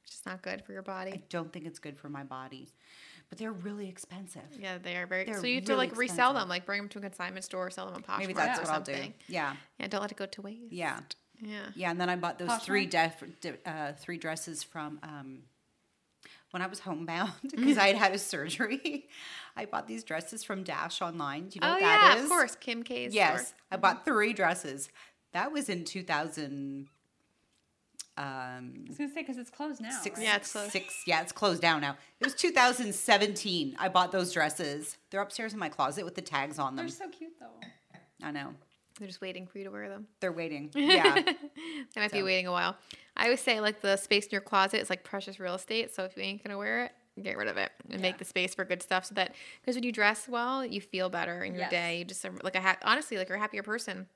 Just 0.06 0.26
not 0.26 0.42
good 0.42 0.64
for 0.64 0.72
your 0.72 0.82
body. 0.82 1.12
I 1.12 1.22
don't 1.28 1.52
think 1.52 1.66
it's 1.66 1.78
good 1.78 1.96
for 1.98 2.08
my 2.08 2.22
body. 2.24 2.68
But 3.30 3.38
they're 3.38 3.52
really 3.52 3.88
expensive. 3.88 4.42
Yeah, 4.58 4.78
they 4.78 4.96
are 4.96 5.06
very. 5.06 5.24
They're 5.24 5.40
so 5.40 5.46
you 5.46 5.54
have 5.56 5.64
to 5.66 5.72
really 5.74 5.86
like 5.86 5.96
resell 5.96 6.30
expensive. 6.30 6.34
them, 6.42 6.48
like 6.48 6.66
bring 6.66 6.80
them 6.80 6.88
to 6.90 6.98
a 6.98 7.02
consignment 7.02 7.44
store, 7.44 7.66
or 7.68 7.70
sell 7.70 7.86
them 7.86 7.94
on 7.94 8.02
Poshmark 8.02 8.18
Maybe 8.18 8.32
that's 8.34 8.58
or 8.58 8.62
what 8.62 8.70
I'll 8.72 8.80
do. 8.80 8.92
something. 8.92 9.14
Yeah, 9.28 9.54
Yeah, 9.78 9.86
don't 9.86 10.00
let 10.00 10.10
it 10.10 10.16
go 10.18 10.26
to 10.26 10.42
waste. 10.42 10.72
yeah, 10.72 10.98
Yeah. 11.40 11.66
yeah. 11.76 11.90
And 11.92 12.00
then 12.00 12.10
I 12.10 12.16
bought 12.16 12.38
those 12.40 12.48
Poshmark? 12.48 12.62
three 12.62 12.86
def- 12.86 13.22
uh, 13.64 13.92
three 13.92 14.18
dresses 14.18 14.64
from 14.64 14.98
um, 15.04 15.38
when 16.50 16.60
I 16.60 16.66
was 16.66 16.80
homebound 16.80 17.30
because 17.42 17.78
I 17.78 17.86
had 17.86 17.96
had 17.96 18.12
a 18.12 18.18
surgery. 18.18 19.06
I 19.56 19.64
bought 19.66 19.86
these 19.86 20.02
dresses 20.02 20.42
from 20.42 20.64
Dash 20.64 21.00
online. 21.00 21.48
Do 21.50 21.54
you 21.56 21.60
know 21.60 21.68
oh 21.68 21.72
what 21.74 21.80
yeah, 21.82 21.98
that 22.08 22.16
is? 22.18 22.24
of 22.24 22.28
course, 22.30 22.56
Kim 22.56 22.82
K's. 22.82 23.14
Yes, 23.14 23.48
store. 23.48 23.56
I 23.70 23.76
bought 23.76 24.04
three 24.04 24.32
dresses. 24.32 24.88
That 25.32 25.52
was 25.52 25.68
in 25.68 25.84
2000. 25.84 26.88
Um, 28.22 28.84
I 28.86 28.88
was 28.88 28.98
gonna 28.98 29.10
say 29.10 29.22
because 29.22 29.38
it's 29.38 29.50
closed 29.50 29.80
now. 29.80 29.90
six, 30.02 30.18
right? 30.18 30.24
Yeah, 30.26 30.36
it's 30.36 30.52
closed. 30.52 30.72
six. 30.72 31.02
Yeah, 31.06 31.22
it's 31.22 31.32
closed 31.32 31.62
down 31.62 31.80
now. 31.80 31.96
It 32.20 32.24
was 32.26 32.34
2017. 32.34 33.76
I 33.78 33.88
bought 33.88 34.12
those 34.12 34.32
dresses. 34.32 34.98
They're 35.10 35.22
upstairs 35.22 35.52
in 35.54 35.58
my 35.58 35.68
closet 35.68 36.04
with 36.04 36.14
the 36.14 36.20
tags 36.22 36.58
on 36.58 36.76
them. 36.76 36.86
They're 36.86 36.94
so 36.94 37.08
cute 37.08 37.32
though. 37.40 37.46
I 38.22 38.30
know. 38.30 38.54
They're 38.98 39.08
just 39.08 39.22
waiting 39.22 39.46
for 39.46 39.56
you 39.56 39.64
to 39.64 39.70
wear 39.70 39.88
them. 39.88 40.06
They're 40.20 40.32
waiting. 40.32 40.70
Yeah. 40.74 41.14
They 41.94 42.00
might 42.00 42.12
be 42.12 42.22
waiting 42.22 42.46
a 42.46 42.52
while. 42.52 42.76
I 43.16 43.24
always 43.24 43.40
say 43.40 43.60
like 43.60 43.80
the 43.80 43.96
space 43.96 44.24
in 44.26 44.30
your 44.32 44.40
closet 44.42 44.80
is 44.82 44.90
like 44.90 45.02
precious 45.04 45.40
real 45.40 45.54
estate. 45.54 45.94
So 45.94 46.04
if 46.04 46.16
you 46.16 46.22
ain't 46.22 46.44
gonna 46.44 46.58
wear 46.58 46.84
it, 46.84 46.92
get 47.22 47.36
rid 47.38 47.48
of 47.48 47.56
it 47.56 47.70
and 47.90 48.00
make 48.02 48.18
the 48.18 48.24
space 48.26 48.54
for 48.54 48.64
good 48.66 48.82
stuff. 48.82 49.06
So 49.06 49.14
that 49.14 49.34
because 49.62 49.74
when 49.76 49.84
you 49.84 49.92
dress 49.92 50.28
well, 50.28 50.64
you 50.64 50.80
feel 50.82 51.08
better 51.08 51.42
in 51.42 51.52
your 51.54 51.62
Yes. 51.62 51.70
day. 51.70 51.98
You 51.98 52.04
just 52.04 52.24
are 52.26 52.32
like 52.42 52.54
a 52.56 52.60
ha- 52.60 52.76
honestly 52.82 53.16
like 53.16 53.28
you're 53.28 53.38
a 53.38 53.40
happier 53.40 53.62
person. 53.62 54.06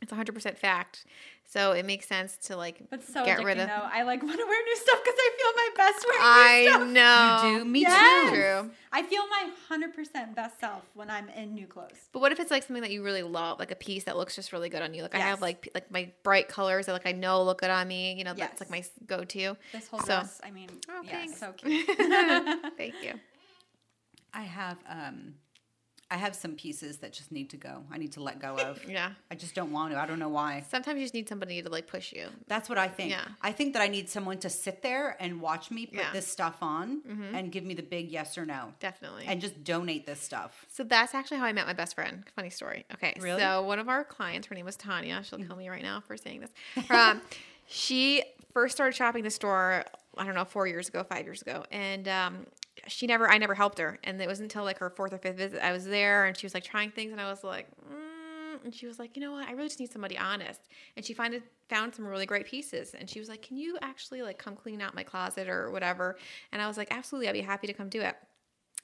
It's 0.00 0.12
100 0.12 0.32
percent 0.32 0.56
fact. 0.58 1.04
So 1.44 1.72
it 1.72 1.86
makes 1.86 2.06
sense 2.06 2.36
to 2.48 2.56
like 2.56 2.82
But 2.90 3.02
so 3.02 3.24
get 3.24 3.42
rid 3.42 3.58
of. 3.58 3.68
though. 3.68 3.72
I 3.90 4.02
like 4.02 4.22
want 4.22 4.38
to 4.38 4.44
wear 4.46 4.64
new 4.64 4.76
stuff 4.76 4.98
because 5.02 5.14
I 5.18 5.30
feel 5.38 5.52
my 5.56 5.68
best 5.76 6.06
wearing 6.06 6.20
I 6.22 6.58
new 6.60 6.68
stuff. 6.68 6.82
I 6.82 7.42
know. 7.42 7.50
You 7.52 7.58
do? 7.60 7.64
Me 7.64 7.80
Yes. 7.80 8.28
too. 8.30 8.34
True. 8.36 8.70
I 8.92 9.02
feel 9.02 9.26
my 9.28 9.50
hundred 9.68 9.94
percent 9.94 10.36
best 10.36 10.60
self 10.60 10.82
when 10.94 11.10
I'm 11.10 11.28
in 11.30 11.54
new 11.54 11.66
clothes. 11.66 11.96
But 12.12 12.20
what 12.20 12.32
if 12.32 12.38
it's 12.38 12.50
like 12.50 12.64
something 12.64 12.82
that 12.82 12.90
you 12.92 13.02
really 13.02 13.22
love, 13.22 13.58
like 13.58 13.70
a 13.70 13.76
piece 13.76 14.04
that 14.04 14.16
looks 14.18 14.36
just 14.36 14.52
really 14.52 14.68
good 14.68 14.82
on 14.82 14.92
you? 14.94 15.02
Like 15.02 15.14
I 15.14 15.20
have 15.20 15.40
like 15.40 15.68
like 15.74 15.90
my 15.90 16.10
bright 16.22 16.48
colors 16.48 16.84
that 16.86 16.92
like 16.92 17.06
I 17.06 17.12
know 17.12 17.42
look 17.42 17.60
good 17.62 17.70
on 17.70 17.88
me. 17.88 18.12
You 18.14 18.24
know, 18.24 18.34
Yes. 18.36 18.50
that's 18.50 18.60
like 18.60 18.70
my 18.70 18.84
go-to. 19.06 19.56
This 19.72 19.88
whole 19.88 20.00
So- 20.00 20.06
dress, 20.06 20.40
I 20.44 20.50
mean, 20.50 20.68
Oh, 20.90 21.00
yeah, 21.02 21.10
thanks. 21.12 21.40
so 21.40 21.52
cute. 21.56 21.86
Thank 22.76 22.94
you. 23.02 23.14
I 24.34 24.42
have 24.42 24.76
um, 24.86 25.34
I 26.10 26.16
have 26.16 26.34
some 26.34 26.54
pieces 26.54 26.96
that 26.98 27.12
just 27.12 27.30
need 27.30 27.50
to 27.50 27.56
go. 27.58 27.84
I 27.92 27.98
need 27.98 28.12
to 28.12 28.22
let 28.22 28.40
go 28.40 28.56
of. 28.58 28.82
Yeah. 28.88 29.10
I 29.30 29.34
just 29.34 29.54
don't 29.54 29.70
want 29.72 29.92
to. 29.92 30.00
I 30.00 30.06
don't 30.06 30.18
know 30.18 30.30
why. 30.30 30.64
Sometimes 30.68 30.98
you 30.98 31.04
just 31.04 31.12
need 31.14 31.28
somebody 31.28 31.60
to 31.62 31.68
like 31.68 31.86
push 31.86 32.12
you. 32.12 32.28
That's 32.46 32.68
what 32.68 32.78
I 32.78 32.88
think. 32.88 33.10
Yeah. 33.10 33.26
I 33.42 33.52
think 33.52 33.74
that 33.74 33.82
I 33.82 33.88
need 33.88 34.08
someone 34.08 34.38
to 34.38 34.48
sit 34.48 34.80
there 34.82 35.16
and 35.20 35.40
watch 35.40 35.70
me 35.70 35.86
put 35.86 35.94
Yeah. 35.96 36.04
Mm-hmm. 36.04 36.12
this 36.14 36.26
stuff 36.26 36.56
on 36.62 37.02
and 37.34 37.52
give 37.52 37.64
me 37.64 37.74
the 37.74 37.82
big 37.82 38.10
yes 38.10 38.38
or 38.38 38.46
no. 38.46 38.72
Definitely. 38.80 39.24
And 39.26 39.40
just 39.40 39.62
donate 39.64 40.06
this 40.06 40.20
stuff. 40.20 40.64
So 40.70 40.82
that's 40.82 41.14
actually 41.14 41.38
how 41.38 41.44
I 41.44 41.52
met 41.52 41.66
my 41.66 41.72
best 41.74 41.94
friend. 41.94 42.24
Funny 42.34 42.50
story. 42.50 42.86
Okay. 42.94 43.14
Really? 43.20 43.40
So 43.40 43.62
one 43.62 43.78
of 43.78 43.88
our 43.90 44.02
clients, 44.04 44.46
her 44.48 44.54
name 44.54 44.64
was 44.64 44.76
Tanya. 44.76 45.22
She'll 45.22 45.38
kill 45.40 45.56
me 45.56 45.68
right 45.68 45.82
now 45.82 46.00
for 46.06 46.16
saying 46.16 46.40
this. 46.40 46.90
Um, 46.90 47.20
she 47.66 48.22
first 48.54 48.74
started 48.74 48.96
shopping 48.96 49.24
the 49.24 49.30
store, 49.30 49.84
I 50.16 50.24
don't 50.24 50.34
know, 50.34 50.44
four 50.46 50.66
years 50.66 50.88
ago, 50.88 51.04
five 51.04 51.24
years 51.26 51.42
ago. 51.42 51.64
And 51.70 52.08
um, 52.08 52.46
she 52.88 53.06
never, 53.06 53.30
I 53.30 53.38
never 53.38 53.54
helped 53.54 53.78
her. 53.78 53.98
And 54.04 54.20
it 54.20 54.26
wasn't 54.26 54.52
until 54.52 54.64
like 54.64 54.78
her 54.78 54.90
fourth 54.90 55.12
or 55.12 55.18
fifth 55.18 55.36
visit, 55.36 55.60
I 55.62 55.72
was 55.72 55.84
there 55.84 56.26
and 56.26 56.36
she 56.36 56.46
was 56.46 56.54
like 56.54 56.64
trying 56.64 56.90
things. 56.90 57.12
And 57.12 57.20
I 57.20 57.30
was 57.30 57.44
like, 57.44 57.68
mm. 57.90 58.64
and 58.64 58.74
she 58.74 58.86
was 58.86 58.98
like, 58.98 59.16
you 59.16 59.22
know 59.22 59.32
what? 59.32 59.48
I 59.48 59.52
really 59.52 59.68
just 59.68 59.80
need 59.80 59.92
somebody 59.92 60.18
honest. 60.18 60.60
And 60.96 61.04
she 61.04 61.14
find, 61.14 61.40
found 61.68 61.94
some 61.94 62.06
really 62.06 62.26
great 62.26 62.46
pieces. 62.46 62.94
And 62.98 63.08
she 63.08 63.20
was 63.20 63.28
like, 63.28 63.42
can 63.42 63.56
you 63.56 63.78
actually 63.82 64.22
like 64.22 64.38
come 64.38 64.56
clean 64.56 64.80
out 64.80 64.94
my 64.94 65.02
closet 65.02 65.48
or 65.48 65.70
whatever? 65.70 66.16
And 66.52 66.60
I 66.60 66.66
was 66.66 66.76
like, 66.76 66.88
absolutely. 66.90 67.28
I'd 67.28 67.32
be 67.32 67.40
happy 67.40 67.66
to 67.66 67.72
come 67.72 67.88
do 67.88 68.00
it. 68.00 68.16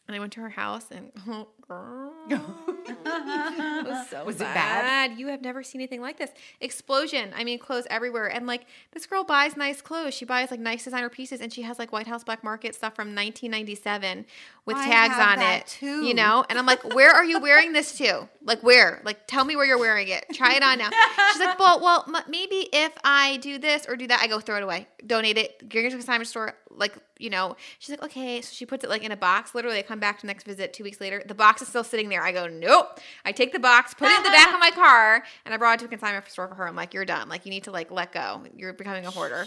And 0.06 0.14
I 0.14 0.20
went 0.20 0.32
to 0.34 0.40
her 0.40 0.50
house 0.50 0.86
and 0.90 1.10
it 2.28 3.86
was 3.86 4.08
so 4.10 4.24
Was 4.24 4.36
it 4.36 4.40
bad. 4.40 5.10
bad? 5.10 5.18
You 5.18 5.28
have 5.28 5.42
never 5.42 5.62
seen 5.62 5.80
anything 5.80 6.00
like 6.00 6.18
this. 6.18 6.30
Explosion. 6.60 7.32
I 7.34 7.44
mean, 7.44 7.58
clothes 7.58 7.86
everywhere. 7.90 8.26
And 8.28 8.46
like 8.46 8.66
this 8.92 9.06
girl 9.06 9.24
buys 9.24 9.56
nice 9.56 9.80
clothes. 9.80 10.14
She 10.14 10.24
buys 10.24 10.50
like 10.50 10.60
nice 10.60 10.84
designer 10.84 11.08
pieces, 11.08 11.40
and 11.40 11.52
she 11.52 11.62
has 11.62 11.78
like 11.78 11.92
White 11.92 12.06
House 12.06 12.24
Black 12.24 12.44
Market 12.44 12.74
stuff 12.74 12.94
from 12.94 13.08
1997 13.14 14.26
with 14.66 14.76
I 14.76 14.84
tags 14.86 15.14
on 15.18 15.40
it. 15.42 15.66
too. 15.66 16.04
You 16.04 16.14
know. 16.14 16.44
And 16.48 16.58
I'm 16.58 16.66
like, 16.66 16.94
where 16.94 17.10
are 17.12 17.24
you 17.24 17.40
wearing 17.40 17.72
this 17.72 17.96
to? 17.98 18.28
Like 18.42 18.62
where? 18.62 19.00
Like 19.04 19.26
tell 19.26 19.44
me 19.44 19.56
where 19.56 19.64
you're 19.64 19.78
wearing 19.78 20.08
it. 20.08 20.26
Try 20.32 20.54
it 20.54 20.62
on 20.62 20.78
now. 20.78 20.90
She's 21.32 21.40
like, 21.40 21.58
well, 21.58 21.80
well, 21.80 22.04
m- 22.08 22.22
maybe 22.28 22.68
if 22.72 22.92
I 23.04 23.38
do 23.38 23.58
this 23.58 23.86
or 23.88 23.96
do 23.96 24.06
that, 24.08 24.20
I 24.20 24.26
go 24.26 24.40
throw 24.40 24.56
it 24.56 24.62
away, 24.62 24.86
donate 25.06 25.38
it, 25.38 25.68
bring 25.68 25.86
it 25.86 25.90
to 25.90 25.96
a 25.96 25.98
consignment 25.98 26.28
store. 26.28 26.54
Like 26.70 26.94
you 27.18 27.30
know, 27.30 27.56
she's 27.78 27.90
like, 27.90 28.02
okay. 28.02 28.40
So 28.40 28.52
she 28.52 28.66
puts 28.66 28.82
it 28.84 28.90
like 28.90 29.02
in 29.04 29.12
a 29.12 29.16
box. 29.16 29.54
Literally, 29.54 29.78
I 29.78 29.82
come 29.82 30.00
back 30.00 30.16
to 30.16 30.22
the 30.22 30.26
next 30.26 30.44
visit 30.44 30.72
two 30.72 30.82
weeks 30.82 31.00
later. 31.00 31.22
The 31.24 31.34
box 31.34 31.53
is 31.62 31.68
still 31.68 31.84
sitting 31.84 32.08
there. 32.08 32.22
I 32.22 32.32
go, 32.32 32.46
nope. 32.46 33.00
I 33.24 33.32
take 33.32 33.52
the 33.52 33.58
box, 33.58 33.94
put 33.94 34.10
it 34.10 34.16
in 34.18 34.22
the 34.24 34.30
back 34.30 34.52
of 34.52 34.60
my 34.60 34.70
car, 34.74 35.24
and 35.44 35.54
I 35.54 35.56
brought 35.56 35.74
it 35.74 35.80
to 35.80 35.84
a 35.86 35.88
consignment 35.88 36.28
store 36.28 36.48
for 36.48 36.54
her. 36.54 36.68
I'm 36.68 36.76
like, 36.76 36.94
you're 36.94 37.04
done. 37.04 37.28
Like 37.28 37.44
you 37.46 37.50
need 37.50 37.64
to 37.64 37.70
like 37.70 37.90
let 37.90 38.12
go. 38.12 38.42
You're 38.56 38.72
becoming 38.72 39.06
a 39.06 39.10
hoarder. 39.10 39.46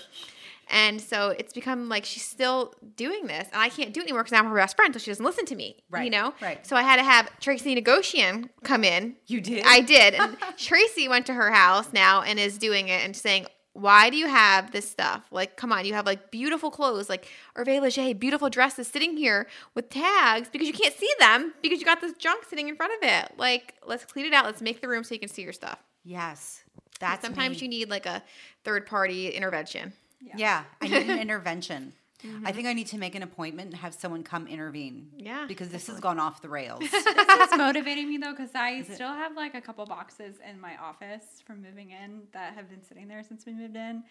And 0.70 1.00
so 1.00 1.30
it's 1.30 1.54
become 1.54 1.88
like 1.88 2.04
she's 2.04 2.26
still 2.26 2.74
doing 2.98 3.28
this, 3.28 3.48
and 3.54 3.62
I 3.62 3.70
can't 3.70 3.94
do 3.94 4.02
it 4.02 4.04
anymore 4.04 4.24
because 4.24 4.38
I'm 4.38 4.48
her 4.48 4.56
best 4.56 4.76
friend, 4.76 4.94
so 4.94 5.00
she 5.00 5.10
doesn't 5.12 5.24
listen 5.24 5.46
to 5.46 5.56
me. 5.56 5.78
Right. 5.90 6.04
You 6.04 6.10
know. 6.10 6.34
right. 6.42 6.66
So 6.66 6.76
I 6.76 6.82
had 6.82 6.98
to 6.98 7.04
have 7.04 7.30
Tracey 7.40 7.74
Negoshian 7.74 8.50
come 8.64 8.84
in. 8.84 9.16
You 9.28 9.40
did? 9.40 9.64
I 9.66 9.80
did. 9.80 10.14
And 10.16 10.38
Tracey 10.58 11.08
went 11.08 11.26
to 11.28 11.34
her 11.34 11.52
house 11.52 11.94
now 11.94 12.22
and 12.22 12.38
is 12.38 12.58
doing 12.58 12.90
it 12.90 13.04
and 13.06 13.16
saying, 13.16 13.48
why 13.78 14.10
do 14.10 14.18
you 14.18 14.28
have 14.28 14.72
this 14.72 14.90
stuff? 14.90 15.24
Like, 15.32 15.56
come 15.56 15.72
on, 15.72 15.86
you 15.86 15.94
have 15.94 16.06
like 16.06 16.32
beautiful 16.32 16.72
clothes, 16.72 17.10
like 17.10 17.28
Hervé 17.56 17.80
Leger, 17.80 18.14
beautiful 18.16 18.50
dresses 18.50 18.88
sitting 18.88 19.16
here 19.16 19.48
with 19.76 19.90
tags 19.90 20.50
because 20.50 20.68
you 20.68 20.74
can't 20.74 20.96
see 20.96 21.10
them 21.20 21.54
because 21.62 21.80
you 21.80 21.86
got 21.86 22.02
this 22.02 22.14
junk 22.14 22.46
sitting 22.46 22.68
in 22.70 22.76
front 22.76 22.94
of 22.94 23.08
it. 23.08 23.32
Like, 23.38 23.76
let's 23.86 24.04
clean 24.06 24.26
it 24.26 24.34
out. 24.34 24.46
Let's 24.46 24.62
make 24.62 24.82
the 24.82 24.88
room 24.88 25.04
so 25.04 25.14
you 25.14 25.20
can 25.20 25.30
see 25.30 25.44
your 25.44 25.54
stuff. 25.54 25.78
Yes. 26.04 26.64
That's 27.00 27.24
Sometimes 27.24 27.58
me. 27.58 27.66
you 27.66 27.70
need 27.70 27.90
like 27.90 28.06
a 28.08 28.24
third 28.64 28.88
party 28.88 29.30
intervention. 29.30 29.94
Yeah, 30.36 30.64
I 30.82 30.88
need 30.88 31.10
an 31.10 31.20
intervention. 31.28 31.94
I 32.24 32.28
mm-hmm. 32.28 32.46
think 32.46 32.68
I 32.68 32.74
need 32.74 32.88
to 32.88 32.98
make 32.98 33.14
an 33.14 33.22
appointment 33.22 33.72
and 33.72 33.80
have 33.80 33.94
someone 33.94 34.24
come 34.24 34.48
intervene. 34.48 35.10
Yeah, 35.18 35.46
Because 35.48 35.70
this 35.70 35.86
has 35.86 36.00
gone 36.00 36.20
off 36.20 36.42
the 36.42 36.50
rails. 36.50 36.80
this 36.92 36.94
is 37.06 37.50
motivating 37.58 38.10
me 38.10 38.18
though 38.18 38.32
because 38.32 38.56
I 38.56 38.82
still 38.82 39.14
have 39.14 39.36
like 39.36 39.54
a 39.54 39.62
couple 39.62 39.86
boxes 39.86 40.38
in 40.50 40.60
my 40.60 40.78
office 40.78 41.44
from 41.46 41.62
moving 41.62 41.92
in 41.92 42.24
that 42.34 42.56
have 42.56 42.70
been 42.70 42.82
sitting 42.82 43.08
there 43.08 43.24
since 43.24 43.46
we 43.46 43.54
moved 43.54 43.76
in. 43.76 44.04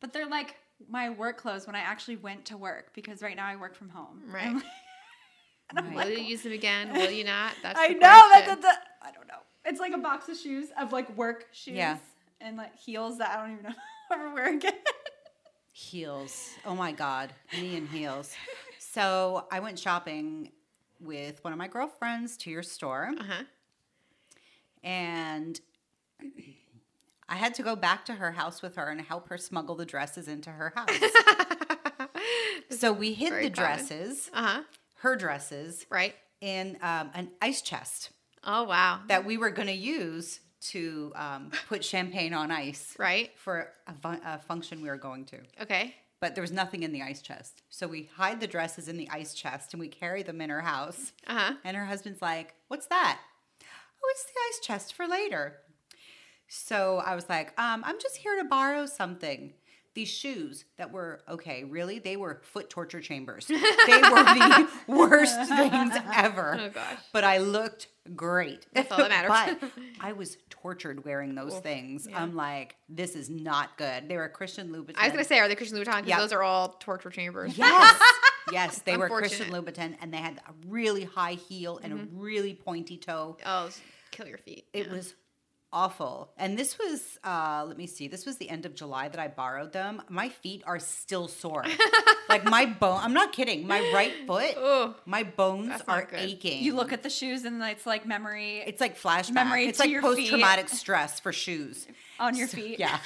But 0.00 0.12
they're 0.12 0.26
like 0.26 0.56
my 0.88 1.10
work 1.10 1.38
clothes 1.38 1.66
when 1.66 1.76
I 1.76 1.80
actually 1.80 2.16
went 2.16 2.46
to 2.46 2.56
work 2.56 2.92
because 2.92 3.22
right 3.22 3.36
now 3.36 3.46
I 3.46 3.56
work 3.56 3.74
from 3.74 3.88
home. 3.88 4.22
Right. 4.32 4.62
And 5.70 5.78
I'm 5.78 5.94
Will 5.94 6.04
like, 6.04 6.08
you 6.08 6.24
use 6.24 6.42
them 6.42 6.52
again? 6.52 6.92
Will 6.92 7.10
you 7.10 7.24
not? 7.24 7.54
That's 7.62 7.78
I 7.80 7.88
know 7.88 8.00
that, 8.00 8.28
question. 8.44 8.60
that, 8.60 8.62
that 8.62 8.78
I 9.00 9.12
don't 9.12 9.26
know. 9.26 9.38
It's 9.64 9.80
like 9.80 9.94
a 9.94 9.98
box 9.98 10.28
of 10.28 10.36
shoes 10.36 10.68
of 10.78 10.92
like 10.92 11.16
work 11.16 11.46
shoes 11.52 11.76
Yeah. 11.76 11.96
and 12.40 12.56
like 12.56 12.76
heels 12.76 13.18
that 13.18 13.30
I 13.30 13.40
don't 13.40 13.52
even 13.52 13.64
know 13.64 13.70
if 13.70 13.76
I'll 14.10 14.18
ever 14.18 14.34
wear 14.34 14.54
again. 14.54 14.74
Heels. 15.76 16.50
Oh 16.64 16.76
my 16.76 16.92
God. 16.92 17.32
Me 17.52 17.76
and 17.76 17.88
heels. 17.88 18.32
So 18.78 19.46
I 19.50 19.58
went 19.58 19.76
shopping 19.76 20.52
with 21.00 21.42
one 21.42 21.52
of 21.52 21.58
my 21.58 21.66
girlfriends 21.66 22.36
to 22.38 22.50
your 22.50 22.62
store 22.62 23.10
Uh-huh. 23.18 23.42
and 24.84 25.60
I 27.28 27.34
had 27.34 27.54
to 27.54 27.64
go 27.64 27.74
back 27.74 28.04
to 28.04 28.14
her 28.14 28.30
house 28.32 28.62
with 28.62 28.76
her 28.76 28.88
and 28.88 29.00
help 29.00 29.28
her 29.30 29.36
smuggle 29.36 29.74
the 29.74 29.84
dresses 29.84 30.28
into 30.28 30.50
her 30.50 30.72
house. 30.76 30.90
so 32.78 32.92
we 32.92 33.12
hid 33.14 33.30
Very 33.30 33.48
the 33.48 33.50
common. 33.50 33.70
dresses, 33.78 34.30
Uh-huh. 34.32 34.62
her 34.98 35.16
dresses, 35.16 35.86
Right. 35.90 36.14
in 36.40 36.78
um, 36.82 37.10
an 37.14 37.30
ice 37.42 37.62
chest 37.62 38.10
Oh 38.44 38.62
wow. 38.62 39.00
that 39.08 39.24
we 39.24 39.38
were 39.38 39.50
going 39.50 39.68
to 39.68 39.74
use 39.74 40.38
to 40.72 41.12
um, 41.14 41.50
put 41.68 41.84
champagne 41.84 42.34
on 42.34 42.50
ice 42.50 42.94
Right. 42.98 43.30
for 43.36 43.70
a, 43.86 44.08
a 44.26 44.38
function 44.38 44.82
we 44.82 44.88
were 44.88 44.96
going 44.96 45.24
to. 45.26 45.38
Okay. 45.62 45.94
But 46.20 46.34
there 46.34 46.42
was 46.42 46.52
nothing 46.52 46.82
in 46.84 46.92
the 46.92 47.02
ice 47.02 47.20
chest. 47.20 47.62
So 47.68 47.86
we 47.86 48.08
hide 48.16 48.40
the 48.40 48.46
dresses 48.46 48.88
in 48.88 48.96
the 48.96 49.08
ice 49.10 49.34
chest 49.34 49.74
and 49.74 49.80
we 49.80 49.88
carry 49.88 50.22
them 50.22 50.40
in 50.40 50.48
her 50.50 50.62
house. 50.62 51.12
Uh-huh. 51.26 51.54
And 51.64 51.76
her 51.76 51.84
husband's 51.84 52.22
like, 52.22 52.54
What's 52.68 52.86
that? 52.86 53.20
Oh, 53.62 54.08
it's 54.10 54.24
the 54.24 54.32
ice 54.50 54.66
chest 54.66 54.94
for 54.94 55.06
later? 55.06 55.58
So 56.48 57.02
I 57.04 57.14
was 57.14 57.28
like, 57.28 57.58
um, 57.58 57.82
I'm 57.84 57.98
just 58.00 58.16
here 58.18 58.36
to 58.42 58.44
borrow 58.48 58.86
something. 58.86 59.54
These 59.94 60.08
shoes 60.08 60.64
that 60.76 60.90
were 60.90 61.20
okay, 61.28 61.62
really, 61.64 62.00
they 62.00 62.16
were 62.16 62.40
foot 62.42 62.68
torture 62.68 63.00
chambers. 63.00 63.46
They 63.48 64.00
were 64.00 64.24
the 64.24 64.68
worst 64.88 65.36
things 65.48 65.94
ever. 66.14 66.58
Oh, 66.60 66.68
gosh. 66.70 66.98
But 67.12 67.22
I 67.24 67.38
looked 67.38 67.88
great. 68.14 68.66
That's 68.72 68.90
all 68.90 68.98
that 68.98 69.10
matters. 69.10 69.56
but 69.60 69.70
I 70.00 70.12
was 70.12 70.36
tortured 70.50 71.04
wearing 71.04 71.34
those 71.34 71.58
things. 71.60 72.08
I'm 72.12 72.34
like, 72.34 72.76
this 72.88 73.14
is 73.14 73.30
not 73.30 73.76
good. 73.78 74.08
They 74.08 74.16
were 74.16 74.28
Christian 74.28 74.70
Louboutin. 74.70 74.94
I 74.96 75.04
was 75.04 75.12
gonna 75.12 75.24
say, 75.24 75.38
are 75.38 75.48
they 75.48 75.54
Christian 75.54 75.78
Louboutin? 75.78 75.96
Because 75.96 76.08
Yeah. 76.08 76.18
those 76.18 76.32
are 76.32 76.42
all 76.42 76.70
torture 76.80 77.10
chambers. 77.10 77.56
Yes. 77.56 78.00
Yes, 78.52 78.78
they 78.80 78.96
were 78.96 79.08
Christian. 79.08 79.50
Louboutin 79.50 79.96
and 80.00 80.12
they 80.12 80.18
had 80.18 80.38
a 80.38 80.52
really 80.66 81.04
high 81.04 81.34
heel 81.34 81.78
and 81.82 81.92
a 81.92 81.96
mm-hmm. 81.96 82.18
really 82.18 82.54
pointy 82.54 82.96
toe. 82.98 83.36
Oh, 83.46 83.70
kill 84.10 84.26
your 84.26 84.38
feet. 84.38 84.66
It 84.72 84.86
Yeah. 84.86 84.92
was 84.92 85.14
awful. 85.74 86.30
And 86.38 86.56
this 86.58 86.78
was, 86.78 87.18
uh, 87.24 87.64
let 87.66 87.76
me 87.76 87.86
see, 87.86 88.08
this 88.08 88.24
was 88.24 88.36
the 88.38 88.48
end 88.48 88.64
of 88.64 88.74
July 88.74 89.08
that 89.08 89.18
I 89.20 89.28
borrowed 89.28 89.72
them. 89.72 90.00
My 90.08 90.28
feet 90.30 90.62
are 90.66 90.78
still 90.78 91.28
sore. 91.28 91.64
like 92.28 92.44
my 92.44 92.64
bone, 92.64 93.00
I'm 93.02 93.12
not 93.12 93.32
kidding. 93.32 93.66
My 93.66 93.80
right 93.92 94.12
foot, 94.26 94.56
Ugh. 94.56 94.94
my 95.04 95.24
bones 95.24 95.72
are 95.88 96.04
good. 96.04 96.20
aching. 96.20 96.62
You 96.62 96.74
look 96.74 96.92
at 96.92 97.02
the 97.02 97.10
shoes 97.10 97.44
and 97.44 97.60
it's 97.62 97.84
like 97.86 98.06
memory 98.06 98.58
it's 98.66 98.80
like 98.80 98.96
flashback. 98.98 99.34
Memory 99.34 99.66
it's 99.66 99.80
like 99.80 100.00
post 100.00 100.26
traumatic 100.28 100.68
stress 100.82 101.18
for 101.20 101.32
shoes. 101.32 101.86
on 102.20 102.36
your 102.36 102.46
So- 102.48 102.56
feet. 102.56 102.78
Yeah. 102.78 102.98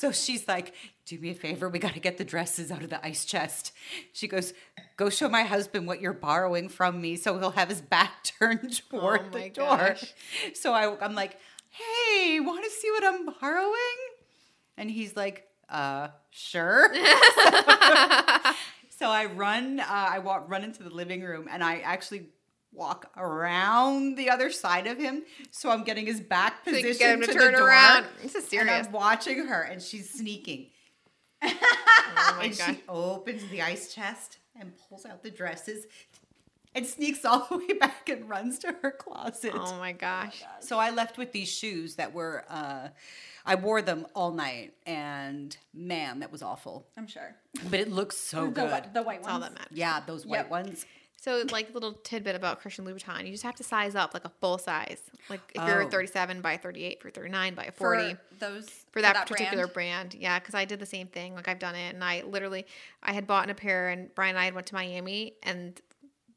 So 0.00 0.10
she's 0.12 0.46
like, 0.48 0.74
do 1.06 1.16
me 1.20 1.30
a 1.30 1.34
favor. 1.34 1.68
We 1.68 1.78
got 1.78 1.94
to 1.94 2.00
get 2.00 2.18
the 2.18 2.24
dresses 2.24 2.72
out 2.72 2.82
of 2.82 2.90
the 2.90 3.04
ice 3.06 3.24
chest. 3.24 3.70
She 4.12 4.26
goes, 4.26 4.52
go 4.96 5.08
show 5.08 5.28
my 5.28 5.44
husband 5.44 5.86
what 5.86 6.00
you're 6.00 6.12
borrowing 6.12 6.68
from 6.68 7.00
me 7.00 7.14
so 7.14 7.38
he'll 7.38 7.52
have 7.52 7.68
his 7.68 7.80
back 7.80 8.24
turned 8.40 8.82
toward 8.90 9.20
Oh 9.20 9.30
my 9.32 9.42
the 9.44 9.50
door. 9.50 9.66
gosh. 9.76 10.12
So 10.54 10.72
I, 10.72 10.96
I'm 11.00 11.14
like, 11.14 11.38
hey, 11.78 12.40
want 12.40 12.64
to 12.64 12.70
see 12.70 12.90
what 12.90 13.04
I'm 13.04 13.26
borrowing? 13.40 13.98
And 14.76 14.90
he's 14.90 15.16
like, 15.16 15.46
uh, 15.68 16.08
sure. 16.30 16.92
so 18.90 19.08
I 19.10 19.26
run, 19.34 19.80
uh, 19.80 19.84
I 19.88 20.18
walk, 20.20 20.48
run 20.48 20.64
into 20.64 20.82
the 20.82 20.90
living 20.90 21.22
room 21.22 21.48
and 21.50 21.62
I 21.62 21.78
actually 21.78 22.28
walk 22.72 23.10
around 23.16 24.16
the 24.16 24.30
other 24.30 24.50
side 24.50 24.86
of 24.86 24.98
him. 24.98 25.22
So 25.50 25.70
I'm 25.70 25.82
getting 25.84 26.06
his 26.06 26.20
back 26.20 26.64
So 26.64 26.72
position 26.72 26.98
get 26.98 27.14
him 27.14 27.20
to 27.22 27.26
to 27.28 27.32
turn 27.32 27.52
the 27.52 27.58
door. 27.58 27.68
around. 27.68 28.06
This 28.22 28.34
is 28.34 28.42
And 28.42 28.44
serious. 28.44 28.86
I'm 28.86 28.92
watching 28.92 29.46
her 29.46 29.62
and 29.62 29.80
she's 29.82 30.10
sneaking. 30.10 30.66
Oh 31.42 31.54
my 32.38 32.44
and 32.44 32.56
gosh. 32.58 32.66
she 32.68 32.82
opens 32.88 33.42
the 33.50 33.62
ice 33.62 33.94
chest 33.94 34.38
and 34.58 34.72
pulls 34.88 35.04
out 35.06 35.22
the 35.22 35.30
dresses 35.30 35.86
and 36.76 36.86
sneaks 36.86 37.24
all 37.24 37.46
the 37.50 37.56
way 37.68 37.72
back 37.78 38.08
and 38.08 38.28
runs 38.28 38.58
to 38.60 38.74
her 38.82 38.92
closet. 38.92 39.52
Oh 39.54 39.76
my 39.78 39.90
gosh. 39.92 40.42
So 40.60 40.78
I 40.78 40.90
left 40.90 41.18
with 41.18 41.32
these 41.32 41.48
shoes 41.48 41.96
that 41.96 42.12
were, 42.14 42.44
uh, 42.48 42.88
I 43.44 43.54
wore 43.56 43.82
them 43.82 44.06
all 44.14 44.30
night 44.32 44.74
and 44.86 45.56
man, 45.74 46.20
that 46.20 46.30
was 46.30 46.42
awful. 46.42 46.86
I'm 46.96 47.06
sure. 47.06 47.34
But 47.70 47.80
it 47.80 47.90
looks 47.90 48.16
so 48.16 48.44
the, 48.46 48.50
good. 48.52 48.70
whi- 48.70 48.88
the 48.92 49.02
white 49.02 49.22
That's 49.22 49.32
all 49.34 49.40
that 49.40 49.52
matters. 49.54 49.76
yeah, 49.76 50.00
those 50.06 50.24
white 50.26 50.38
Yep. 50.38 50.50
ones. 50.50 50.86
So, 51.18 51.42
like, 51.50 51.70
a 51.70 51.72
little 51.72 51.94
tidbit 51.94 52.36
about 52.36 52.60
Christian 52.60 52.84
Louboutin, 52.84 53.24
you 53.24 53.32
just 53.32 53.42
have 53.42 53.56
to 53.56 53.64
size 53.64 53.94
up 53.96 54.12
like 54.12 54.26
a 54.26 54.32
full 54.40 54.58
size. 54.58 55.00
Like, 55.30 55.40
if 55.54 55.66
you're 55.66 55.84
Oh. 55.84 55.88
37 55.88 56.42
by 56.42 56.58
38, 56.58 57.00
for 57.00 57.10
39 57.10 57.54
by 57.54 57.64
for 57.70 57.96
40. 57.96 58.16
those 58.38 58.68
for 58.92 59.00
that, 59.00 59.26
particular 59.26 59.66
brand. 59.66 60.14
Yeah, 60.14 60.38
because 60.38 60.54
I 60.54 60.66
did 60.66 60.78
the 60.78 60.86
same 60.86 61.06
thing. 61.08 61.34
Like 61.34 61.48
I've 61.48 61.58
done 61.58 61.74
it, 61.74 61.94
and 61.94 62.04
I 62.04 62.22
literally 62.22 62.66
I 63.02 63.12
had 63.12 63.26
bought 63.26 63.44
in 63.44 63.50
a 63.50 63.54
pair, 63.54 63.88
and 63.88 64.14
Brian 64.14 64.36
and 64.36 64.38
I 64.38 64.44
had 64.44 64.54
went 64.54 64.66
to 64.68 64.74
Miami, 64.74 65.32
and 65.42 65.80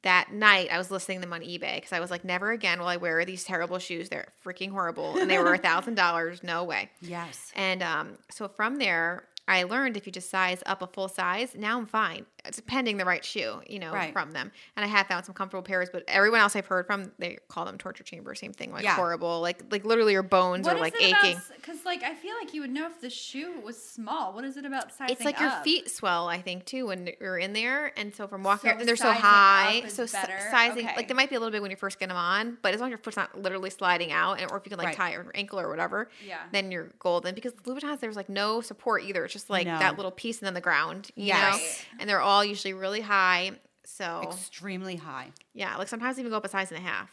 that 0.04 0.32
night 0.32 0.70
I 0.72 0.78
was 0.78 0.90
listing 0.92 1.22
them 1.22 1.34
on 1.34 1.42
eBay 1.42 1.76
because 1.76 1.92
I 1.92 2.00
was 2.00 2.10
like, 2.10 2.24
never 2.24 2.52
again 2.52 2.80
will 2.80 2.88
I 2.88 2.98
wear 2.98 3.24
these 3.26 3.44
terrible 3.44 3.80
shoes. 3.80 4.10
They're 4.10 4.32
freaking 4.46 4.72
horrible, 4.72 5.18
and 5.18 5.30
they 5.30 5.38
were 5.38 5.54
a 5.56 5.58
thousand 5.58 5.96
dollars. 5.96 6.44
No 6.44 6.64
way. 6.64 6.90
Yes. 7.02 7.52
And 7.56 7.84
um, 7.84 8.18
so 8.30 8.48
from 8.48 8.78
there, 8.78 9.24
I 9.50 9.64
learned 9.64 9.98
if 9.98 10.06
you 10.06 10.12
just 10.12 10.30
size 10.30 10.62
up 10.66 10.82
a 10.82 10.88
full 10.88 11.08
size, 11.08 11.56
now 11.56 11.78
I'm 11.80 11.86
fine. 11.88 12.26
Uh, 12.46 12.50
it's 12.50 12.62
pending 12.62 12.98
the 12.98 13.04
right 13.04 13.26
shoe, 13.26 13.62
you 13.68 13.80
know, 13.80 13.92
Right. 13.92 14.14
from 14.14 14.32
them. 14.32 14.52
And 14.78 14.86
I 14.86 14.88
have 14.88 15.08
found 15.08 15.26
some 15.26 15.34
comfortable 15.36 15.64
pairs, 15.64 15.90
but 15.92 16.04
everyone 16.08 16.40
else 16.40 16.56
I've 16.56 16.68
heard 16.68 16.86
from, 16.86 17.12
they 17.20 17.38
call 17.50 17.66
them 17.66 17.78
torture 17.78 18.04
chamber. 18.04 18.34
Same 18.36 18.54
thing, 18.54 18.72
like 18.72 18.84
Yeah. 18.84 18.96
horrible, 18.96 19.42
like 19.42 19.64
like 19.72 19.84
literally 19.84 20.14
your 20.14 20.24
bones 20.24 20.66
What 20.68 20.76
are 20.78 20.80
like 20.80 20.96
aching. 21.02 21.42
Because 21.56 21.84
like 21.84 22.04
I 22.04 22.14
feel 22.16 22.36
like 22.42 22.54
you 22.54 22.62
would 22.62 22.70
know 22.70 22.86
if 22.86 23.02
the 23.02 23.10
shoe 23.10 23.60
was 23.62 23.82
small. 23.84 24.34
What 24.34 24.46
is 24.46 24.56
it 24.56 24.66
about 24.66 24.94
sizing 24.94 25.16
It's 25.16 25.26
like 25.26 25.40
your 25.40 25.52
feet 25.64 25.90
swell, 25.92 26.28
I 26.28 26.42
think, 26.42 26.66
too, 26.66 26.86
when 26.88 27.10
you're 27.20 27.38
in 27.38 27.54
there. 27.54 27.92
And 27.98 28.14
so 28.16 28.28
from 28.28 28.44
walking, 28.44 28.70
So 28.70 28.76
around, 28.78 28.86
they're 28.88 28.96
so 28.96 29.12
high. 29.12 29.84
So 29.88 30.06
better? 30.08 30.40
sizing, 30.52 30.86
Okay. 30.86 30.96
like 30.96 31.08
they 31.08 31.14
might 31.14 31.30
be 31.30 31.36
a 31.36 31.40
little 31.40 31.52
bit 31.52 31.62
when 31.62 31.72
you 31.72 31.78
first 31.78 32.00
get 32.00 32.10
them 32.10 32.18
on, 32.18 32.58
but 32.62 32.74
as 32.74 32.80
long 32.80 32.90
as 32.90 32.92
your 32.92 32.98
foot's 33.00 33.18
not 33.18 33.38
literally 33.42 33.70
sliding 33.70 34.12
out, 34.12 34.40
and 34.40 34.50
or 34.52 34.58
if 34.58 34.66
you 34.66 34.70
can 34.70 34.78
like 34.78 34.88
Right. 34.90 34.96
tie 34.96 35.12
your 35.14 35.26
ankle 35.36 35.60
or 35.60 35.70
whatever, 35.70 36.10
Yeah. 36.26 36.38
then 36.52 36.72
you're 36.72 36.90
golden. 37.00 37.34
Because 37.36 37.54
Louboutins, 37.54 38.00
there's 38.00 38.16
like 38.16 38.30
no 38.30 38.62
support 38.62 39.04
either. 39.04 39.24
It's 39.26 39.34
just 39.34 39.39
like 39.48 39.68
No. 39.68 39.78
that 39.78 39.96
little 39.96 40.12
piece 40.12 40.40
and 40.40 40.48
then 40.48 40.56
the 40.56 40.62
ground, 40.62 41.10
you 41.16 41.26
Yes. 41.28 41.58
know. 41.60 41.98
And 42.00 42.10
they're 42.10 42.20
all 42.22 42.44
usually 42.44 42.74
really 42.74 43.02
high. 43.02 43.52
So 43.86 44.22
Extremely 44.24 44.96
high. 44.96 45.32
yeah, 45.54 45.76
like 45.78 45.88
sometimes 45.88 46.18
even 46.18 46.32
go 46.32 46.38
up 46.38 46.46
a 46.46 46.50
size 46.50 46.72
and 46.72 46.80
a 46.80 46.84
half, 46.84 47.10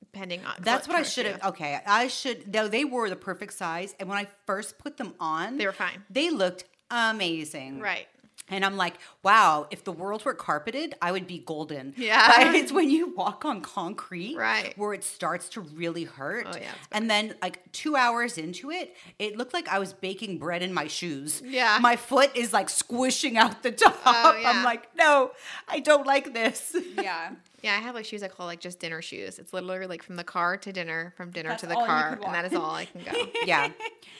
depending 0.00 0.44
on. 0.44 0.54
That's 0.60 0.86
what 0.88 0.96
I 0.96 1.02
should 1.02 1.26
have. 1.26 1.42
Okay, 1.44 1.80
I 1.86 2.08
should. 2.08 2.52
Though 2.52 2.68
they 2.68 2.84
were 2.84 3.08
the 3.08 3.16
perfect 3.16 3.52
size, 3.54 3.94
and 3.98 4.08
when 4.08 4.18
I 4.18 4.26
first 4.46 4.78
put 4.78 4.96
them 4.96 5.14
on, 5.20 5.56
They 5.58 5.66
were 5.66 5.72
fine. 5.72 6.04
They 6.10 6.30
looked 6.30 6.64
amazing. 6.90 7.80
Right. 7.80 8.06
And 8.50 8.62
I'm 8.62 8.76
like, 8.76 8.94
wow, 9.22 9.66
if 9.70 9.84
the 9.84 9.92
world 9.92 10.24
were 10.26 10.34
carpeted, 10.34 10.94
I 11.00 11.12
would 11.12 11.26
be 11.26 11.38
golden. 11.38 11.94
Yeah. 11.96 12.30
But 12.36 12.54
it's 12.54 12.70
when 12.72 12.90
you 12.90 13.14
walk 13.14 13.46
on 13.46 13.62
concrete 13.62 14.36
Right. 14.36 14.76
where 14.76 14.92
it 14.92 15.02
starts 15.02 15.48
to 15.50 15.62
really 15.62 16.04
hurt. 16.04 16.46
Oh, 16.50 16.56
yeah, 16.56 16.70
And 16.92 17.10
then, 17.10 17.34
like, 17.40 17.72
two 17.72 17.96
hours 17.96 18.36
into 18.36 18.70
it, 18.70 18.94
it 19.18 19.38
looked 19.38 19.54
like 19.54 19.68
I 19.68 19.78
was 19.78 19.94
baking 19.94 20.38
bread 20.38 20.62
in 20.62 20.74
my 20.74 20.88
shoes. 20.88 21.40
Yeah. 21.42 21.78
My 21.80 21.96
foot 21.96 22.36
is 22.36 22.52
like 22.52 22.68
squishing 22.68 23.38
out 23.38 23.62
the 23.62 23.72
top. 23.84 23.96
Oh, 24.04 24.36
yeah. 24.38 24.50
I'm 24.50 24.62
like, 24.62 24.94
no, 24.94 25.30
I 25.66 25.80
don't 25.80 26.06
like 26.06 26.34
this. 26.34 26.76
Yeah. 26.96 27.30
Yeah, 27.64 27.76
I 27.76 27.78
have 27.78 27.94
like 27.94 28.04
shoes 28.04 28.22
I 28.22 28.28
call 28.28 28.44
like 28.44 28.60
just 28.60 28.78
dinner 28.78 29.00
shoes. 29.00 29.38
It's 29.38 29.54
literally 29.54 29.86
like 29.86 30.02
from 30.02 30.16
the 30.16 30.24
car 30.24 30.58
to 30.58 30.70
dinner, 30.70 31.14
from 31.16 31.30
dinner 31.30 31.48
That's 31.48 31.62
to 31.62 31.66
the 31.66 31.74
car, 31.74 32.18
and 32.22 32.34
that 32.34 32.44
is 32.44 32.52
all 32.52 32.74
I 32.74 32.84
can 32.84 33.02
go. 33.02 33.26
yeah. 33.46 33.70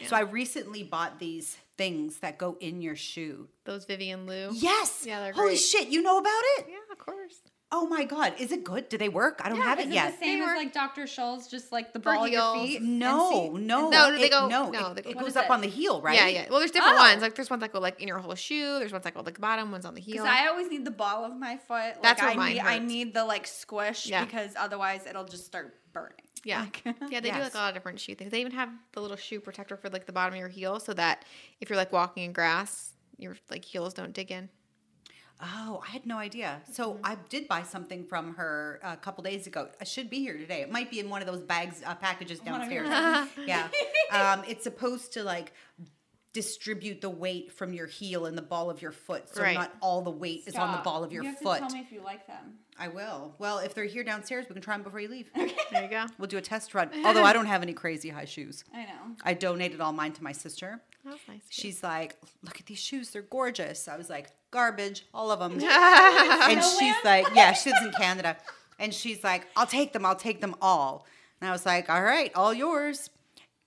So 0.06 0.16
I 0.16 0.20
recently 0.20 0.82
bought 0.82 1.18
these 1.18 1.58
things 1.76 2.20
that 2.20 2.38
go 2.38 2.56
in 2.60 2.80
your 2.80 2.96
shoe. 2.96 3.48
Those 3.64 3.84
Vivian 3.84 4.24
Lou. 4.24 4.48
Yes. 4.54 5.04
Yeah, 5.06 5.20
they're 5.20 5.34
Holy 5.34 5.48
great. 5.48 5.58
shit, 5.58 5.88
you 5.88 6.00
know 6.00 6.16
about 6.16 6.42
it? 6.56 6.68
Yeah, 6.70 6.90
of 6.90 6.98
course. 6.98 7.42
Oh 7.76 7.88
my 7.88 8.04
god, 8.04 8.34
is 8.38 8.52
it 8.52 8.62
good? 8.62 8.88
Do 8.88 8.96
they 8.96 9.08
work? 9.08 9.40
I 9.44 9.48
don't 9.48 9.58
have 9.60 9.80
Is 9.80 9.86
it 9.86 9.88
it 9.88 9.94
yet. 9.94 10.12
the 10.12 10.18
same 10.24 10.38
They 10.38 10.44
as 10.44 10.48
work. 10.48 10.56
like 10.58 10.72
Dr. 10.72 11.02
Scholl's, 11.06 11.48
just 11.48 11.72
like 11.72 11.92
the 11.92 11.98
ball 11.98 12.24
of 12.24 12.30
your 12.30 12.54
heels. 12.54 12.68
feet? 12.68 12.82
No, 12.82 13.56
no, 13.56 13.90
No, 13.90 14.10
do 14.12 14.18
they 14.18 14.26
it- 14.26 14.30
go- 14.30 14.46
No, 14.46 14.70
no, 14.70 14.92
it, 14.92 15.04
it 15.06 15.18
goes 15.18 15.34
up 15.34 15.46
it? 15.46 15.50
on 15.50 15.60
the 15.60 15.66
heel, 15.68 16.00
right? 16.00 16.14
Yeah, 16.16 16.28
yeah. 16.28 16.46
Well, 16.48 16.60
there's 16.60 16.70
different 16.70 16.96
Oh. 16.98 17.02
ones. 17.02 17.20
Like 17.20 17.34
there's 17.34 17.50
ones 17.50 17.62
that 17.62 17.72
go 17.72 17.80
like 17.80 18.00
in 18.00 18.06
your 18.06 18.18
whole 18.18 18.34
shoe. 18.36 18.78
There's 18.78 18.92
ones 18.92 19.02
that 19.04 19.12
go 19.14 19.22
like 19.22 19.34
the 19.34 19.40
bottom. 19.40 19.72
Ones 19.72 19.84
on 19.84 19.94
the 19.94 20.00
heel. 20.00 20.22
Because 20.22 20.28
I 20.40 20.46
always 20.46 20.68
need 20.70 20.84
the 20.84 20.92
ball 20.92 21.24
of 21.24 21.36
my 21.36 21.56
foot. 21.56 21.68
Like, 21.96 22.02
That's 22.02 22.22
where 22.22 22.30
I 22.30 22.34
mine 22.34 22.52
need, 22.54 22.60
I 22.60 22.78
need 22.78 23.12
the 23.14 23.24
like 23.24 23.46
squish 23.48 24.06
Yeah. 24.06 24.24
because 24.24 24.52
otherwise 24.56 25.04
it'll 25.08 25.24
just 25.24 25.44
start 25.44 25.74
burning. 25.92 26.12
yeah, 26.44 26.60
Like- 26.60 26.82
yeah. 27.10 27.18
They 27.20 27.30
do 27.32 27.38
like 27.40 27.54
a 27.54 27.56
lot 27.56 27.68
of 27.70 27.74
different 27.74 27.98
shoe 27.98 28.14
things. 28.14 28.30
They 28.30 28.40
even 28.40 28.52
have 28.52 28.68
the 28.92 29.00
little 29.00 29.16
shoe 29.16 29.40
protector 29.40 29.76
for 29.76 29.88
like 29.90 30.06
the 30.06 30.12
bottom 30.12 30.34
of 30.34 30.38
your 30.38 30.48
heel, 30.48 30.78
so 30.78 30.92
that 30.94 31.24
if 31.60 31.68
you're 31.70 31.76
like 31.78 31.92
walking 31.92 32.22
in 32.22 32.32
grass, 32.32 32.92
your 33.18 33.36
like 33.50 33.64
heels 33.64 33.94
don't 33.94 34.12
dig 34.12 34.30
in. 34.30 34.48
Oh, 35.42 35.82
I 35.86 35.90
had 35.90 36.06
no 36.06 36.16
idea. 36.18 36.62
So 36.72 36.98
I 37.02 37.16
did 37.28 37.48
buy 37.48 37.62
something 37.62 38.04
from 38.04 38.34
her 38.36 38.80
a 38.82 38.96
couple 38.96 39.24
days 39.24 39.46
ago. 39.46 39.68
I 39.80 39.84
should 39.84 40.08
be 40.08 40.20
here 40.20 40.38
today. 40.38 40.62
It 40.62 40.70
might 40.70 40.90
be 40.90 41.00
in 41.00 41.10
one 41.10 41.20
of 41.20 41.26
those 41.26 41.42
bags, 41.42 41.82
uh, 41.84 41.94
packages 41.96 42.40
One 42.42 42.62
of 42.62 42.70
your 42.70 42.84
downstairs. 42.84 43.46
yeah. 43.48 43.68
Um, 44.10 44.42
it's 44.48 44.62
supposed 44.64 45.12
to 45.14 45.24
like 45.24 45.52
distribute 46.32 47.00
the 47.00 47.10
weight 47.10 47.52
from 47.52 47.72
your 47.72 47.86
heel 47.86 48.26
and 48.26 48.36
the 48.36 48.42
ball 48.42 48.68
of 48.68 48.82
your 48.82 48.90
foot, 48.90 49.28
so 49.28 49.40
Right. 49.42 49.54
not 49.54 49.72
all 49.80 50.02
the 50.02 50.10
weight 50.10 50.42
is 50.46 50.56
on 50.56 50.72
the 50.72 50.82
ball 50.82 51.04
of 51.04 51.12
your 51.12 51.22
you 51.22 51.30
have 51.30 51.38
foot. 51.38 51.60
To 51.60 51.66
tell 51.66 51.70
me 51.76 51.80
if 51.80 51.92
you 51.92 52.02
like 52.02 52.26
them. 52.26 52.54
I 52.76 52.88
will. 52.88 53.36
Well, 53.38 53.58
if 53.58 53.72
they're 53.72 53.84
here 53.84 54.02
downstairs, 54.02 54.46
we 54.48 54.54
can 54.54 54.62
try 54.62 54.74
them 54.74 54.82
before 54.82 54.98
you 55.00 55.08
leave. 55.08 55.30
Okay. 55.38 55.54
There 55.70 55.82
you 55.84 55.88
go. 55.88 56.06
We'll 56.18 56.26
do 56.28 56.38
a 56.38 56.42
test 56.42 56.74
run. 56.74 56.90
Although 57.04 57.22
I 57.22 57.32
don't 57.32 57.46
have 57.46 57.62
any 57.62 57.72
crazy 57.72 58.08
high 58.08 58.24
shoes. 58.24 58.64
I 58.74 58.82
know. 58.84 59.16
I 59.24 59.34
donated 59.34 59.80
all 59.80 59.92
mine 59.92 60.12
to 60.12 60.22
my 60.24 60.32
sister. 60.32 60.80
That's 61.04 61.20
nice. 61.28 61.42
She's 61.50 61.82
like, 61.82 62.16
look 62.42 62.58
at 62.60 62.66
these 62.66 62.78
shoes, 62.78 63.10
they're 63.10 63.22
gorgeous. 63.22 63.88
I 63.88 63.96
was 63.96 64.08
like, 64.08 64.30
garbage, 64.50 65.04
all 65.12 65.30
of 65.30 65.38
them. 65.40 65.52
and 65.62 66.62
she's 66.62 66.94
like, 67.04 67.26
yeah, 67.34 67.52
she 67.52 67.70
lives 67.70 67.84
in 67.84 67.92
Canada. 67.92 68.36
And 68.78 68.92
she's 68.92 69.22
like, 69.22 69.46
I'll 69.56 69.66
take 69.66 69.92
them, 69.92 70.04
I'll 70.06 70.16
take 70.16 70.40
them 70.40 70.54
all. 70.62 71.06
And 71.40 71.48
I 71.48 71.52
was 71.52 71.66
like, 71.66 71.90
all 71.90 72.02
right, 72.02 72.32
all 72.34 72.54
yours. 72.54 73.10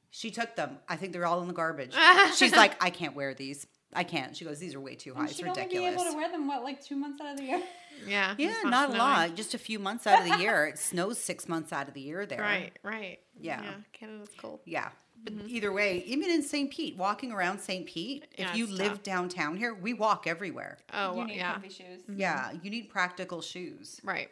She 0.09 0.31
took 0.31 0.55
them. 0.55 0.77
I 0.89 0.95
think 0.95 1.13
they're 1.13 1.25
all 1.27 1.41
in 1.41 1.47
the 1.47 1.53
garbage. 1.53 1.93
She's 2.35 2.55
like, 2.55 2.81
I 2.83 2.89
can't 2.89 3.15
wear 3.15 3.35
these. 3.35 3.67
I 3.93 4.03
can't. 4.03 4.35
She 4.35 4.45
goes, 4.45 4.57
these 4.57 4.73
are 4.73 4.79
way 4.79 4.95
too 4.95 5.13
high. 5.13 5.21
And 5.21 5.29
It's 5.29 5.37
she'd 5.37 5.47
only 5.47 5.61
be 5.61 5.77
ridiculous. 5.77 6.01
able 6.01 6.11
to 6.11 6.17
wear 6.17 6.31
them 6.31 6.47
what 6.47 6.63
like 6.63 6.83
two 6.83 6.95
months 6.95 7.21
out 7.21 7.33
of 7.33 7.37
the 7.37 7.43
year. 7.43 7.61
yeah. 8.07 8.33
yeah, 8.37 8.49
it's 8.49 8.63
not 8.63 8.89
a 8.89 8.97
lot. 8.97 9.35
Just 9.35 9.53
a 9.53 9.59
few 9.59 9.77
months 9.77 10.07
out 10.07 10.23
of 10.23 10.27
the 10.31 10.41
year. 10.41 10.65
It 10.65 10.79
snows 10.79 11.19
six 11.19 11.47
months 11.47 11.71
out 11.71 11.87
of 11.87 11.93
the 11.93 12.01
year 12.01 12.25
there. 12.25 12.41
Right. 12.41 12.71
Right. 12.81 13.19
Yeah. 13.39 13.61
Canada's 13.93 14.29
cold. 14.37 14.61
Yeah. 14.65 14.89
But 15.23 15.33
either 15.47 15.71
way, 15.73 16.03
even 16.05 16.29
in 16.29 16.41
St. 16.41 16.71
Pete, 16.71 16.95
walking 16.95 17.31
around 17.31 17.59
St. 17.59 17.85
Pete, 17.85 18.25
Yeah, 18.37 18.51
if 18.51 18.55
you 18.57 18.67
live 18.67 18.93
tough. 18.93 19.03
downtown 19.03 19.57
here, 19.57 19.73
we 19.73 19.93
walk 19.93 20.25
everywhere. 20.27 20.77
Oh, 20.93 21.17
you 21.17 21.25
need 21.27 21.37
yeah. 21.37 21.53
comfy 21.53 21.69
shoes. 21.69 22.01
Yeah, 22.07 22.51
you 22.61 22.69
need 22.69 22.89
practical 22.89 23.41
shoes. 23.41 23.99
Right. 24.03 24.29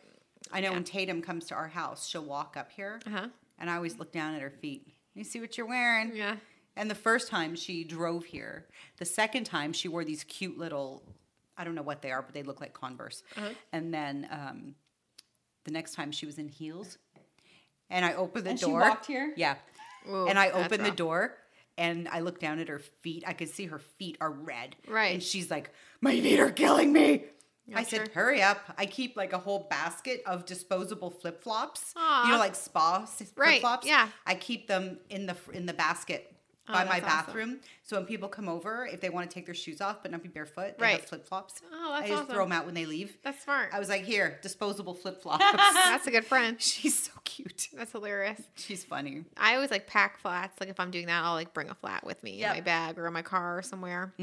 I 0.52 0.62
know 0.62 0.70
Yeah. 0.70 0.76
when 0.76 0.84
Tatum 0.84 1.22
comes 1.22 1.46
to 1.48 1.56
our 1.56 1.68
house, 1.68 2.08
she'll 2.08 2.24
walk 2.24 2.56
up 2.56 2.72
here. 2.72 3.00
Uh 3.06 3.10
huh. 3.10 3.28
and 3.58 3.70
I 3.70 3.76
always 3.78 3.98
look 4.00 4.12
down 4.12 4.36
at 4.36 4.42
her 4.42 4.50
feet. 4.50 4.88
You 5.14 5.24
see 5.24 5.40
what 5.40 5.58
you're 5.58 5.66
wearing? 5.68 6.14
Yeah. 6.16 6.36
And 6.78 6.92
the 6.92 6.96
first 6.96 7.30
time 7.30 7.56
she 7.56 7.84
drove 7.86 8.26
here, 8.26 8.66
the 8.98 9.06
second 9.06 9.46
time 9.46 9.72
she 9.74 9.88
wore 9.88 10.04
these 10.04 10.24
cute 10.26 10.58
little, 10.58 11.04
I 11.58 11.64
don't 11.64 11.74
know 11.74 11.82
what 11.82 12.02
they 12.02 12.12
are, 12.12 12.22
but 12.22 12.34
they 12.34 12.44
look 12.44 12.60
like 12.60 12.74
Converse. 12.74 13.24
Uh-huh. 13.38 13.50
And 13.72 13.94
then 13.94 14.28
um, 14.30 14.76
the 15.64 15.72
next 15.72 15.94
time 15.96 16.12
she 16.12 16.26
was 16.26 16.38
in 16.38 16.50
heels, 16.50 16.98
and 17.90 18.04
I 18.04 18.14
opened 18.16 18.46
the 18.46 18.50
And 18.52 18.60
she 18.60 18.66
door. 18.66 18.82
walked 18.82 19.06
here? 19.06 19.34
Yeah. 19.38 19.56
Ooh, 20.10 20.28
and 20.28 20.38
I 20.40 20.50
opened 20.52 20.86
the 20.86 20.92
door. 20.92 21.36
And 21.78 22.08
I 22.08 22.22
look 22.22 22.40
down 22.40 22.60
at 22.60 22.70
her 22.70 22.80
feet. 22.80 23.26
I 23.28 23.34
could 23.34 23.50
see 23.50 23.66
her 23.66 23.80
feet 23.80 24.18
are 24.22 24.32
red. 24.32 24.78
Right. 24.88 25.16
And 25.16 25.22
she's 25.22 25.52
like, 25.52 25.72
My 26.00 26.12
feet 26.22 26.40
are 26.40 26.50
killing 26.52 26.94
me. 26.94 27.26
I 27.74 27.80
Gotcha. 27.82 27.90
said, 27.90 28.08
Hurry 28.14 28.42
up. 28.42 28.60
I 28.78 28.86
keep 28.86 29.18
like 29.18 29.34
a 29.34 29.38
whole 29.38 29.68
basket 29.70 30.22
of 30.26 30.46
disposable 30.46 31.10
flip 31.10 31.44
flops. 31.44 31.94
You 31.98 32.32
know, 32.32 32.38
like 32.38 32.56
spa 32.56 33.04
flip 33.06 33.30
Right, 33.36 33.60
flops. 33.60 33.86
yeah. 33.86 34.08
I 34.26 34.36
keep 34.36 34.68
them 34.68 35.00
in 35.10 35.26
the 35.26 35.36
in 35.52 35.66
the 35.66 35.74
basket 35.74 36.32
Oh, 36.68 36.74
by 36.74 36.84
my 36.84 37.00
that's 37.00 37.14
awesome. 37.14 37.26
bathroom. 37.28 37.60
So 37.84 37.98
when 37.98 38.06
people 38.08 38.28
come 38.28 38.50
over, 38.50 38.88
if 38.92 39.00
they 39.00 39.10
want 39.10 39.30
to 39.30 39.34
take 39.34 39.46
their 39.46 39.54
shoes 39.54 39.82
off 39.82 40.02
but 40.02 40.12
not 40.12 40.24
be 40.24 40.30
barefoot, 40.30 40.78
they 40.78 40.84
Right. 40.84 41.00
have 41.00 41.06
flip 41.08 41.28
flops. 41.28 41.62
Oh, 41.72 41.92
that's 41.92 42.06
I 42.06 42.08
just 42.08 42.22
awesome. 42.24 42.34
throw 42.34 42.44
them 42.46 42.52
out 42.52 42.66
when 42.66 42.74
they 42.74 42.86
leave. 42.88 43.16
That's 43.24 43.44
smart. 43.44 43.70
I 43.72 43.78
was 43.80 43.88
like, 43.90 44.04
Here, 44.04 44.40
disposable 44.42 44.94
flip 45.02 45.22
flops. 45.22 45.44
That's 45.52 46.08
a 46.08 46.12
good 46.12 46.26
friend. 46.26 46.60
She's 46.62 46.98
so 46.98 47.12
cute. 47.24 47.68
That's 47.74 47.92
hilarious. 47.92 48.42
She's 48.56 48.84
funny. 48.84 49.26
I 49.38 49.56
always 49.56 49.70
like 49.70 49.86
pack 49.86 50.20
flats. 50.20 50.60
Like 50.60 50.70
if 50.70 50.80
I'm 50.80 50.90
doing 50.90 51.06
that, 51.06 51.24
I'll 51.24 51.34
like 51.34 51.54
bring 51.54 51.70
a 51.70 51.76
flat 51.76 52.04
with 52.06 52.24
me 52.24 52.38
Yep. 52.40 52.50
in 52.52 52.58
my 52.58 52.62
bag 52.62 52.98
or 52.98 53.06
in 53.06 53.14
my 53.14 53.22
car 53.22 53.60
or 53.60 53.62
somewhere. 53.62 54.14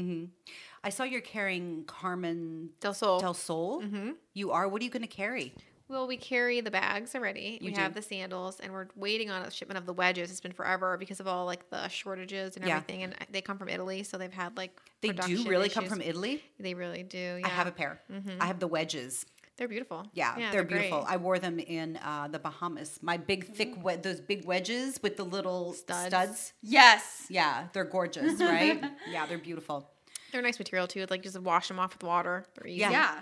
I 0.83 0.89
saw 0.89 1.03
you're 1.05 1.21
carrying 1.21 1.85
Carmen 1.85 2.71
Del 2.81 2.93
Sol. 2.93 3.19
Del 3.21 3.33
Sol. 3.33 3.81
Mm-hmm. 3.81 4.11
You 4.33 4.51
are. 4.51 4.67
What 4.67 4.81
are 4.81 4.85
you 4.85 4.91
going 4.91 5.01
to 5.01 5.07
carry? 5.07 5.53
Well, 5.89 6.07
we 6.07 6.17
carry 6.17 6.61
the 6.61 6.71
bags 6.71 7.13
already. 7.13 7.59
You 7.61 7.67
we 7.67 7.73
do? 7.73 7.81
have 7.81 7.93
the 7.93 8.01
sandals, 8.01 8.59
and 8.59 8.71
we're 8.71 8.87
waiting 8.95 9.29
on 9.29 9.41
a 9.43 9.51
shipment 9.51 9.77
of 9.77 9.85
the 9.85 9.93
wedges. 9.93 10.31
It's 10.31 10.39
been 10.39 10.53
forever 10.53 10.97
because 10.97 11.19
of 11.19 11.27
all 11.27 11.45
like 11.45 11.69
the 11.69 11.87
shortages 11.89 12.55
and 12.55 12.65
Yeah. 12.65 12.77
everything. 12.77 13.03
And 13.03 13.13
uh, 13.13 13.25
they 13.31 13.41
come 13.41 13.57
from 13.57 13.69
Italy, 13.69 14.03
so 14.03 14.17
they've 14.17 14.31
had 14.31 14.55
like 14.57 14.79
They 15.01 15.09
do 15.09 15.43
really 15.43 15.69
come 15.69 15.85
from 15.85 16.01
Italy. 16.01 16.41
They 16.59 16.73
really 16.73 17.03
do. 17.03 17.37
Yeah, 17.39 17.45
I 17.45 17.49
have 17.49 17.67
a 17.67 17.71
pair. 17.71 18.01
Mm-hmm. 18.11 18.41
I 18.41 18.45
have 18.45 18.59
the 18.59 18.67
wedges. 18.67 19.25
they're 19.57 19.67
beautiful. 19.67 20.07
Yeah, 20.13 20.51
they're, 20.51 20.63
beautiful. 20.63 21.01
great. 21.01 21.13
I 21.13 21.17
wore 21.17 21.37
them 21.37 21.59
in 21.59 21.97
uh, 21.97 22.27
the 22.31 22.39
Bahamas. 22.39 22.97
My 23.03 23.17
big, 23.17 23.53
thick, 23.53 23.73
mm-hmm. 23.73 23.83
we- 23.83 23.95
those 23.97 24.19
big 24.21 24.45
wedges 24.45 24.99
with 25.03 25.15
the 25.17 25.23
little 25.25 25.73
Studs. 25.73 26.07
studs. 26.07 26.53
Yes. 26.63 27.27
Yeah, 27.29 27.67
they're 27.73 27.83
gorgeous, 27.83 28.39
right? 28.39 28.81
yeah, 29.11 29.25
they're 29.27 29.37
beautiful. 29.37 29.89
They're 30.31 30.41
nice 30.41 30.57
material 30.57 30.87
too. 30.87 31.05
Like 31.09 31.21
just 31.21 31.37
wash 31.39 31.67
them 31.67 31.77
off 31.77 31.93
with 31.93 32.03
water. 32.03 32.45
They're 32.55 32.67
easy. 32.67 32.79
Yeah. 32.79 32.91
Yeah. 32.91 33.19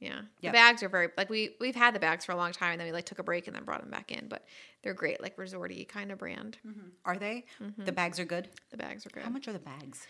Yeah. 0.00 0.20
Yep. 0.40 0.52
The 0.52 0.56
bags 0.56 0.82
are 0.82 0.88
very 0.88 1.08
like 1.16 1.28
we 1.30 1.50
we've 1.60 1.74
had 1.76 1.94
the 1.94 2.00
bags 2.00 2.24
for 2.24 2.32
a 2.32 2.36
long 2.36 2.52
time 2.52 2.72
and 2.72 2.80
then 2.80 2.86
we 2.88 2.92
like 2.92 3.04
took 3.04 3.18
a 3.18 3.22
break 3.22 3.46
and 3.46 3.54
then 3.54 3.64
brought 3.64 3.82
them 3.82 3.90
back 3.90 4.10
in, 4.10 4.28
but 4.28 4.44
they're 4.82 4.94
great, 4.94 5.20
like 5.22 5.36
resorty 5.36 5.86
kind 5.86 6.10
of 6.10 6.18
brand. 6.18 6.56
Mm-hmm. 6.66 6.88
Are 7.04 7.16
they? 7.18 7.44
Mm-hmm. 7.62 7.84
The 7.84 7.92
bags 7.92 8.18
are 8.18 8.24
good. 8.24 8.48
The 8.70 8.76
bags 8.78 9.04
are 9.06 9.10
good. 9.10 9.22
How 9.22 9.30
much 9.30 9.46
are 9.46 9.52
the 9.52 9.58
bags? 9.58 10.06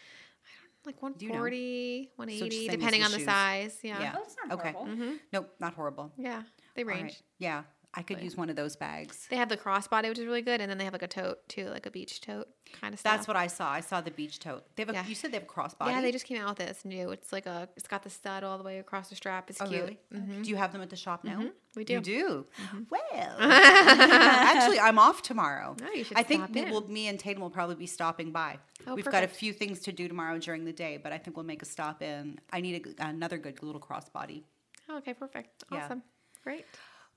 Like 0.87 0.97
you 1.03 1.29
know? 1.29 1.35
140, 1.35 2.03
just 2.05 2.19
180, 2.19 2.51
same 2.57 2.69
as 2.71 2.77
depending 2.77 3.01
the 3.01 3.05
on 3.05 3.11
the 3.13 3.19
shoes. 3.19 3.27
size. 3.27 3.79
Yeah. 3.83 4.01
Yeah. 4.01 4.13
Oh, 4.17 4.23
it's 4.25 4.37
not 4.47 4.59
Okay. 4.59 4.73
horrible. 4.73 5.15
Nope, 5.33 5.51
not 5.61 5.75
horrible. 5.75 6.13
Yeah. 6.17 6.43
They 6.75 6.85
range. 6.85 7.03
right. 7.03 7.23
Yeah, 7.39 7.63
I 7.93 8.03
could 8.03 8.23
use 8.23 8.37
one 8.37 8.49
of 8.51 8.55
those 8.57 8.77
bags. 8.77 9.27
They 9.31 9.37
have 9.37 9.49
the 9.49 9.57
crossbody, 9.57 10.09
which 10.09 10.19
is 10.21 10.25
really 10.25 10.43
good, 10.43 10.61
and 10.61 10.71
then 10.71 10.79
they 10.79 10.85
have 10.85 10.93
like 10.93 11.03
a 11.03 11.09
tote 11.09 11.49
too, 11.49 11.67
like 11.71 11.87
a 11.87 11.91
beach 11.91 12.21
tote 12.21 12.47
kind 12.81 12.95
of 12.95 13.01
stuff. 13.01 13.13
That's 13.17 13.27
what 13.27 13.37
I 13.37 13.49
saw. 13.49 13.69
I 13.73 13.81
saw 13.81 14.01
the 14.01 14.13
beach 14.13 14.39
tote. 14.39 14.65
They 14.77 14.83
have 14.83 14.91
a, 14.91 14.93
Yeah. 14.93 15.07
You 15.07 15.17
said 15.17 15.33
they 15.33 15.39
have 15.39 15.43
a 15.43 15.47
crossbody. 15.47 15.89
Yeah, 15.89 16.01
they 16.01 16.13
just 16.13 16.25
came 16.25 16.41
out 16.41 16.51
with 16.51 16.61
it. 16.61 16.71
It's 16.71 16.85
new. 16.85 17.11
It's 17.11 17.33
like 17.33 17.47
a, 17.47 17.69
it's 17.77 17.89
got 17.89 18.05
the 18.05 18.11
stud 18.11 18.45
all 18.45 18.59
the 18.59 18.63
way 18.65 18.79
across 18.79 19.09
the 19.09 19.17
strap. 19.17 19.51
It's 19.51 19.61
Oh, 19.61 19.67
cute. 19.67 19.99
Mm-hmm. 20.15 20.43
Do 20.43 20.51
you 20.51 20.55
have 20.55 20.73
them 20.73 20.83
at 20.83 20.91
the 20.91 20.95
shop 20.97 21.25
now? 21.25 21.43
We 21.75 21.83
do. 21.83 21.95
You 21.95 22.01
do. 22.01 22.47
Well, 22.91 23.37
actually, 23.41 24.79
I'm 24.79 24.99
off 24.99 25.23
tomorrow. 25.23 25.75
Oh, 25.83 25.93
you 25.93 26.05
should 26.05 26.17
I 26.17 26.23
think 26.23 26.49
we 26.55 26.71
will. 26.71 26.89
Me 26.89 27.09
and 27.09 27.19
Tatum 27.19 27.43
will 27.43 27.51
probably 27.51 27.75
be 27.77 27.87
stopping 27.87 28.31
by. 28.31 28.59
Oh, 28.87 28.95
We've 28.95 29.05
got 29.05 29.25
a 29.25 29.29
few 29.29 29.53
things 29.53 29.81
to 29.81 29.93
do 29.93 30.07
tomorrow 30.09 30.39
during 30.39 30.65
the 30.65 30.73
day, 30.73 30.97
but 30.97 31.13
I 31.13 31.19
think 31.19 31.37
we'll 31.37 31.47
make 31.47 31.63
a 31.63 31.67
stop 31.67 32.03
in. 32.03 32.39
I 32.53 32.61
need 32.61 32.87
a 32.99 33.07
another 33.09 33.39
good 33.39 33.63
little 33.63 33.81
crossbody. 33.81 34.43
Oh, 34.89 34.99
okay, 34.99 35.15
perfect. 35.15 35.65
Yeah. 35.73 35.85
Awesome. 35.85 36.03
Great. 36.43 36.65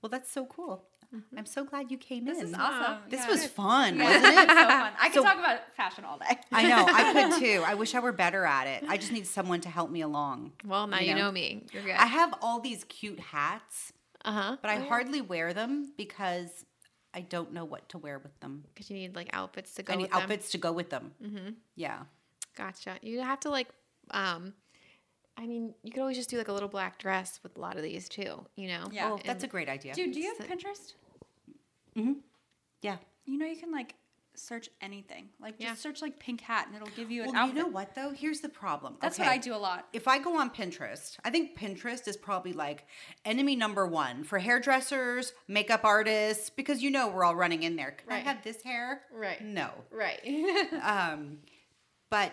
Well, 0.04 0.10
that's 0.10 0.30
so 0.30 0.46
cool. 0.46 0.84
I'm 1.38 1.46
so 1.46 1.64
glad 1.64 1.92
you 1.92 1.98
came 1.98 2.26
This 2.26 2.40
in. 2.40 2.46
This 2.48 2.54
is 2.54 2.60
awesome. 2.60 2.98
This 3.08 3.22
Yeah. 3.22 3.28
was 3.30 3.46
fun, 3.46 3.98
Yeah, 3.98 4.04
wasn't 4.06 4.26
it? 4.26 4.50
so 4.50 4.56
fun. 4.68 4.94
I 5.00 5.10
could 5.10 5.14
So- 5.14 5.24
talk 5.24 5.38
about 5.38 5.60
fashion 5.76 6.04
all 6.06 6.18
day. 6.18 6.40
I 6.52 6.64
know. 6.68 6.86
I 6.90 7.14
could 7.14 7.40
too. 7.40 7.64
I 7.66 7.76
wish 7.76 7.94
I 7.96 8.00
were 8.00 8.12
better 8.12 8.44
at 8.46 8.66
it. 8.68 8.84
I 8.90 8.98
just 8.98 9.12
need 9.14 9.26
someone 9.28 9.62
to 9.62 9.70
help 9.70 9.92
me 9.92 10.02
along. 10.02 10.54
Well, 10.66 10.88
now 10.88 11.00
You 11.00 11.10
you, 11.10 11.16
know? 11.16 11.22
know? 11.26 11.32
me. 11.32 11.66
You're 11.72 11.84
good. 11.84 11.92
I 11.96 12.08
have 12.08 12.34
all 12.42 12.60
these 12.60 12.84
cute 12.86 13.20
hats, 13.20 13.94
Uh 14.26 14.32
huh. 14.34 14.58
but 14.62 14.72
I 14.72 14.80
hardly 14.80 15.22
wear 15.22 15.54
them 15.54 15.94
because 15.98 16.66
I 17.14 17.22
don't 17.22 17.54
know 17.54 17.64
what 17.64 17.88
to 17.90 18.00
wear 18.00 18.18
with 18.20 18.38
them. 18.40 18.64
because 18.74 18.90
you 18.90 18.98
need 18.98 19.16
like 19.16 19.30
outfits 19.34 19.76
to 19.76 19.84
go 19.84 19.94
I 19.94 19.96
need 19.98 20.02
with 20.04 20.12
them. 20.12 20.18
Any 20.18 20.24
outfits 20.24 20.50
to 20.52 20.58
go 20.58 20.72
with 20.74 20.90
them. 20.90 21.14
Mm-hmm. 21.24 21.50
Yeah. 21.76 22.00
Gotcha. 22.58 22.98
You 23.04 23.22
have 23.22 23.40
to 23.42 23.50
like, 23.52 23.70
um, 24.10 24.56
I 25.38 25.48
mean, 25.48 25.74
you 25.84 25.92
could 25.92 26.02
always 26.02 26.18
just 26.18 26.30
do 26.30 26.38
like 26.38 26.48
a 26.48 26.54
little 26.54 26.70
black 26.70 27.00
dress 27.00 27.40
with 27.44 27.58
a 27.58 27.60
lot 27.60 27.76
of 27.78 27.84
these 27.84 28.08
too. 28.08 28.46
You 28.56 28.68
know. 28.68 28.86
Yeah. 28.92 29.12
Oh, 29.14 29.20
that's 29.26 29.44
a 29.44 29.48
great 29.48 29.68
idea. 29.70 29.94
Dude, 29.94 30.14
do 30.14 30.20
you 30.20 30.28
have 30.28 30.38
So- 30.38 30.44
Pinterest? 30.56 30.94
Yeah. 32.82 32.98
You 33.26 33.38
know, 33.38 33.46
you 33.46 33.56
can 33.56 33.72
like 33.72 33.96
search 34.36 34.70
anything. 34.82 35.30
Like 35.40 35.58
just 35.60 35.62
Yeah. 35.62 35.76
search 35.76 36.02
like 36.02 36.18
pink 36.20 36.42
hat 36.42 36.66
and 36.68 36.76
it'll 36.76 36.88
give 36.96 37.12
you 37.12 37.24
an 37.24 37.32
Well, 37.34 37.48
you 37.48 37.54
know 37.54 37.68
what 37.68 37.94
though? 37.96 38.12
Here's 38.12 38.42
the 38.42 38.50
problem. 38.50 38.98
That's 39.00 39.18
Okay. 39.20 39.28
what 39.28 39.32
I 39.34 39.38
do 39.38 39.54
a 39.54 39.58
lot. 39.58 39.88
If 39.94 40.08
I 40.08 40.18
go 40.18 40.38
on 40.38 40.50
Pinterest, 40.50 41.18
I 41.24 41.30
think 41.30 41.58
Pinterest 41.58 42.08
is 42.08 42.18
probably 42.18 42.52
like 42.52 42.86
enemy 43.26 43.56
number 43.56 43.86
one 43.88 44.24
for 44.24 44.40
hairdressers, 44.40 45.34
makeup 45.48 45.82
artists, 45.86 46.50
because 46.50 46.82
you 46.82 46.90
know 46.90 47.08
we're 47.10 47.24
all 47.24 47.36
running 47.36 47.62
in 47.64 47.76
there. 47.76 47.92
Can 47.92 48.10
Right. 48.10 48.16
I 48.18 48.20
have 48.28 48.44
this 48.44 48.64
hair? 48.64 49.04
Right. 49.12 49.40
No. 49.42 49.72
Right. 49.92 50.20
Um, 50.82 51.40
but 52.10 52.32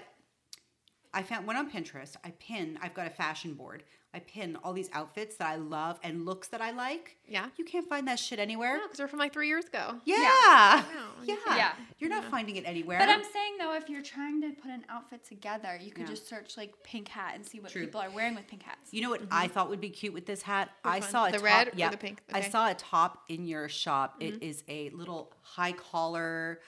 I 1.12 1.22
found 1.22 1.46
when 1.46 1.56
on 1.56 1.70
Pinterest, 1.70 2.16
I 2.24 2.30
pin. 2.38 2.78
I've 2.82 2.94
got 2.94 3.06
a 3.06 3.10
fashion 3.10 3.54
board. 3.54 3.82
I 4.12 4.18
pin 4.18 4.56
all 4.64 4.72
these 4.72 4.90
outfits 4.92 5.36
that 5.36 5.46
I 5.46 5.54
love 5.54 6.00
and 6.02 6.26
looks 6.26 6.48
that 6.48 6.60
I 6.60 6.72
like. 6.72 7.16
Yeah. 7.28 7.46
You 7.56 7.64
can't 7.64 7.88
find 7.88 8.08
that 8.08 8.18
shit 8.18 8.40
anywhere. 8.40 8.76
No, 8.76 8.82
because 8.82 8.98
they're 8.98 9.06
from 9.06 9.20
like 9.20 9.32
three 9.32 9.46
years 9.46 9.66
ago. 9.66 10.00
Yeah. 10.04 10.82
No, 10.92 11.24
Yeah. 11.24 11.36
yeah. 11.48 11.72
You're 11.98 12.10
not 12.10 12.24
finding 12.24 12.56
it 12.56 12.64
anywhere. 12.66 12.98
But 12.98 13.08
I'm 13.08 13.22
saying 13.22 13.58
though, 13.60 13.74
if 13.74 13.88
you're 13.88 14.02
trying 14.02 14.40
to 14.42 14.50
put 14.50 14.70
an 14.70 14.84
outfit 14.88 15.24
together, 15.24 15.78
you 15.80 15.92
could 15.92 16.02
Yeah. 16.02 16.14
just 16.14 16.28
search 16.28 16.56
like 16.56 16.74
pink 16.82 17.06
hat 17.06 17.34
and 17.36 17.46
see 17.46 17.60
what 17.60 17.70
True. 17.70 17.84
people 17.84 18.00
are 18.00 18.10
wearing 18.10 18.34
with 18.34 18.48
pink 18.48 18.64
hats. 18.64 18.92
You 18.92 19.02
know 19.02 19.10
what 19.10 19.22
I 19.30 19.44
mm-hmm. 19.44 19.54
thought 19.54 19.68
would 19.68 19.80
be 19.80 19.90
cute 19.90 20.12
with 20.12 20.26
this 20.26 20.42
hat? 20.42 20.70
I 20.84 20.98
one? 20.98 21.08
saw 21.08 21.26
a 21.26 21.30
The 21.30 21.38
top, 21.38 21.44
red 21.44 21.68
or 21.68 21.72
yeah, 21.76 21.90
the 21.90 21.96
pink? 21.96 22.20
I 22.32 22.40
saw 22.40 22.68
a 22.68 22.74
top 22.74 23.22
in 23.28 23.46
your 23.46 23.68
shop. 23.68 24.16
It 24.18 24.34
mm-hmm. 24.34 24.42
is 24.42 24.64
a 24.66 24.90
little 24.90 25.32
high 25.42 25.72
collar. 25.72 26.60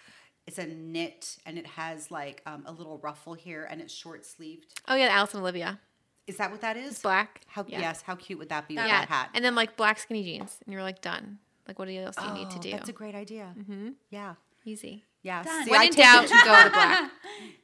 It's 0.47 0.59
a 0.59 0.66
knit 0.66 1.38
and 1.47 1.57
it 1.59 1.66
has 1.66 2.11
like 2.11 2.43
um, 2.47 2.64
a 2.66 2.72
little 2.72 2.99
ruffle 2.99 3.34
here 3.34 3.66
and 3.70 3.80
it's 3.80 3.93
short 3.95 4.26
sleeved. 4.26 4.66
Oh 4.88 4.95
yeah, 4.95 5.09
Alice 5.11 5.34
and 5.34 5.43
Olivia. 5.43 5.78
Is 6.26 6.36
that 6.36 6.51
what 6.51 6.61
that 6.61 6.76
is? 6.76 6.93
It's 6.93 7.03
black. 7.03 7.43
How 7.47 7.64
yeah. 7.68 7.80
yes? 7.80 8.03
How 8.03 8.14
cute 8.14 8.38
would 8.38 8.49
that 8.49 8.68
be 8.68 8.74
with 8.76 8.86
Yeah. 8.86 9.01
that 9.01 9.09
hat? 9.09 9.30
And 9.34 9.45
then 9.45 9.55
like 9.55 9.76
black 9.76 9.99
skinny 9.99 10.22
jeans, 10.22 10.59
and 10.64 10.72
you're 10.72 10.82
like 10.82 11.01
done. 11.01 11.38
Like 11.66 11.78
what 11.78 11.88
else 11.88 12.16
do 12.16 12.24
you 12.26 12.32
need 12.34 12.51
to 12.51 12.59
Oh, 12.59 12.62
do? 12.62 12.70
That's 12.72 12.88
a 12.88 12.93
great 12.93 13.14
idea. 13.14 13.55
Mm-hmm. 13.59 13.90
Yeah. 14.11 14.34
Easy. 14.64 15.05
Yeah. 15.23 15.43
Done. 15.43 15.64
See, 15.64 15.70
When 15.70 15.81
I 15.81 15.85
in 15.85 15.93
doubt, 15.93 16.25
it- 16.25 16.31
you 16.31 16.45
go 16.45 16.64
to 16.64 16.70
black. 16.73 17.11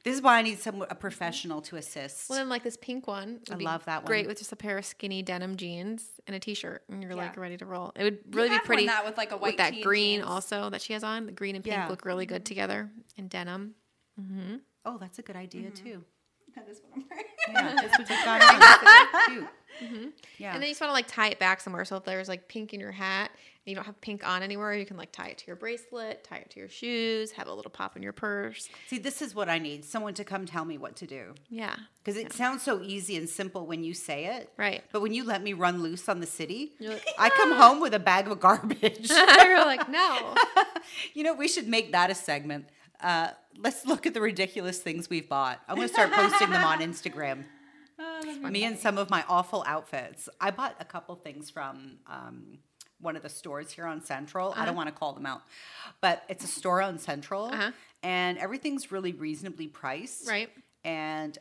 this 0.05 0.15
is 0.15 0.23
why 0.23 0.39
I 0.39 0.43
need 0.43 0.59
some 0.61 0.83
a 0.83 0.95
professional 0.95 1.61
to 1.63 1.77
assist. 1.77 2.31
Well, 2.31 2.39
then 2.39 2.49
like 2.49 2.63
this 2.63 2.77
pink 2.77 3.07
one. 3.07 3.41
Would 3.49 3.53
I 3.53 3.57
be 3.57 3.65
love 3.65 3.85
that 3.87 4.03
one. 4.03 4.07
Great 4.07 4.27
with 4.29 4.39
just 4.39 4.53
a 4.53 4.57
pair 4.57 4.79
of 4.79 4.85
skinny 4.85 5.23
denim 5.23 5.57
jeans 5.57 6.05
and 6.27 6.37
a 6.37 6.39
t-shirt, 6.41 6.85
and 6.91 7.03
you're 7.03 7.15
like 7.15 7.37
ready 7.37 7.57
to 7.57 7.67
roll. 7.67 7.93
It 7.97 8.05
would 8.05 8.19
really 8.35 8.51
be 8.51 8.59
pretty 8.61 8.87
that 8.87 9.05
with, 9.05 9.17
like, 9.17 9.33
a 9.33 9.37
white 9.37 9.51
with 9.53 9.57
that 9.59 9.81
green 9.83 10.21
jeans. 10.21 10.29
also 10.31 10.71
that 10.71 10.83
she 10.83 10.93
has 10.93 11.03
on. 11.03 11.27
The 11.27 11.33
green 11.33 11.55
and 11.57 11.65
pink 11.65 11.75
Yeah. 11.77 11.89
look 11.89 12.05
really 12.05 12.27
good 12.27 12.45
together 12.45 12.91
in 13.17 13.29
denim. 13.29 13.75
Mm-hmm. 14.21 14.57
oh, 14.85 14.99
that's 14.99 15.19
a 15.19 15.23
good 15.23 15.37
idea 15.37 15.71
too. 15.71 16.05
That 16.57 16.67
is 16.69 16.81
what 16.83 16.93
I'm 16.97 17.05
wearing. 17.09 17.25
Yeah, 17.77 17.83
this 17.83 17.93
would 17.99 18.09
be 18.09 18.15
fun. 18.25 18.41
That's 18.41 19.27
cute. 19.29 19.47
Yeah. 20.39 20.55
And 20.55 20.63
then 20.63 20.63
you 20.63 20.71
just 20.71 20.81
want 20.81 20.89
to 20.91 20.95
like 20.95 21.07
tie 21.07 21.29
it 21.29 21.39
back 21.39 21.61
somewhere. 21.61 21.85
So 21.85 21.97
if 21.97 22.05
there's 22.05 22.29
like 22.29 22.49
pink 22.49 22.75
in 22.75 22.81
your 22.81 22.91
hat 22.91 23.31
and 23.31 23.58
you 23.69 23.75
don't 23.75 23.85
have 23.85 24.01
pink 24.01 24.27
on 24.27 24.43
anywhere, 24.43 24.75
you 24.75 24.87
can 24.87 24.97
like 24.97 25.13
tie 25.13 25.29
it 25.29 25.39
to 25.39 25.47
your 25.47 25.57
bracelet, 25.57 26.25
tie 26.25 26.37
it 26.37 26.51
to 26.51 26.61
your 26.61 26.69
shoes, 26.69 27.33
have 27.33 27.47
a 27.47 27.53
little 27.53 27.71
pop 27.71 27.97
in 27.97 28.03
your 28.03 28.13
purse. 28.13 28.69
See, 28.89 28.99
this 28.99 29.23
is 29.23 29.35
what 29.35 29.49
I 29.49 29.59
need: 29.59 29.85
someone 29.85 30.15
to 30.15 30.25
come 30.25 30.47
tell 30.47 30.65
me 30.65 30.79
what 30.79 30.97
to 30.97 31.07
do. 31.07 31.35
Yeah. 31.49 31.77
Because 32.03 32.21
it 32.21 32.33
sounds 32.33 32.63
so 32.63 32.81
easy 32.81 33.17
and 33.17 33.29
simple 33.29 33.67
when 33.67 33.85
you 33.85 33.93
say 33.93 34.27
it. 34.27 34.51
Right. 34.57 34.83
But 34.93 35.03
when 35.03 35.13
you 35.13 35.25
let 35.25 35.43
me 35.43 35.53
run 35.53 35.83
loose 35.83 36.09
on 36.09 36.21
the 36.21 36.27
city, 36.27 36.73
like, 36.81 37.05
I 37.19 37.29
come 37.29 37.53
home 37.53 37.81
with 37.81 37.93
a 37.93 37.99
bag 37.99 38.29
of 38.29 38.41
garbage. 38.41 39.11
you're 39.11 39.65
like, 39.67 39.91
no. 39.91 40.35
you 41.15 41.23
know, 41.23 41.35
we 41.35 41.49
should 41.49 41.69
make 41.69 41.93
that 41.93 42.11
a 42.11 42.15
segment. 42.15 42.67
Uh, 43.01 43.29
let's 43.59 43.85
look 43.87 44.07
at 44.07 44.15
the 44.15 44.21
ridiculous 44.21 44.79
things 44.79 45.11
we've 45.11 45.29
bought. 45.29 45.61
I'm 45.69 45.77
going 45.77 45.89
to 45.89 45.93
start 45.93 46.13
posting 46.13 46.51
them 46.51 46.65
on 46.65 46.81
Instagram. 46.81 47.45
Oh, 48.01 48.49
Me 48.49 48.63
and 48.63 48.79
some 48.79 48.97
of 48.97 49.11
my 49.11 49.25
awful 49.29 49.65
outfits. 49.67 50.29
I 50.41 50.53
bought 50.53 50.77
a 50.79 50.85
couple 50.85 51.17
things 51.17 51.51
from 51.51 51.99
um, 52.07 52.59
one 53.01 53.17
of 53.17 53.23
the 53.23 53.29
stores 53.29 53.71
here 53.73 53.87
on 53.87 54.03
Central. 54.03 54.53
I 54.57 54.65
don't 54.65 54.77
want 54.77 54.89
to 54.89 54.95
call 54.95 55.13
them 55.13 55.27
out, 55.27 55.43
but 56.01 56.25
it's 56.29 56.45
a 56.45 56.49
store 56.49 56.83
on 56.83 56.99
Central, 56.99 57.45
Uh-huh. 57.47 57.71
and 58.03 58.39
everything's 58.39 58.91
really 58.91 59.13
reasonably 59.13 59.69
priced. 59.69 60.29
Right. 60.29 60.51
And 60.85 61.39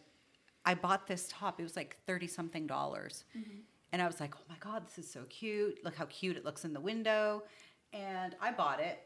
I 0.66 0.74
bought 0.76 1.08
this 1.08 1.28
top. 1.32 1.60
It 1.60 1.64
was 1.64 1.76
like 1.76 1.98
thirty 2.06 2.28
something 2.28 2.68
dollars, 2.68 3.24
Mm-hmm. 3.38 3.60
and 3.92 4.02
I 4.02 4.08
was 4.08 4.20
like, 4.20 4.36
"Oh 4.36 4.44
my 4.50 4.58
god, 4.60 4.86
this 4.86 4.98
is 5.00 5.10
so 5.10 5.24
cute! 5.30 5.84
Look 5.84 5.96
how 5.96 6.06
cute 6.06 6.38
it 6.38 6.46
looks 6.46 6.66
in 6.66 6.74
the 6.74 6.82
window." 6.82 7.44
And 7.94 8.36
I 8.42 8.52
bought 8.52 8.82
it, 8.82 9.00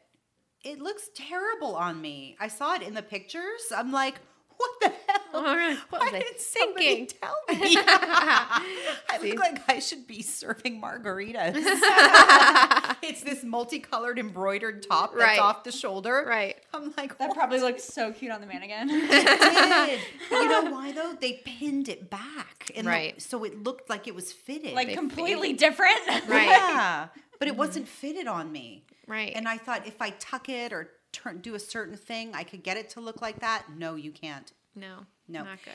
it 0.64 0.80
looks 0.82 1.10
terrible 1.16 1.76
on 1.76 2.02
me. 2.02 2.36
I 2.40 2.48
saw 2.48 2.74
it 2.74 2.82
in 2.82 2.94
the 2.96 3.04
pictures. 3.04 3.62
I'm 3.76 3.92
like, 3.92 4.16
what 4.58 4.72
the 4.82 4.88
hell? 4.90 5.22
Oh, 5.34 5.56
really? 5.56 5.76
What 5.90 6.02
Why 6.02 6.06
was 6.06 6.14
I 6.14 6.20
didn't 6.20 6.40
somebody 6.40 6.86
thinking? 6.86 7.18
tell 7.22 7.36
me? 7.50 7.78
I 7.88 9.18
See? 9.22 9.32
look 9.32 9.40
like 9.40 9.62
I 9.70 9.80
should 9.80 10.06
be 10.06 10.22
serving 10.22 10.82
margaritas. 10.82 11.56
it's 13.02 13.24
this 13.24 13.44
multicolored 13.44 14.20
embroidered 14.20 14.84
top 14.88 15.12
that's 15.14 15.24
Right. 15.24 15.40
off 15.40 15.64
the 15.64 15.72
shoulder. 15.72 16.24
Right. 16.28 16.58
I'm 16.74 16.94
like, 16.98 17.18
That 17.18 17.30
what? 17.30 17.38
probably 17.38 17.60
looked 17.60 17.82
so 17.82 18.12
cute 18.12 18.32
on 18.32 18.42
the 18.42 18.48
mannequin. 18.48 18.88
did. 18.88 20.00
you 20.32 20.50
know 20.50 20.72
why 20.72 20.92
though? 20.92 21.14
They 21.20 21.42
pinned 21.46 21.88
it 21.90 22.10
back, 22.10 22.72
and 22.76 22.86
the- 22.86 22.92
Right. 22.92 23.22
so 23.22 23.44
it 23.44 23.64
looked 23.64 23.90
like 23.90 24.08
it 24.08 24.16
was 24.16 24.32
fitted. 24.32 24.74
like 24.74 24.88
They 24.88 24.96
completely 24.96 25.54
different. 25.54 25.98
Right. 26.28 26.48
Yeah, 26.48 27.08
but 27.40 27.48
it 27.48 27.56
wasn't 27.56 27.86
mm. 27.86 27.90
fitted 27.90 28.28
on 28.28 28.52
me. 28.52 28.86
Right. 29.08 29.32
And 29.36 29.48
I 29.48 29.58
thought 29.58 29.88
if 29.88 30.02
I 30.02 30.12
tuck 30.12 30.48
it 30.50 30.72
or 30.72 30.90
turn 31.12 31.40
do 31.40 31.56
a 31.56 31.60
certain 31.60 31.96
thing, 31.98 32.32
I 32.34 32.44
could 32.44 32.64
get 32.64 32.78
it 32.78 32.90
to 32.92 33.00
look 33.02 33.22
like 33.22 33.40
that. 33.40 33.64
No, 33.78 33.96
you 33.96 34.12
can't. 34.12 34.52
no, 34.76 35.06
No. 35.28 35.44
not 35.44 35.60
good. 35.64 35.74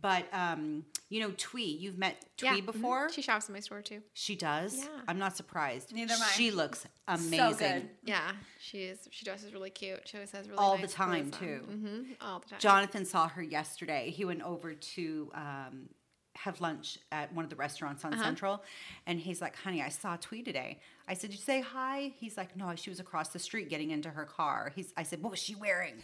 But 0.00 0.26
um, 0.32 0.84
you 1.10 1.20
know, 1.20 1.32
Twee, 1.36 1.64
you've 1.64 1.96
met 1.98 2.24
Twee 2.36 2.48
Yeah, 2.48 2.56
mhm. 2.56 2.66
before. 2.66 3.10
She 3.12 3.22
shops 3.22 3.48
in 3.48 3.54
my 3.54 3.60
store 3.60 3.80
too. 3.82 4.02
She 4.12 4.36
does. 4.36 4.78
Yeah. 4.78 4.86
I'm 5.08 5.18
not 5.18 5.36
surprised. 5.36 5.92
Neither 5.94 6.12
am 6.14 6.22
I. 6.22 6.26
She 6.26 6.50
looks 6.50 6.86
amazing. 7.06 7.38
So 7.38 7.44
amazing. 7.48 7.80
good. 7.80 7.88
Yeah, 8.04 8.32
she 8.60 8.78
is. 8.84 9.08
She 9.10 9.24
dresses 9.24 9.52
really 9.54 9.70
cute. 9.70 10.06
She 10.06 10.16
always 10.18 10.30
has 10.32 10.46
really 10.46 10.58
All 10.58 10.76
nice 10.78 10.88
the 10.90 10.92
time, 10.94 11.30
clothes 11.30 11.40
too. 11.40 11.58
hmm 11.70 12.02
All 12.20 12.40
the 12.40 12.48
time. 12.48 12.58
Jonathan 12.60 13.04
saw 13.04 13.28
her 13.28 13.42
yesterday. 13.42 14.10
He 14.10 14.24
went 14.26 14.42
over 14.42 14.74
to 14.74 15.30
um, 15.34 15.88
have 16.36 16.60
lunch 16.60 16.98
at 17.10 17.32
one 17.34 17.44
of 17.44 17.50
the 17.50 17.56
restaurants 17.56 18.04
Uh-huh. 18.04 18.14
on 18.14 18.22
Central, 18.22 18.62
and 19.06 19.18
he's 19.18 19.40
like, 19.40 19.56
"Honey, 19.56 19.82
I 19.82 19.88
saw 19.88 20.16
Twee 20.16 20.42
today." 20.42 20.80
I 21.08 21.14
said, 21.14 21.30
"Did 21.30 21.38
you 21.38 21.44
say 21.44 21.60
hi?" 21.60 22.12
He's 22.18 22.36
like, 22.36 22.56
"No, 22.56 22.74
she 22.76 22.90
was 22.90 23.00
across 23.00 23.30
the 23.30 23.38
street 23.38 23.68
getting 23.70 23.90
into 23.90 24.10
her 24.10 24.24
car." 24.24 24.72
He's, 24.74 24.92
I 24.96 25.02
said, 25.02 25.22
"What 25.22 25.30
was 25.30 25.40
she 25.40 25.54
wearing?" 25.54 25.94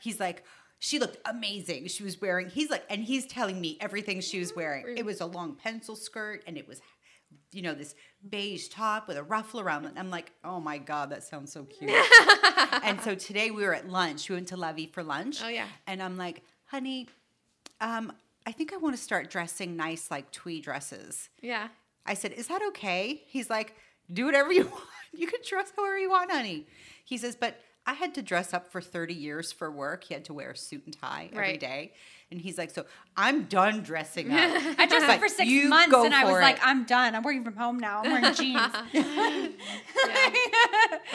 He's 0.00 0.20
like. 0.20 0.44
She 0.84 0.98
looked 0.98 1.18
amazing. 1.24 1.86
She 1.86 2.02
was 2.02 2.20
wearing, 2.20 2.50
he's 2.50 2.68
like, 2.68 2.82
and 2.90 3.04
he's 3.04 3.24
telling 3.24 3.60
me 3.60 3.78
everything 3.80 4.20
she 4.20 4.40
was 4.40 4.56
wearing. 4.56 4.98
It 4.98 5.04
was 5.04 5.20
a 5.20 5.26
long 5.26 5.54
pencil 5.54 5.94
skirt 5.94 6.42
and 6.44 6.58
it 6.58 6.66
was, 6.66 6.80
you 7.52 7.62
know, 7.62 7.72
this 7.72 7.94
beige 8.28 8.66
top 8.66 9.06
with 9.06 9.16
a 9.16 9.22
ruffle 9.22 9.60
around 9.60 9.84
it. 9.84 9.92
I'm 9.96 10.10
like, 10.10 10.32
oh 10.42 10.58
my 10.58 10.78
God, 10.78 11.10
that 11.10 11.22
sounds 11.22 11.52
so 11.52 11.62
cute. 11.66 11.92
and 12.82 13.00
so 13.00 13.14
today 13.14 13.52
we 13.52 13.62
were 13.62 13.72
at 13.72 13.88
lunch. 13.90 14.28
We 14.28 14.34
went 14.34 14.48
to 14.48 14.56
Levy 14.56 14.88
for 14.88 15.04
lunch. 15.04 15.40
Oh, 15.44 15.48
yeah. 15.48 15.68
And 15.86 16.02
I'm 16.02 16.16
like, 16.16 16.42
honey, 16.64 17.06
um, 17.80 18.12
I 18.44 18.50
think 18.50 18.72
I 18.72 18.76
want 18.76 18.96
to 18.96 19.00
start 19.00 19.30
dressing 19.30 19.76
nice 19.76 20.10
like 20.10 20.32
twee 20.32 20.60
dresses. 20.60 21.28
yeah. 21.40 21.68
I 22.04 22.14
said, 22.14 22.32
is 22.32 22.48
that 22.48 22.60
okay? 22.70 23.22
He's 23.26 23.48
like, 23.48 23.76
do 24.12 24.26
whatever 24.26 24.52
you 24.52 24.64
want. 24.66 24.82
You 25.12 25.26
can 25.26 25.40
dress 25.46 25.72
however 25.76 25.98
you 25.98 26.10
want, 26.10 26.30
honey. 26.30 26.66
He 27.04 27.18
says, 27.18 27.36
but 27.36 27.60
I 27.86 27.94
had 27.94 28.14
to 28.14 28.22
dress 28.22 28.54
up 28.54 28.70
for 28.70 28.80
30 28.80 29.12
years 29.12 29.50
for 29.52 29.70
work. 29.70 30.04
He 30.04 30.14
had 30.14 30.24
to 30.26 30.32
wear 30.34 30.52
a 30.52 30.56
suit 30.56 30.82
and 30.86 30.96
tie 30.98 31.28
every 31.32 31.38
Right. 31.38 31.60
day. 31.60 31.92
And 32.30 32.40
he's 32.40 32.56
like, 32.56 32.70
so 32.70 32.86
I'm 33.16 33.44
done 33.44 33.82
dressing 33.82 34.32
up. 34.32 34.38
I 34.78 34.86
dressed 34.86 35.06
up 35.08 35.20
for 35.20 35.28
six 35.28 35.50
months 35.68 35.94
and 35.94 36.14
I 36.14 36.24
was 36.24 36.34
for 36.34 36.40
like. 36.40 36.58
I'm 36.62 36.84
done. 36.84 37.14
I'm 37.14 37.22
working 37.22 37.44
from 37.44 37.56
home 37.56 37.78
now. 37.78 38.00
I'm 38.02 38.10
wearing 38.10 38.34
jeans. 38.34 38.72
but 38.94 39.02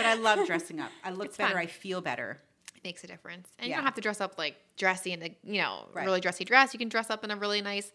I 0.05 0.15
love 0.15 0.45
dressing 0.45 0.79
up. 0.79 0.91
I 1.03 1.11
look 1.11 1.27
It's 1.27 1.37
better. 1.37 1.53
fun. 1.53 1.61
I 1.61 1.65
feel 1.65 2.01
better. 2.01 2.37
It 2.75 2.83
makes 2.83 3.03
a 3.03 3.07
difference. 3.07 3.47
And 3.59 3.69
you 3.69 3.75
don't 3.75 3.83
have 3.83 3.95
to 3.95 4.01
dress 4.01 4.21
up 4.21 4.37
like 4.37 4.55
dressy 4.77 5.11
in 5.13 5.23
a 5.23 5.35
you 5.43 5.61
know 5.61 5.87
Right. 5.93 6.05
really 6.05 6.21
dressy 6.21 6.45
dress. 6.45 6.73
You 6.73 6.79
can 6.79 6.89
dress 6.89 7.09
up 7.09 7.23
in 7.23 7.31
a 7.31 7.35
really 7.35 7.61
nice 7.61 7.91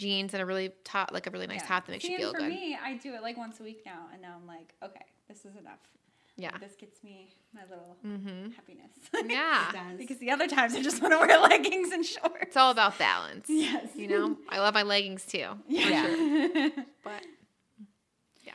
jeans 0.00 0.34
and 0.34 0.42
a 0.42 0.46
really 0.46 0.72
top 0.84 1.10
like 1.12 1.26
a 1.26 1.30
really 1.30 1.46
nice 1.46 1.60
Yeah. 1.60 1.68
top 1.68 1.86
that 1.86 1.92
makes 1.92 2.04
See, 2.04 2.12
you 2.12 2.18
feel 2.18 2.32
for 2.32 2.38
good. 2.38 2.44
For 2.44 2.50
me, 2.50 2.76
I 2.82 2.94
do 2.94 3.14
it 3.14 3.22
like 3.22 3.36
once 3.36 3.60
a 3.60 3.62
week 3.62 3.82
now, 3.84 4.06
and 4.12 4.20
now 4.20 4.34
I'm 4.40 4.46
like, 4.46 4.74
okay, 4.82 5.04
this 5.28 5.44
is 5.44 5.54
enough. 5.56 5.78
Yeah. 6.36 6.56
This 6.58 6.74
gets 6.76 7.04
me 7.04 7.28
my 7.54 7.62
little 7.68 7.96
mm-hmm. 8.06 8.50
happiness. 8.52 8.90
Yeah. 9.30 9.92
because 9.98 10.18
the 10.18 10.30
other 10.30 10.46
times 10.48 10.74
I 10.74 10.82
just 10.82 11.02
want 11.02 11.12
to 11.12 11.18
wear 11.18 11.38
leggings 11.48 11.92
and 11.92 12.04
shorts. 12.04 12.36
It's 12.42 12.56
all 12.56 12.70
about 12.70 12.98
balance. 12.98 13.46
Yes. 13.48 13.88
You 13.94 14.08
know, 14.08 14.36
I 14.48 14.58
love 14.58 14.72
my 14.74 14.82
leggings 14.82 15.26
too. 15.26 15.46
Yeah. 15.68 16.70
But 17.04 17.26
yeah. 18.42 18.52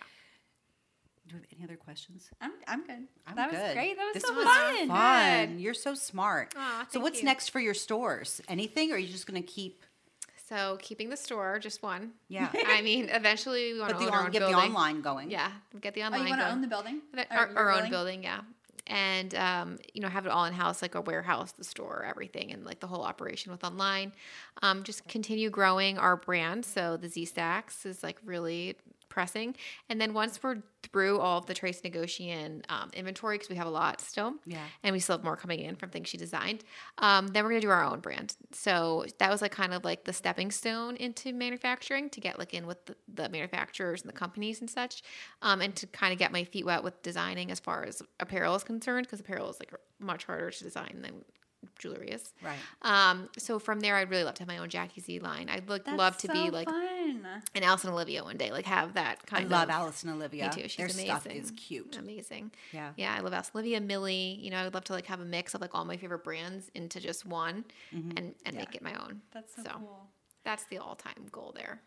Do 1.27 1.35
we 1.35 1.41
have 1.41 1.45
any 1.55 1.63
other 1.63 1.75
questions? 1.75 2.29
I'm, 2.41 2.51
I'm 2.67 2.85
good. 2.87 3.07
I'm 3.27 3.35
that 3.35 3.51
was 3.51 3.73
great. 3.73 3.97
That 3.97 4.05
was 4.05 4.13
this 4.15 4.23
so 4.23 4.33
was 4.33 4.45
fun. 4.45 4.87
fun. 4.87 5.59
You're 5.59 5.73
so 5.75 5.93
smart. 5.93 6.53
Aw, 6.57 6.87
so 6.89 6.99
what's 6.99 7.19
you. 7.19 7.25
next 7.25 7.49
for 7.49 7.59
your 7.59 7.75
stores? 7.75 8.41
Anything, 8.47 8.91
or 8.91 8.95
are 8.95 8.97
you 8.97 9.07
just 9.07 9.27
going 9.27 9.41
to 9.41 9.47
keep? 9.47 9.84
So 10.47 10.77
keeping 10.81 11.09
the 11.09 11.17
store, 11.17 11.57
just 11.59 11.81
one. 11.81 12.11
Yeah. 12.27 12.49
I 12.67 12.81
mean, 12.81 13.09
eventually 13.09 13.73
we 13.73 13.79
want 13.79 13.93
But 13.93 13.99
to 13.99 14.05
own 14.07 14.13
our 14.13 14.29
get 14.29 14.39
building. 14.39 14.55
the 14.57 14.61
online 14.63 15.01
going. 15.01 15.31
Yeah, 15.31 15.51
get 15.81 15.93
the 15.95 16.03
Oh, 16.03 16.05
online. 16.07 16.23
you 16.23 16.29
want 16.29 16.41
to 16.41 16.51
own 16.51 16.61
the 16.61 16.67
building? 16.67 17.01
The- 17.13 17.35
our, 17.35 17.49
our 17.55 17.71
own 17.71 17.89
building, 17.89 18.23
yeah. 18.23 18.41
And 18.87 19.33
um, 19.33 19.79
you 19.95 20.01
know, 20.01 20.09
have 20.09 20.27
it 20.27 20.29
all 20.31 20.45
in 20.45 20.53
house, 20.53 20.83
like 20.83 20.93
a 20.93 21.01
warehouse, 21.01 21.53
the 21.53 21.63
store, 21.63 22.05
everything, 22.07 22.51
and 22.51 22.63
like 22.63 22.79
the 22.79 22.85
whole 22.87 23.01
operation 23.03 23.51
with 23.51 23.63
online. 23.63 24.11
Um, 24.61 24.83
just 24.83 25.07
continue 25.07 25.49
growing 25.49 25.97
our 25.97 26.15
brand. 26.15 26.63
So 26.65 26.95
the 26.95 27.09
Z 27.09 27.25
Stacks 27.25 27.83
is 27.87 28.03
like 28.03 28.19
really 28.23 28.75
pressing. 29.09 29.55
And 29.89 29.99
then 30.01 30.13
once 30.13 30.41
we're 30.41 30.57
through 30.83 31.19
all 31.19 31.39
of 31.39 31.45
the 31.47 31.53
Trace 31.53 31.83
Negoshian 31.83 32.61
um, 32.69 32.91
inventory, 32.93 33.35
because 33.35 33.49
we 33.49 33.55
have 33.55 33.65
a 33.67 33.71
lot 33.71 34.01
still, 34.01 34.35
Yeah. 34.45 34.63
and 34.83 34.93
we 34.93 34.99
still 34.99 35.17
have 35.17 35.23
more 35.23 35.35
coming 35.35 35.59
in 35.59 35.75
from 35.75 35.89
things 35.89 36.07
she 36.09 36.17
designed. 36.17 36.63
Um, 36.99 37.27
then 37.27 37.43
we're 37.43 37.49
gonna 37.51 37.61
do 37.61 37.69
our 37.69 37.83
own 37.83 37.99
brand. 38.01 38.35
So 38.51 39.05
that 39.19 39.29
was 39.31 39.41
like 39.41 39.51
kind 39.51 39.73
of 39.73 39.83
like 39.83 40.03
the 40.05 40.13
stepping 40.13 40.51
stone 40.51 40.95
into 40.97 41.33
manufacturing 41.33 42.09
to 42.11 42.19
get 42.21 42.37
like 42.37 42.53
in 42.53 42.67
with 42.67 42.85
the, 42.85 42.95
the 43.13 43.29
manufacturers 43.29 44.01
and 44.01 44.09
the 44.09 44.13
companies 44.15 44.61
and 44.61 44.69
such, 44.69 45.01
um, 45.41 45.61
and 45.61 45.75
to 45.77 45.87
kind 45.87 46.13
of 46.13 46.19
get 46.19 46.31
my 46.31 46.43
feet 46.43 46.65
wet 46.65 46.83
with 46.83 47.01
designing 47.01 47.51
as 47.51 47.59
far 47.59 47.83
as 47.83 48.01
apparel 48.19 48.55
is 48.55 48.63
concerned, 48.63 49.07
because 49.07 49.19
apparel 49.19 49.49
is 49.49 49.57
like 49.59 49.73
much 49.99 50.25
harder 50.25 50.51
to 50.51 50.63
design 50.63 50.99
than 51.01 51.23
jewelry 51.79 52.09
is. 52.09 52.31
Right. 52.43 52.57
Um, 52.83 53.27
so 53.39 53.57
from 53.57 53.79
there, 53.79 53.95
I'd 53.95 54.11
really 54.11 54.23
love 54.23 54.35
to 54.35 54.41
have 54.43 54.47
my 54.47 54.59
own 54.59 54.69
Jackie 54.69 55.01
Z 55.01 55.19
line. 55.19 55.49
I'd 55.49 55.67
look, 55.67 55.87
love 55.87 56.15
to 56.17 56.27
be 56.27 56.51
like 56.51 56.69
fun. 56.69 56.94
An 57.05 57.63
Alice 57.63 57.83
and 57.83 57.93
Olivia 57.93 58.23
one 58.23 58.37
day, 58.37 58.51
like 58.51 58.65
have 58.65 58.93
that 58.95 59.19
I 59.23 59.25
kind 59.27 59.49
love 59.49 59.63
of. 59.69 59.69
Alice 59.69 60.03
and 60.03 60.13
Olivia. 60.13 60.45
Me 60.55 60.61
too. 60.63 60.67
She's 60.67 60.77
Their 60.77 60.85
amazing. 60.87 61.05
stuff 61.05 61.27
is 61.27 61.51
cute. 61.51 61.97
Amazing. 61.97 62.51
Yeah. 62.71 62.91
Yeah, 62.97 63.15
I 63.17 63.21
love 63.21 63.33
Alice 63.33 63.51
Olivia, 63.53 63.79
Millie. 63.81 64.37
You 64.41 64.51
know, 64.51 64.57
I 64.57 64.63
would 64.63 64.73
love 64.73 64.85
to 64.85 64.93
like 64.93 65.05
have 65.07 65.19
a 65.21 65.25
mix 65.25 65.53
of 65.53 65.61
like 65.61 65.73
all 65.73 65.85
my 65.85 65.97
favorite 65.97 66.23
brands 66.23 66.69
into 66.75 66.99
just 66.99 67.25
one 67.25 67.65
mm-hmm. 67.93 68.11
and, 68.17 68.35
and 68.45 68.55
make 68.55 68.75
it 68.75 68.81
my 68.81 68.93
own. 68.95 69.21
That's 69.33 69.55
so, 69.55 69.63
So. 69.63 69.69
cool. 69.71 70.07
That's 70.43 70.65
the 70.65 70.77
all 70.77 70.95
time 70.95 71.25
goal 71.31 71.53
there. 71.55 71.81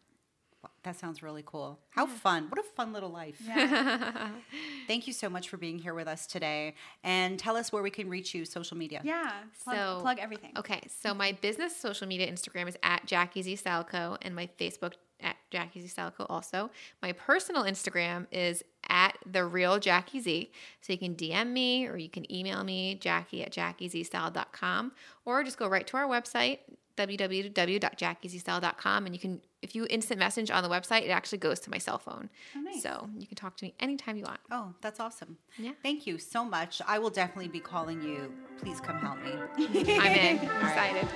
That 0.83 0.97
sounds 0.97 1.23
really 1.23 1.45
cool. 1.47 1.79
How 1.91 2.07
fun. 2.07 2.47
What 2.49 2.59
a 2.59 2.65
fun 2.65 2.93
little 2.93 3.11
life. 3.11 3.41
Yeah. 3.45 4.31
Thank 4.89 5.07
you 5.07 5.13
so 5.13 5.29
much 5.29 5.49
for 5.49 5.57
being 5.57 5.79
here 5.79 5.95
with 5.95 6.09
us 6.09 6.27
today. 6.27 6.75
And 7.05 7.39
tell 7.39 7.57
us 7.57 7.71
where 7.73 7.83
we 7.83 7.91
can 7.91 8.09
reach 8.09 8.35
you, 8.35 8.45
social 8.45 8.77
media. 8.77 9.01
Yeah. 9.05 9.31
Plug, 9.63 9.77
So- 9.77 9.99
plug 10.01 10.19
everything. 10.19 10.53
Okay, 10.57 10.81
so 11.03 11.15
my 11.15 11.33
business 11.33 11.77
social 11.77 12.09
media 12.09 12.31
Instagram 12.31 12.69
is 12.69 12.77
at 12.83 13.07
Jackie 13.07 13.43
Z 13.43 13.57
Style 13.57 13.85
Co 13.85 14.17
and 14.23 14.35
my 14.35 14.49
Facebook 14.59 14.95
at 15.21 15.37
Jackie 15.51 15.81
Z 15.81 15.89
Style 15.89 16.11
Co 16.11 16.27
also. 16.29 16.71
My 17.03 17.13
personal 17.13 17.65
Instagram 17.65 18.27
is 18.31 18.63
at 18.89 19.17
the 19.31 19.45
real 19.45 19.79
Jackie 19.79 20.21
Z. 20.21 20.51
So 20.81 20.93
you 20.93 20.99
can 20.99 21.15
DM 21.15 21.53
me 21.53 21.87
or 21.87 21.97
you 21.97 22.09
can 22.09 22.31
email 22.33 22.65
me, 22.65 22.95
Jackie 22.97 23.43
at 23.43 23.53
JackieZStyle.com, 23.53 24.93
or 25.25 25.45
just 25.45 25.59
go 25.59 25.69
right 25.69 25.87
to 25.87 25.97
our 25.97 26.07
website, 26.07 26.59
www.jackiezstyle.com, 26.97 29.07
and 29.07 29.15
you 29.15 29.21
can 29.21 29.41
if 29.61 29.75
you 29.75 29.87
instant 29.91 30.21
message 30.21 30.53
on 30.53 30.63
the 30.63 30.69
website, 30.69 31.03
it 31.03 31.11
actually 31.11 31.39
goes 31.39 31.59
to 31.61 31.71
my 31.71 31.79
cell 31.79 31.99
phone. 31.99 32.31
Oh, 32.57 32.61
nice. 32.61 32.83
So 32.83 33.09
you 33.19 33.27
can 33.27 33.37
talk 33.37 33.57
to 33.57 33.65
me 33.65 33.75
anytime 33.81 34.17
you 34.17 34.25
want. 34.25 34.39
Oh, 34.53 34.73
that's 34.81 35.01
awesome. 35.01 35.37
Yeah. 35.59 35.73
Thank 35.83 36.07
you 36.07 36.19
so 36.19 36.45
much. 36.45 36.81
I 36.87 37.01
will 37.01 37.11
definitely 37.11 37.49
be 37.49 37.59
calling 37.61 38.01
you. 38.01 38.33
Please 38.61 38.81
come 38.81 38.99
help 38.99 39.21
me. 39.23 39.33
I'm 39.33 40.13
in. 40.13 40.39
All 40.43 40.47
right. 40.47 40.63
excited. 40.63 41.09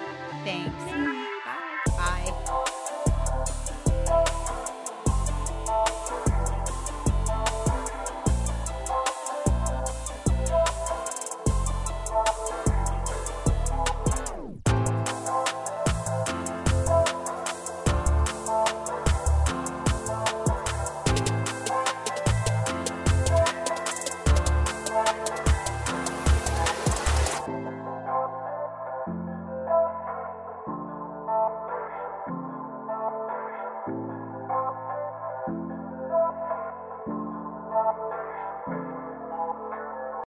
Thanks. 0.44 1.28